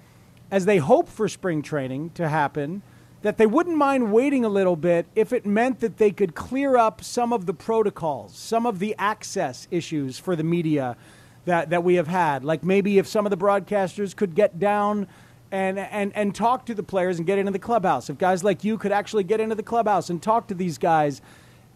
as 0.51 0.65
they 0.65 0.77
hope 0.77 1.09
for 1.09 1.27
spring 1.27 1.61
training 1.61 2.11
to 2.11 2.29
happen 2.29 2.83
that 3.25 3.37
they 3.37 3.47
wouldn't 3.47 3.75
mind 3.75 4.13
waiting 4.13 4.45
a 4.45 4.49
little 4.49 4.75
bit 4.75 5.07
if 5.15 5.33
it 5.33 5.47
meant 5.47 5.79
that 5.79 5.97
they 5.97 6.11
could 6.11 6.35
clear 6.35 6.77
up 6.77 7.03
some 7.03 7.33
of 7.33 7.47
the 7.47 7.53
protocols, 7.55 8.35
some 8.35 8.67
of 8.67 8.77
the 8.77 8.93
access 8.99 9.67
issues 9.71 10.19
for 10.19 10.35
the 10.35 10.43
media 10.43 10.95
that, 11.45 11.71
that 11.71 11.83
we 11.83 11.95
have 11.95 12.07
had. 12.07 12.43
Like 12.43 12.63
maybe 12.63 12.99
if 12.99 13.07
some 13.07 13.25
of 13.25 13.31
the 13.31 13.37
broadcasters 13.37 14.15
could 14.15 14.35
get 14.35 14.59
down 14.59 15.07
and, 15.51 15.79
and, 15.79 16.15
and 16.15 16.35
talk 16.35 16.67
to 16.67 16.75
the 16.75 16.83
players 16.83 17.17
and 17.17 17.25
get 17.25 17.39
into 17.39 17.51
the 17.51 17.57
clubhouse. 17.57 18.11
If 18.11 18.19
guys 18.19 18.43
like 18.43 18.63
you 18.63 18.77
could 18.77 18.91
actually 18.91 19.23
get 19.23 19.39
into 19.39 19.55
the 19.55 19.63
clubhouse 19.63 20.11
and 20.11 20.21
talk 20.21 20.47
to 20.49 20.53
these 20.53 20.77
guys, 20.77 21.21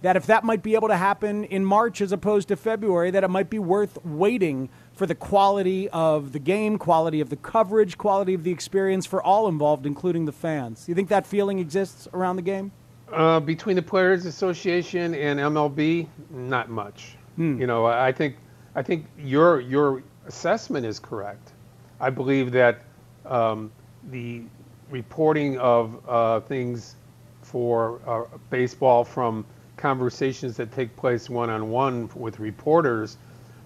that 0.02 0.16
if 0.16 0.26
that 0.28 0.44
might 0.44 0.64
be 0.64 0.76
able 0.76 0.88
to 0.88 0.98
happen 0.98 1.44
in 1.46 1.66
March 1.66 2.02
as 2.02 2.12
opposed 2.12 2.48
to 2.48 2.56
February, 2.56 3.12
that 3.12 3.24
it 3.24 3.28
might 3.30 3.50
be 3.50 3.60
worth 3.60 4.04
waiting 4.06 4.70
for 4.94 5.06
the 5.06 5.16
quality 5.16 5.90
of 5.90 6.32
the 6.32 6.40
game, 6.40 6.78
quality 6.78 7.20
of 7.22 7.30
the 7.30 7.36
coverage, 7.36 7.98
quality 7.98 8.34
of 8.34 8.44
the 8.44 8.52
experience 8.52 9.06
for 9.06 9.22
all 9.22 9.48
involved, 9.48 9.86
including 9.86 10.26
the 10.26 10.32
fans. 10.32 10.86
Do 10.86 10.92
you 10.92 10.96
think 10.96 11.10
that 11.10 11.28
feeling 11.28 11.60
exists 11.60 12.08
around 12.14 12.38
the 12.38 12.42
game? 12.42 12.72
Uh, 13.12 13.40
between 13.40 13.76
the 13.76 13.82
Players 13.82 14.26
Association 14.26 15.16
and 15.16 15.40
MLB, 15.40 16.08
not 16.30 16.70
much. 16.70 17.18
You 17.60 17.68
know, 17.68 17.86
I 17.86 18.12
think 18.12 18.36
I 18.76 18.84
think 18.84 19.06
your 19.18 19.62
your 19.62 20.04
assessment 20.28 20.86
is 20.86 21.00
correct. 21.00 21.54
I 22.00 22.10
believe 22.10 22.52
that 22.52 22.82
um, 23.26 23.72
the 24.12 24.44
reporting 24.90 25.58
of 25.58 26.02
uh, 26.08 26.42
things 26.42 26.96
for 27.42 28.02
uh, 28.06 28.38
baseball 28.50 29.04
from 29.04 29.46
conversations 29.80 30.58
that 30.58 30.72
take 30.72 30.96
place 30.96 31.30
one 31.30 31.50
on 31.50 31.70
one 31.70 32.10
with 32.16 32.40
reporters 32.40 33.18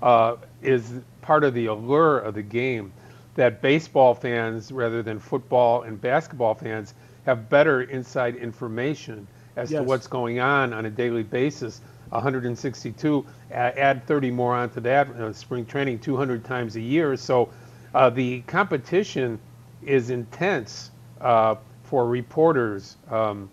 uh, 0.01 0.35
is 0.61 0.93
part 1.21 1.43
of 1.43 1.53
the 1.53 1.65
allure 1.65 2.19
of 2.19 2.35
the 2.35 2.41
game. 2.41 2.93
That 3.35 3.61
baseball 3.61 4.13
fans, 4.13 4.71
rather 4.71 5.01
than 5.01 5.19
football 5.19 5.81
and 5.81 5.99
basketball 5.99 6.53
fans, 6.53 6.93
have 7.25 7.49
better 7.49 7.81
inside 7.81 8.35
information 8.35 9.27
as 9.55 9.69
to 9.69 9.83
what's 9.83 10.07
going 10.07 10.39
on 10.39 10.71
on 10.73 10.85
a 10.85 10.89
daily 10.89 11.23
basis. 11.23 11.81
162, 12.09 13.25
add 13.51 14.05
30 14.05 14.31
more 14.31 14.53
onto 14.53 14.79
that, 14.81 15.09
uh, 15.09 15.33
spring 15.33 15.65
training 15.65 15.97
200 15.97 16.43
times 16.45 16.75
a 16.75 16.81
year. 16.81 17.17
So 17.17 17.49
uh, 17.95 18.11
the 18.11 18.41
competition 18.41 19.39
is 19.81 20.11
intense 20.11 20.91
uh, 21.21 21.55
for 21.83 22.07
reporters. 22.07 22.97
Um, 23.09 23.49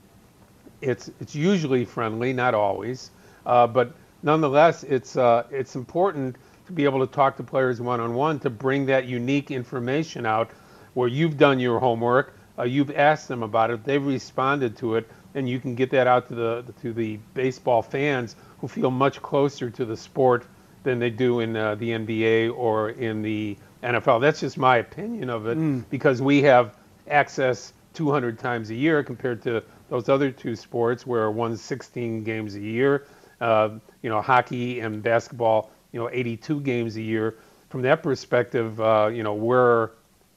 it's 0.80 1.10
it's 1.20 1.34
usually 1.34 1.84
friendly, 1.84 2.32
not 2.32 2.54
always, 2.54 3.10
uh, 3.46 3.66
but 3.66 3.94
nonetheless, 4.22 4.82
it's 4.84 5.16
uh, 5.16 5.44
it's 5.50 5.76
important 5.76 6.36
to 6.66 6.72
be 6.72 6.84
able 6.84 7.04
to 7.06 7.12
talk 7.12 7.36
to 7.36 7.42
players 7.42 7.80
one 7.80 8.00
on 8.00 8.14
one 8.14 8.38
to 8.40 8.50
bring 8.50 8.86
that 8.86 9.06
unique 9.06 9.50
information 9.50 10.26
out, 10.26 10.50
where 10.94 11.08
you've 11.08 11.36
done 11.36 11.58
your 11.58 11.78
homework, 11.78 12.34
uh, 12.58 12.62
you've 12.62 12.90
asked 12.92 13.28
them 13.28 13.42
about 13.42 13.70
it, 13.70 13.84
they've 13.84 14.04
responded 14.04 14.76
to 14.76 14.96
it, 14.96 15.08
and 15.34 15.48
you 15.48 15.60
can 15.60 15.74
get 15.74 15.90
that 15.90 16.06
out 16.06 16.28
to 16.28 16.34
the 16.34 16.64
to 16.80 16.92
the 16.92 17.18
baseball 17.34 17.82
fans 17.82 18.36
who 18.60 18.68
feel 18.68 18.90
much 18.90 19.20
closer 19.22 19.70
to 19.70 19.84
the 19.84 19.96
sport 19.96 20.46
than 20.82 20.98
they 20.98 21.10
do 21.10 21.40
in 21.40 21.56
uh, 21.56 21.74
the 21.74 21.90
NBA 21.90 22.56
or 22.56 22.90
in 22.90 23.22
the 23.22 23.56
NFL. 23.82 24.20
That's 24.20 24.40
just 24.40 24.56
my 24.58 24.78
opinion 24.78 25.30
of 25.30 25.46
it 25.46 25.90
because 25.90 26.22
we 26.22 26.42
have 26.42 26.76
access 27.08 27.72
200 27.94 28.38
times 28.38 28.70
a 28.70 28.74
year 28.74 29.02
compared 29.02 29.42
to 29.42 29.62
those 29.90 30.08
other 30.08 30.30
two 30.30 30.56
sports 30.56 31.06
where 31.06 31.30
one's 31.30 31.60
16 31.60 32.24
games 32.24 32.54
a 32.54 32.60
year. 32.60 33.06
Uh, 33.40 33.70
you 34.02 34.08
know, 34.08 34.22
hockey 34.22 34.80
and 34.80 35.02
basketball, 35.02 35.70
you 35.92 36.00
know, 36.00 36.08
82 36.10 36.60
games 36.60 36.96
a 36.96 37.02
year. 37.02 37.36
From 37.68 37.82
that 37.82 38.02
perspective, 38.02 38.80
uh, 38.80 39.10
you 39.12 39.22
know, 39.22 39.34
we're 39.34 39.90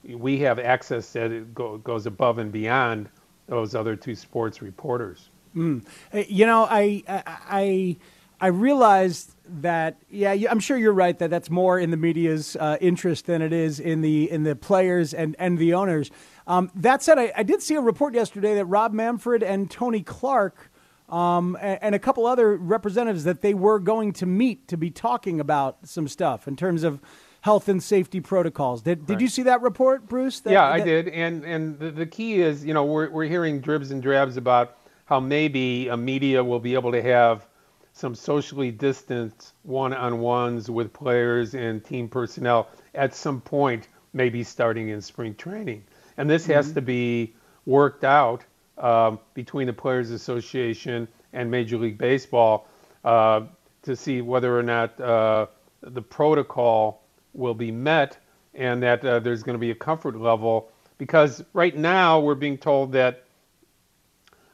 we 0.06 0.38
have 0.40 0.58
access 0.58 1.12
that 1.12 1.54
go, 1.54 1.78
goes 1.78 2.06
above 2.06 2.38
and 2.38 2.52
beyond 2.52 3.08
those 3.46 3.74
other 3.74 3.96
two 3.96 4.14
sports 4.14 4.60
reporters. 4.60 5.30
Uh, 5.56 6.18
You 6.26 6.46
know, 6.46 6.66
I 6.68 7.02
I 7.08 7.22
I, 7.26 7.96
I 8.40 8.46
realized 8.48 9.34
that. 9.62 9.96
Yeah, 10.10 10.34
I'm 10.50 10.60
sure 10.60 10.76
you're 10.76 10.92
right 10.92 11.18
that 11.18 11.30
that's 11.30 11.50
more 11.50 11.78
in 11.78 11.90
the 11.90 11.96
media's 11.96 12.56
uh, 12.56 12.76
interest 12.80 13.26
than 13.26 13.42
it 13.42 13.52
is 13.52 13.78
in 13.80 14.00
the 14.00 14.30
in 14.30 14.42
the 14.44 14.56
players 14.56 15.14
and 15.14 15.36
and 15.38 15.58
the 15.58 15.74
owners. 15.74 16.10
Um, 16.46 16.70
that 16.74 17.02
said, 17.02 17.18
I, 17.18 17.32
I 17.36 17.42
did 17.42 17.62
see 17.62 17.74
a 17.74 17.80
report 17.80 18.14
yesterday 18.14 18.54
that 18.54 18.66
Rob 18.66 18.92
Manfred 18.92 19.42
and 19.42 19.70
Tony 19.70 20.02
Clark. 20.02 20.70
Um, 21.06 21.56
a- 21.60 21.84
and, 21.84 21.94
a 21.94 21.98
couple 21.98 22.24
other 22.26 22.56
representatives 22.56 23.24
that 23.24 23.42
they 23.42 23.52
were 23.52 23.78
going 23.78 24.14
to 24.14 24.26
meet 24.26 24.66
to 24.68 24.78
be 24.78 24.90
talking 24.90 25.38
about 25.38 25.76
some 25.86 26.08
stuff 26.08 26.48
in 26.48 26.56
terms 26.56 26.82
of 26.82 26.98
health 27.42 27.68
and 27.68 27.82
safety 27.82 28.20
protocols. 28.22 28.80
Did, 28.80 29.04
did 29.04 29.20
you 29.20 29.28
see 29.28 29.42
that 29.42 29.60
report, 29.60 30.08
Bruce? 30.08 30.40
That- 30.40 30.54
yeah, 30.54 30.64
I 30.64 30.80
did. 30.80 31.08
And 31.08 31.44
and 31.44 31.78
the, 31.78 31.90
the 31.90 32.06
key 32.06 32.40
is, 32.40 32.64
you 32.64 32.72
know, 32.72 32.86
we're 32.86 33.10
we're 33.10 33.26
hearing 33.26 33.60
dribs 33.60 33.90
and 33.90 34.02
drabs 34.02 34.38
about 34.38 34.78
how 35.04 35.20
maybe 35.20 35.88
a 35.88 35.96
media 35.96 36.42
will 36.42 36.58
be 36.58 36.72
able 36.72 36.90
to 36.90 37.02
have 37.02 37.46
some 37.92 38.14
socially 38.14 38.70
distanced 38.70 39.52
one-on-ones 39.62 40.70
with 40.70 40.90
players 40.94 41.54
and 41.54 41.84
team 41.84 42.08
personnel 42.08 42.70
at 42.94 43.14
some 43.14 43.42
point, 43.42 43.88
maybe 44.14 44.42
starting 44.42 44.88
in 44.88 45.02
spring 45.02 45.34
training. 45.34 45.84
And 46.16 46.28
this 46.28 46.46
has 46.46 46.72
to 46.72 46.82
be 46.82 47.34
worked 47.66 48.04
out 48.04 48.44
um, 48.78 49.18
between 49.34 49.66
the 49.66 49.72
Players 49.72 50.10
Association 50.10 51.08
and 51.32 51.50
Major 51.50 51.76
League 51.78 51.98
Baseball 51.98 52.68
uh, 53.04 53.42
to 53.82 53.96
see 53.96 54.20
whether 54.20 54.56
or 54.58 54.62
not 54.62 54.98
uh, 55.00 55.46
the 55.82 56.02
protocol 56.02 57.02
will 57.32 57.54
be 57.54 57.70
met 57.70 58.18
and 58.54 58.82
that 58.82 59.04
uh, 59.04 59.18
there's 59.18 59.42
going 59.42 59.54
to 59.54 59.60
be 59.60 59.70
a 59.70 59.74
comfort 59.74 60.16
level. 60.16 60.70
Because 60.98 61.42
right 61.52 61.76
now 61.76 62.20
we're 62.20 62.36
being 62.36 62.58
told 62.58 62.92
that 62.92 63.24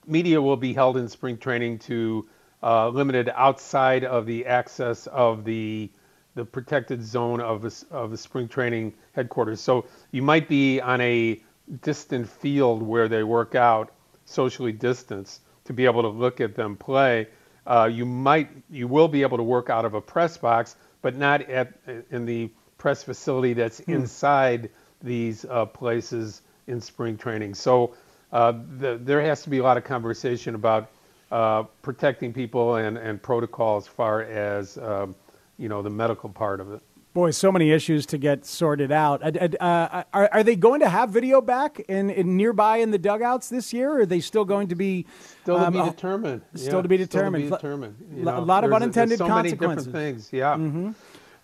media 0.06 0.40
will 0.40 0.56
be 0.56 0.72
held 0.72 0.96
in 0.96 1.08
spring 1.08 1.36
training 1.36 1.78
to 1.80 2.26
uh, 2.62 2.88
limited 2.88 3.30
outside 3.34 4.04
of 4.04 4.26
the 4.26 4.46
access 4.46 5.06
of 5.06 5.44
the 5.44 5.90
the 6.36 6.44
protected 6.44 7.04
zone 7.04 7.40
of 7.40 7.60
the, 7.60 7.84
of 7.90 8.12
the 8.12 8.16
spring 8.16 8.46
training 8.46 8.94
headquarters. 9.12 9.60
So 9.60 9.86
you 10.12 10.22
might 10.22 10.48
be 10.48 10.80
on 10.80 11.00
a 11.00 11.42
distant 11.82 12.28
field 12.28 12.82
where 12.82 13.08
they 13.08 13.22
work 13.22 13.54
out, 13.54 13.92
socially 14.24 14.72
distanced, 14.72 15.40
to 15.64 15.72
be 15.72 15.84
able 15.84 16.02
to 16.02 16.08
look 16.08 16.40
at 16.40 16.54
them 16.54 16.76
play. 16.76 17.28
Uh, 17.66 17.88
you 17.92 18.04
might 18.06 18.48
you 18.70 18.88
will 18.88 19.08
be 19.08 19.22
able 19.22 19.36
to 19.36 19.42
work 19.42 19.70
out 19.70 19.84
of 19.84 19.94
a 19.94 20.00
press 20.00 20.36
box, 20.36 20.76
but 21.02 21.16
not 21.16 21.42
at 21.42 21.72
in 22.10 22.26
the 22.26 22.50
press 22.78 23.02
facility 23.02 23.52
that's 23.52 23.80
inside 23.80 24.70
these 25.02 25.44
uh, 25.44 25.66
places 25.66 26.42
in 26.66 26.80
spring 26.80 27.16
training. 27.16 27.54
So 27.54 27.94
uh, 28.32 28.52
the, 28.78 28.98
there 29.02 29.20
has 29.22 29.42
to 29.42 29.50
be 29.50 29.58
a 29.58 29.62
lot 29.62 29.76
of 29.76 29.84
conversation 29.84 30.54
about 30.54 30.90
uh, 31.30 31.64
protecting 31.82 32.32
people 32.32 32.76
and, 32.76 32.96
and 32.96 33.22
protocol 33.22 33.76
as 33.76 33.86
far 33.86 34.22
as 34.22 34.76
um, 34.78 35.14
you 35.58 35.68
know 35.68 35.82
the 35.82 35.90
medical 35.90 36.28
part 36.28 36.60
of 36.60 36.72
it. 36.72 36.82
Boy, 37.12 37.32
so 37.32 37.50
many 37.50 37.72
issues 37.72 38.06
to 38.06 38.18
get 38.18 38.46
sorted 38.46 38.92
out. 38.92 39.20
Uh, 39.36 39.48
uh, 39.58 40.04
are, 40.12 40.28
are 40.32 40.42
they 40.44 40.54
going 40.54 40.78
to 40.78 40.88
have 40.88 41.10
video 41.10 41.40
back 41.40 41.80
in, 41.80 42.08
in 42.08 42.36
nearby 42.36 42.76
in 42.76 42.92
the 42.92 42.98
dugouts 42.98 43.48
this 43.48 43.72
year? 43.72 43.90
Or 43.90 44.00
are 44.02 44.06
they 44.06 44.20
still 44.20 44.44
going 44.44 44.68
to 44.68 44.76
be 44.76 45.06
Still 45.42 45.58
to 45.58 45.66
um, 45.66 45.72
be 45.72 45.80
uh, 45.80 45.90
determined. 45.90 46.42
Still 46.54 46.76
Yeah, 46.76 46.82
to 46.82 46.88
be 46.88 46.96
determined. 46.96 47.46
Still 47.46 47.58
to 47.58 47.62
be 47.62 47.68
determined. 47.68 48.16
you 48.16 48.22
Lo- 48.22 48.38
a 48.38 48.40
lot 48.40 48.62
of 48.62 48.72
unintended 48.72 49.18
so 49.18 49.26
consequences. 49.26 49.88
many 49.88 50.12
different 50.12 50.30
things. 50.30 50.32
Yeah. 50.32 50.92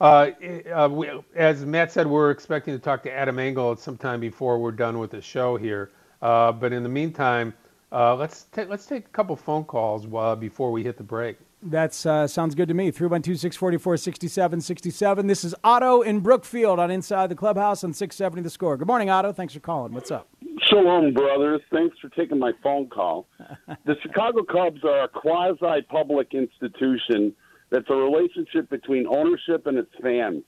Uh, 0.00 0.30
uh, 0.72 0.88
we, 0.88 1.10
as 1.34 1.64
Matt 1.64 1.90
said, 1.90 2.06
we're 2.06 2.30
expecting 2.30 2.72
to 2.72 2.78
talk 2.78 3.02
to 3.02 3.12
Adam 3.12 3.40
Engel 3.40 3.72
at 3.72 3.80
some 3.80 3.96
time 3.96 4.20
before 4.20 4.58
we're 4.58 4.70
done 4.70 5.00
with 5.00 5.10
the 5.10 5.20
show 5.22 5.56
here. 5.56 5.90
Uh, 6.22 6.52
but 6.52 6.72
in 6.72 6.84
the 6.84 6.88
meantime, 6.88 7.52
uh, 7.90 8.14
let's 8.14 8.44
ta- 8.52 8.66
let's 8.68 8.86
take 8.86 9.06
a 9.06 9.10
couple 9.10 9.34
phone 9.34 9.64
calls 9.64 10.06
uh, 10.14 10.36
before 10.36 10.70
we 10.70 10.84
hit 10.84 10.96
the 10.96 11.02
break. 11.02 11.38
That 11.62 12.06
uh, 12.06 12.26
sounds 12.26 12.54
good 12.54 12.68
to 12.68 12.74
me. 12.74 12.90
312 12.90 13.38
644 13.40 13.96
6767. 13.96 15.26
This 15.26 15.44
is 15.44 15.54
Otto 15.64 16.02
in 16.02 16.20
Brookfield 16.20 16.78
on 16.78 16.90
Inside 16.90 17.28
the 17.28 17.34
Clubhouse 17.34 17.82
on 17.82 17.92
670 17.92 18.42
The 18.42 18.50
Score. 18.50 18.76
Good 18.76 18.86
morning, 18.86 19.08
Otto. 19.10 19.32
Thanks 19.32 19.54
for 19.54 19.60
calling. 19.60 19.92
What's 19.92 20.10
up? 20.10 20.28
Shalom, 20.68 21.14
brothers. 21.14 21.62
Thanks 21.72 21.98
for 21.98 22.08
taking 22.10 22.38
my 22.38 22.52
phone 22.62 22.88
call. 22.88 23.26
the 23.86 23.96
Chicago 24.02 24.42
Cubs 24.42 24.84
are 24.84 25.04
a 25.04 25.08
quasi 25.08 25.82
public 25.88 26.34
institution 26.34 27.34
that's 27.70 27.88
a 27.88 27.94
relationship 27.94 28.68
between 28.68 29.06
ownership 29.06 29.66
and 29.66 29.78
its 29.78 29.90
fans. 30.02 30.42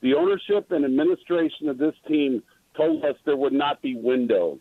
The 0.00 0.14
ownership 0.14 0.72
and 0.72 0.84
administration 0.84 1.68
of 1.68 1.78
this 1.78 1.94
team 2.08 2.42
told 2.76 3.04
us 3.04 3.14
there 3.24 3.36
would 3.36 3.52
not 3.52 3.80
be 3.80 3.94
windows, 3.94 4.58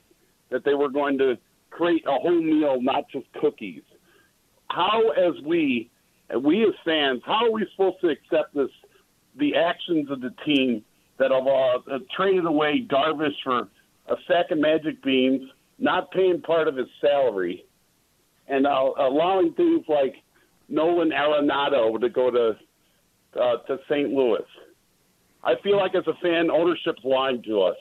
that 0.52 0.64
they 0.64 0.76
were 0.76 0.90
going 0.90 1.18
to 1.18 1.38
create 1.72 2.04
a 2.06 2.12
whole 2.12 2.42
meal, 2.42 2.82
not 2.82 3.06
just 3.12 3.26
cookies. 3.42 3.82
How, 4.74 5.10
as 5.12 5.34
we, 5.46 5.90
we 6.42 6.64
as 6.64 6.74
fans, 6.86 7.22
how 7.26 7.46
are 7.46 7.52
we 7.52 7.68
supposed 7.72 8.00
to 8.02 8.10
accept 8.10 8.56
this, 8.56 8.70
the 9.38 9.56
actions 9.56 10.10
of 10.10 10.22
the 10.22 10.34
team 10.46 10.84
that 11.20 11.32
have 11.32 11.48
uh, 11.48 12.00
traded 12.16 12.46
away 12.46 12.86
Darvish 12.90 13.36
for 13.44 13.68
a 14.08 14.16
sack 14.28 14.52
of 14.52 14.58
magic 14.58 15.04
beans, 15.04 15.42
not 15.78 16.12
paying 16.12 16.42
part 16.42 16.68
of 16.68 16.76
his 16.76 16.88
salary, 17.00 17.66
and 18.48 18.66
uh, 18.66 18.92
allowing 18.98 19.54
things 19.54 19.84
like 19.88 20.16
Nolan 20.70 21.12
Arenado 21.12 22.00
to 22.00 22.10
go 22.10 22.32
to 22.32 22.56
uh, 23.40 23.58
to 23.68 23.78
St. 23.90 24.10
Louis. 24.10 24.44
I 25.44 25.54
feel 25.64 25.78
like 25.78 25.96
as 25.96 26.06
a 26.08 26.14
fan, 26.22 26.52
ownership's 26.52 27.04
lying 27.04 27.42
to 27.44 27.62
us. 27.62 27.78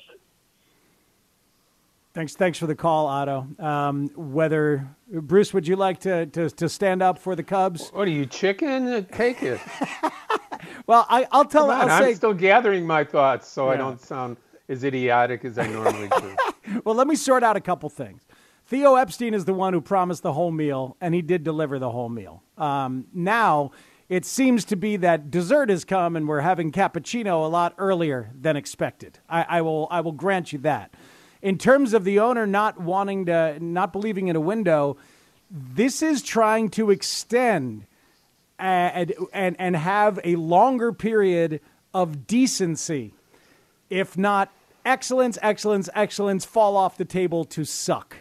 Thanks, 2.12 2.34
thanks 2.34 2.58
for 2.58 2.66
the 2.66 2.74
call, 2.74 3.06
Otto. 3.06 3.46
Um, 3.58 4.08
whether 4.16 4.88
Bruce, 5.08 5.54
would 5.54 5.68
you 5.68 5.76
like 5.76 6.00
to, 6.00 6.26
to, 6.26 6.50
to 6.50 6.68
stand 6.68 7.02
up 7.02 7.18
for 7.18 7.36
the 7.36 7.42
Cubs? 7.44 7.90
What 7.90 8.08
are 8.08 8.10
you, 8.10 8.26
chicken? 8.26 9.06
Take 9.12 9.42
it. 9.42 9.60
Well, 10.86 11.06
I, 11.08 11.26
I'll 11.30 11.44
tell. 11.44 11.66
Come 11.68 11.80
on, 11.80 11.88
I'll 11.88 11.96
I'm 11.98 12.02
say. 12.02 12.14
still 12.14 12.34
gathering 12.34 12.86
my 12.86 13.04
thoughts, 13.04 13.46
so 13.48 13.68
I 13.68 13.76
don't 13.76 14.00
sound 14.00 14.36
as 14.68 14.82
idiotic 14.82 15.44
as 15.44 15.56
I 15.58 15.66
normally 15.68 16.08
do. 16.08 16.36
Well, 16.84 16.94
let 16.94 17.06
me 17.06 17.16
sort 17.16 17.42
out 17.42 17.56
a 17.56 17.60
couple 17.60 17.88
things. 17.88 18.26
Theo 18.66 18.96
Epstein 18.96 19.34
is 19.34 19.44
the 19.44 19.54
one 19.54 19.72
who 19.72 19.80
promised 19.80 20.22
the 20.22 20.32
whole 20.32 20.50
meal, 20.50 20.96
and 21.00 21.14
he 21.14 21.22
did 21.22 21.42
deliver 21.42 21.78
the 21.78 21.90
whole 21.90 22.08
meal. 22.08 22.42
Um, 22.58 23.06
now, 23.14 23.70
it 24.08 24.24
seems 24.24 24.64
to 24.66 24.76
be 24.76 24.96
that 24.98 25.30
dessert 25.30 25.70
has 25.70 25.84
come, 25.84 26.14
and 26.16 26.28
we're 26.28 26.40
having 26.40 26.70
cappuccino 26.70 27.44
a 27.44 27.48
lot 27.48 27.74
earlier 27.78 28.30
than 28.38 28.56
expected. 28.56 29.18
I, 29.28 29.42
I 29.48 29.62
will, 29.62 29.88
I 29.90 30.00
will 30.00 30.12
grant 30.12 30.52
you 30.52 30.58
that. 30.60 30.92
In 31.42 31.56
terms 31.56 31.94
of 31.94 32.04
the 32.04 32.18
owner 32.20 32.46
not 32.46 32.80
wanting 32.80 33.26
to, 33.26 33.58
not 33.60 33.92
believing 33.92 34.28
in 34.28 34.36
a 34.36 34.40
window, 34.40 34.96
this 35.50 36.02
is 36.02 36.22
trying 36.22 36.68
to 36.70 36.90
extend 36.90 37.86
uh, 38.58 38.62
and, 38.62 39.14
and, 39.32 39.56
and 39.58 39.76
have 39.76 40.20
a 40.22 40.36
longer 40.36 40.92
period 40.92 41.60
of 41.94 42.26
decency, 42.26 43.14
if 43.88 44.18
not 44.18 44.52
excellence, 44.84 45.38
excellence, 45.42 45.88
excellence, 45.94 46.44
fall 46.44 46.76
off 46.76 46.96
the 46.96 47.04
table 47.04 47.44
to 47.44 47.64
suck. 47.64 48.16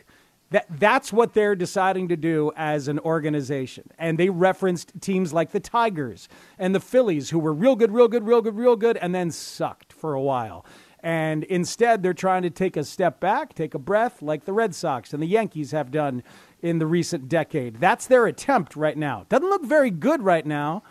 That, 0.51 0.65
that's 0.79 1.13
what 1.13 1.33
they're 1.33 1.55
deciding 1.55 2.07
to 2.07 2.17
do 2.17 2.51
as 2.55 2.87
an 2.87 2.99
organization. 2.99 3.91
And 3.99 4.17
they 4.17 4.29
referenced 4.29 4.99
teams 4.99 5.31
like 5.31 5.51
the 5.51 5.59
Tigers 5.59 6.27
and 6.57 6.73
the 6.73 6.79
Phillies, 6.79 7.29
who 7.29 7.37
were 7.37 7.53
real 7.53 7.75
good, 7.75 7.91
real 7.91 8.07
good, 8.07 8.23
real 8.23 8.41
good, 8.41 8.55
real 8.55 8.75
good, 8.75 8.97
and 8.97 9.13
then 9.13 9.29
sucked 9.29 9.93
for 9.93 10.13
a 10.13 10.21
while. 10.21 10.65
And 11.01 11.43
instead, 11.45 12.03
they're 12.03 12.13
trying 12.13 12.43
to 12.43 12.49
take 12.49 12.75
a 12.75 12.83
step 12.83 13.19
back, 13.19 13.53
take 13.53 13.73
a 13.73 13.79
breath, 13.79 14.21
like 14.21 14.45
the 14.45 14.53
Red 14.53 14.75
Sox 14.75 15.13
and 15.13 15.23
the 15.23 15.27
Yankees 15.27 15.71
have 15.71 15.91
done 15.91 16.23
in 16.61 16.79
the 16.79 16.85
recent 16.85 17.29
decade. 17.29 17.77
That's 17.77 18.07
their 18.07 18.25
attempt 18.25 18.75
right 18.75 18.97
now. 18.97 19.25
Doesn't 19.29 19.49
look 19.49 19.63
very 19.63 19.91
good 19.91 20.21
right 20.21 20.45
now 20.45 20.83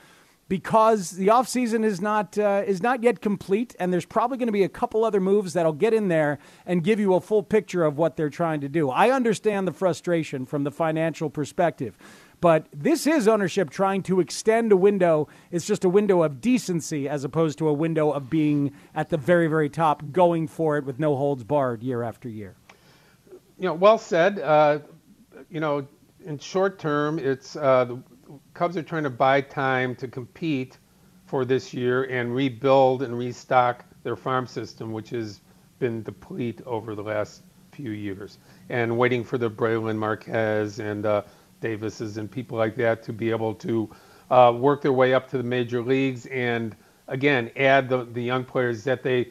because 0.49 1.11
the 1.11 1.27
offseason 1.27 1.85
is 1.85 2.01
not 2.01 2.39
uh, 2.39 2.63
is 2.67 2.83
not 2.83 3.03
yet 3.03 3.21
complete, 3.21 3.77
and 3.79 3.93
there's 3.93 4.07
probably 4.07 4.39
going 4.39 4.47
to 4.49 4.53
be 4.53 4.63
a 4.63 4.69
couple 4.69 5.05
other 5.05 5.21
moves 5.21 5.53
that'll 5.53 5.73
get 5.73 5.93
in 5.93 6.09
there 6.09 6.39
and 6.65 6.83
give 6.83 6.99
you 6.99 7.15
a 7.15 7.21
full 7.21 7.43
picture 7.43 7.85
of 7.85 7.99
what 7.99 8.17
they're 8.17 8.31
trying 8.31 8.61
to 8.63 8.69
do. 8.69 8.89
I 8.91 9.11
understand 9.11 9.69
the 9.69 9.73
frustration 9.73 10.47
from 10.47 10.65
the 10.65 10.71
financial 10.71 11.29
perspective. 11.29 11.99
But 12.41 12.67
this 12.73 13.07
is 13.07 13.27
ownership 13.27 13.71
trying 13.71 14.03
to 14.05 14.21
extend 14.21 14.71
a 14.71 14.77
window. 14.77 15.29
It's 15.51 15.67
just 15.67 15.85
a 15.85 15.89
window 15.89 16.23
of 16.23 16.41
decency 16.41 17.09
as 17.09 17.25
opposed 17.25 17.59
to 17.59 17.69
a 17.69 17.73
window 17.73 18.11
of 18.11 18.31
being 18.31 18.73
at 18.95 19.09
the 19.09 19.17
very, 19.17 19.49
very 19.49 19.69
top, 19.69 20.13
going 20.13 20.47
for 20.47 20.77
it 20.77 20.85
with 20.85 21.01
no 21.01 21.17
holds 21.17 21.43
barred 21.43 21.83
year 21.83 22.03
after 22.03 22.29
year. 22.29 22.55
You 23.59 23.65
know, 23.65 23.75
well 23.75 23.99
said. 23.99 24.39
Uh, 24.39 24.79
you 25.51 25.59
know, 25.59 25.87
in 26.25 26.39
short 26.39 26.79
term, 26.79 27.19
it's 27.19 27.57
uh, 27.57 27.85
the 27.85 28.03
Cubs 28.55 28.77
are 28.77 28.83
trying 28.83 29.05
to 29.05 29.11
buy 29.11 29.41
time 29.41 29.95
to 29.97 30.07
compete 30.07 30.79
for 31.27 31.45
this 31.45 31.73
year 31.73 32.05
and 32.05 32.35
rebuild 32.35 33.03
and 33.03 33.17
restock 33.17 33.85
their 34.03 34.17
farm 34.17 34.47
system, 34.47 34.93
which 34.93 35.11
has 35.11 35.41
been 35.79 36.03
deplete 36.03 36.61
over 36.67 36.95
the 36.95 37.03
last 37.03 37.43
few 37.73 37.91
years, 37.91 38.39
and 38.69 38.97
waiting 38.97 39.25
for 39.25 39.39
the 39.39 39.51
Brailyn 39.51 39.97
Marquez 39.97 40.79
and 40.79 41.07
uh, 41.07 41.23
Davises 41.61 42.17
and 42.17 42.31
people 42.31 42.59
like 42.59 42.77
that 42.77 43.03
to 43.05 43.13
be 43.13 43.31
able 43.31 43.55
to 43.55 43.91
uh, 44.31 44.53
work 44.57 44.83
their 44.83 44.93
way 44.93 45.15
up 45.15 45.29
to 45.31 45.39
the 45.39 45.43
major 45.43 45.83
leagues 45.83 46.27
and 46.27 46.77
again 47.09 47.51
add 47.57 47.89
the, 47.89 48.05
the 48.05 48.23
young 48.23 48.45
players 48.45 48.85
that 48.85 49.03
they 49.03 49.31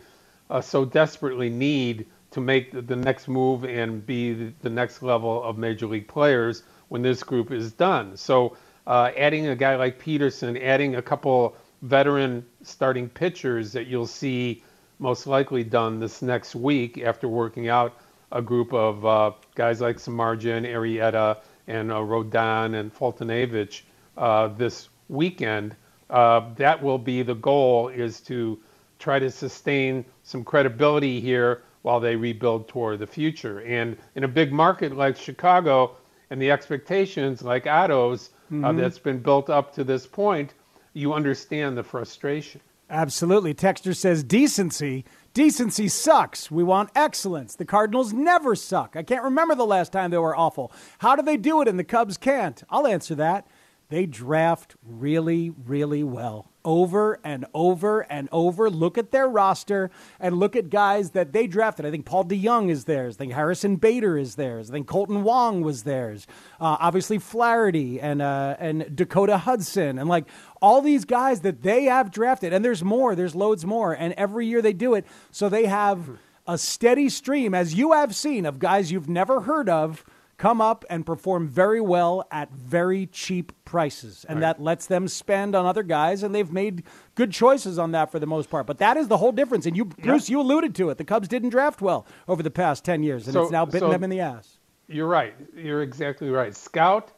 uh, 0.50 0.62
so 0.62 0.86
desperately 0.86 1.50
need 1.50 2.06
to 2.32 2.42
make 2.42 2.72
the, 2.72 2.82
the 2.82 2.96
next 2.96 3.28
move 3.28 3.64
and 3.64 4.06
be 4.06 4.34
the, 4.34 4.54
the, 4.62 4.70
next 4.70 5.02
level 5.02 5.44
of 5.44 5.58
major 5.58 5.88
league 5.88 6.08
players 6.08 6.64
when 6.90 7.02
this 7.02 7.24
group 7.24 7.52
is 7.52 7.72
done. 7.74 8.16
So 8.16 8.56
uh, 8.86 9.12
adding 9.18 9.48
a 9.48 9.56
guy 9.56 9.76
like 9.76 10.02
Pederson, 10.02 10.62
adding 10.62 10.96
a 10.96 11.02
couple 11.02 11.56
veteran 11.82 12.46
starting 12.64 13.10
pitchers 13.10 13.72
that 13.74 13.88
you'll 13.88 14.08
see 14.08 14.64
most 15.00 15.28
likely 15.28 15.64
done 15.64 16.00
this 16.00 16.22
next 16.22 16.56
week 16.56 16.98
after 16.98 17.28
working 17.28 17.70
out 17.70 17.98
a 18.32 18.42
group 18.42 18.74
of 18.74 19.06
uh, 19.06 19.32
guys 19.56 19.80
like 19.80 19.98
Samardzija 19.98 20.58
and 20.58 20.66
Arrieta 20.66 21.38
and 21.68 21.92
uh, 21.92 21.96
Rodon 21.96 22.80
and 22.80 22.94
Foltynewicz 22.94 23.82
uh, 24.18 24.48
this 24.50 24.90
weekend. 25.10 25.76
Uh, 26.10 26.42
that 26.56 26.82
will 26.82 26.98
be 26.98 27.22
the 27.22 27.36
goal 27.36 27.90
is 27.90 28.22
to 28.22 28.58
try 29.00 29.20
to 29.20 29.30
sustain 29.30 30.06
some 30.24 30.44
credibility 30.44 31.20
here 31.20 31.62
while 31.82 32.00
they 32.00 32.16
rebuild 32.16 32.68
toward 32.68 33.00
the 33.00 33.08
future. 33.08 33.62
And 33.62 33.98
in 34.16 34.24
a 34.24 34.28
big 34.28 34.52
market 34.52 34.96
like 34.96 35.18
Chicago 35.18 35.96
and 36.30 36.42
the 36.42 36.52
expectations 36.52 37.42
like 37.42 37.68
Otto's 37.68 38.30
uh, 38.50 38.56
mm-hmm. 38.56 38.78
that's 38.78 39.00
been 39.00 39.20
built 39.20 39.50
up 39.50 39.74
to 39.76 39.84
this 39.84 40.08
point, 40.08 40.54
you 40.94 41.14
understand 41.14 41.78
the 41.78 41.84
frustration. 41.84 42.62
Absolutely. 42.90 43.54
Texter 43.54 43.96
says 43.96 44.24
decency. 44.24 45.06
Decency 45.38 45.88
sucks. 45.88 46.50
We 46.50 46.64
want 46.64 46.90
excellence. 46.96 47.54
The 47.54 47.64
Cardinals 47.64 48.12
never 48.12 48.56
suck. 48.56 48.96
I 48.96 49.04
can't 49.04 49.24
remember 49.24 49.54
the 49.54 49.68
last 49.68 49.92
time 49.92 50.10
they 50.10 50.18
were 50.18 50.36
awful. 50.36 50.72
How 50.98 51.16
do 51.16 51.22
they 51.22 51.38
do 51.38 51.62
it 51.62 51.68
and 51.68 51.78
the 51.78 51.84
Cubs 51.84 52.18
can't? 52.18 52.64
I'll 52.72 52.88
answer 52.88 53.14
that. 53.14 53.46
They 53.90 54.06
draft 54.06 54.76
really, 54.84 55.50
really 55.50 56.04
well 56.04 56.52
over 56.66 57.22
and 57.24 57.46
over 57.54 58.02
and 58.12 58.28
over. 58.34 58.70
Look 58.70 58.98
at 58.98 59.12
their 59.12 59.30
roster 59.30 59.90
and 60.20 60.38
look 60.38 60.58
at 60.58 60.70
guys 60.70 61.12
that 61.12 61.32
they 61.32 61.48
drafted. 61.48 61.86
I 61.86 61.92
think 61.92 62.06
Paul 62.06 62.26
DeJong 62.26 62.70
is 62.70 62.84
theirs. 62.84 63.16
I 63.16 63.20
think 63.20 63.34
Harrison 63.34 63.78
Bader 63.78 64.18
is 64.18 64.36
theirs. 64.36 64.70
I 64.70 64.74
think 64.74 64.88
Kolten 64.88 65.24
Wong 65.24 65.62
was 65.62 65.84
theirs. 65.84 66.28
Uh, 66.60 66.76
obviously 66.82 67.18
Flaherty 67.18 68.02
and 68.02 68.22
uh, 68.22 68.58
and 68.60 68.94
Dakota 68.94 69.38
Hudson 69.38 69.98
and 69.98 70.10
like 70.10 70.26
all 70.62 70.82
these 70.82 71.06
guys 71.06 71.40
that 71.42 71.64
they 71.64 71.86
have 71.86 72.12
drafted. 72.12 72.52
And 72.52 72.66
there's 72.66 72.84
more. 72.84 73.16
There's 73.16 73.36
loads 73.36 73.66
more. 73.66 73.94
And 73.94 74.14
every 74.18 74.48
year 74.48 74.62
they 74.62 74.74
do 74.74 74.96
it. 74.96 75.06
So 75.32 75.48
they 75.48 75.66
have 75.66 76.10
a 76.46 76.58
steady 76.58 77.08
stream, 77.08 77.54
as 77.54 77.76
you 77.76 77.94
have 77.94 78.16
seen, 78.16 78.46
of 78.46 78.60
guys 78.60 78.92
you've 78.92 79.10
never 79.10 79.42
heard 79.42 79.70
of 79.70 80.04
come 80.38 80.62
up 80.62 80.86
and 80.90 81.06
perform 81.06 81.48
very 81.48 81.82
well 81.82 82.28
at 82.32 82.52
very 82.52 83.08
cheap 83.08 83.52
prices. 83.66 84.26
And 84.30 84.38
right. 84.38 84.56
that 84.56 84.62
lets 84.62 84.86
them 84.86 85.08
spend 85.08 85.56
on 85.56 85.66
other 85.66 85.84
guys, 85.84 86.24
and 86.24 86.34
they've 86.34 86.52
made 86.52 86.84
good 87.16 87.32
choices 87.32 87.80
on 87.80 87.92
that 87.92 88.12
for 88.12 88.20
the 88.20 88.28
most 88.28 88.50
part. 88.50 88.68
But 88.68 88.78
that 88.78 88.98
is 88.98 89.08
the 89.08 89.18
whole 89.18 89.32
difference. 89.32 89.66
And 89.66 89.76
you, 89.76 89.86
Bruce, 89.86 90.30
you 90.30 90.40
alluded 90.40 90.76
to 90.76 90.90
it. 90.90 90.98
The 90.98 91.04
Cubs 91.04 91.28
didn't 91.28 91.50
draft 91.50 91.82
well 91.82 92.06
over 92.28 92.44
the 92.44 92.52
past 92.52 92.86
10 92.86 93.04
years, 93.04 93.26
and 93.26 93.34
so, 93.34 93.44
it's 93.44 93.52
now 93.52 93.66
bitten 93.66 93.88
so 93.88 93.90
them 93.90 94.04
in 94.04 94.10
the 94.10 94.20
ass. 94.20 94.60
You're 94.88 95.08
right. 95.08 95.34
You're 95.56 95.82
exactly 95.82 96.30
right. 96.30 96.56
Scout, 96.56 97.12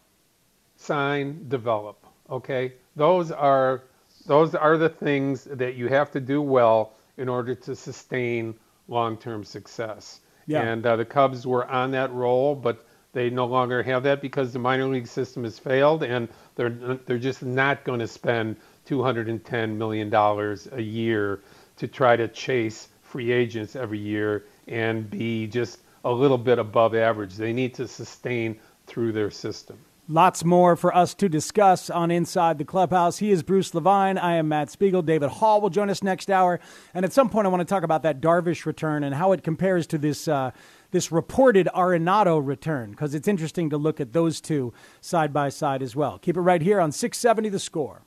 sign, 0.77 1.45
develop. 1.49 2.05
Okay? 2.29 2.73
Those 2.95 3.31
are 3.31 3.83
those 4.25 4.53
are 4.53 4.77
the 4.77 4.89
things 4.89 5.45
that 5.45 5.75
you 5.75 5.87
have 5.87 6.11
to 6.11 6.19
do 6.19 6.41
well 6.41 6.93
in 7.17 7.27
order 7.27 7.55
to 7.55 7.75
sustain 7.75 8.53
long-term 8.87 9.43
success. 9.43 10.21
Yeah. 10.45 10.61
And 10.61 10.85
uh, 10.85 10.95
the 10.97 11.05
Cubs 11.05 11.47
were 11.47 11.65
on 11.67 11.91
that 11.91 12.11
roll, 12.11 12.53
but 12.55 12.85
they 13.13 13.29
no 13.29 13.45
longer 13.45 13.81
have 13.83 14.03
that 14.03 14.21
because 14.21 14.53
the 14.53 14.59
minor 14.59 14.87
league 14.87 15.07
system 15.07 15.43
has 15.43 15.57
failed, 15.59 16.03
and 16.03 16.27
they're 16.55 16.69
they're 17.05 17.17
just 17.17 17.43
not 17.43 17.83
going 17.83 17.99
to 17.99 18.07
spend 18.07 18.55
210 18.85 19.77
million 19.77 20.09
dollars 20.09 20.67
a 20.71 20.81
year 20.81 21.41
to 21.77 21.87
try 21.87 22.15
to 22.15 22.27
chase 22.27 22.89
free 23.01 23.31
agents 23.31 23.75
every 23.75 23.99
year 23.99 24.45
and 24.67 25.09
be 25.09 25.47
just 25.47 25.79
a 26.05 26.11
little 26.11 26.37
bit 26.37 26.59
above 26.59 26.95
average. 26.95 27.35
They 27.35 27.53
need 27.53 27.73
to 27.75 27.87
sustain 27.87 28.59
through 28.85 29.11
their 29.13 29.31
system. 29.31 29.77
Lots 30.11 30.43
more 30.43 30.75
for 30.75 30.95
us 30.95 31.13
to 31.13 31.29
discuss 31.29 31.87
on 31.87 32.09
Inside 32.09 32.57
the 32.57 32.65
Clubhouse. 32.65 33.19
He 33.19 33.29
is 33.29 33.43
Bruce 33.43 33.75
Levine. 33.75 34.17
I 34.17 34.37
am 34.37 34.47
Matt 34.47 34.71
Spiegel. 34.71 35.03
David 35.03 35.29
Haugh 35.29 35.61
will 35.61 35.69
join 35.69 35.87
us 35.87 36.01
next 36.01 36.31
hour. 36.31 36.59
And 36.95 37.05
at 37.05 37.13
some 37.13 37.29
point, 37.29 37.45
I 37.45 37.49
want 37.51 37.61
to 37.61 37.71
talk 37.71 37.83
about 37.83 38.01
that 38.01 38.19
Darvish 38.19 38.65
return 38.65 39.03
and 39.03 39.13
how 39.13 39.33
it 39.33 39.43
compares 39.43 39.85
to 39.85 39.99
this. 39.99 40.27
Uh, 40.27 40.49
this 40.89 41.11
reported 41.11 41.69
Arenado 41.75 42.43
return 42.43 42.89
because 42.89 43.13
it's 43.13 43.27
interesting 43.27 43.69
to 43.69 43.77
look 43.77 44.01
at 44.01 44.11
those 44.11 44.41
two 44.41 44.73
side 44.99 45.31
by 45.31 45.49
side 45.49 45.83
as 45.83 45.95
well. 45.95 46.17
Keep 46.17 46.37
it 46.37 46.41
right 46.41 46.63
here 46.63 46.79
on 46.79 46.91
670 46.91 47.49
The 47.49 47.59
Score. 47.59 48.01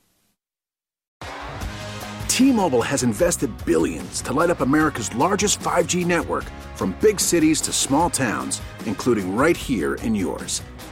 T-Mobile 2.27 2.81
has 2.81 3.03
invested 3.03 3.49
billions 3.65 4.21
to 4.23 4.33
light 4.33 4.49
up 4.49 4.59
America's 4.59 5.15
largest 5.15 5.61
5G 5.61 6.05
network 6.05 6.43
from 6.75 6.97
big 6.99 7.21
cities 7.21 7.61
to 7.61 7.71
small 7.71 8.09
towns, 8.09 8.61
including 8.85 9.37
right 9.37 9.55
here 9.55 9.93
in 9.95 10.13
yours. 10.13 10.61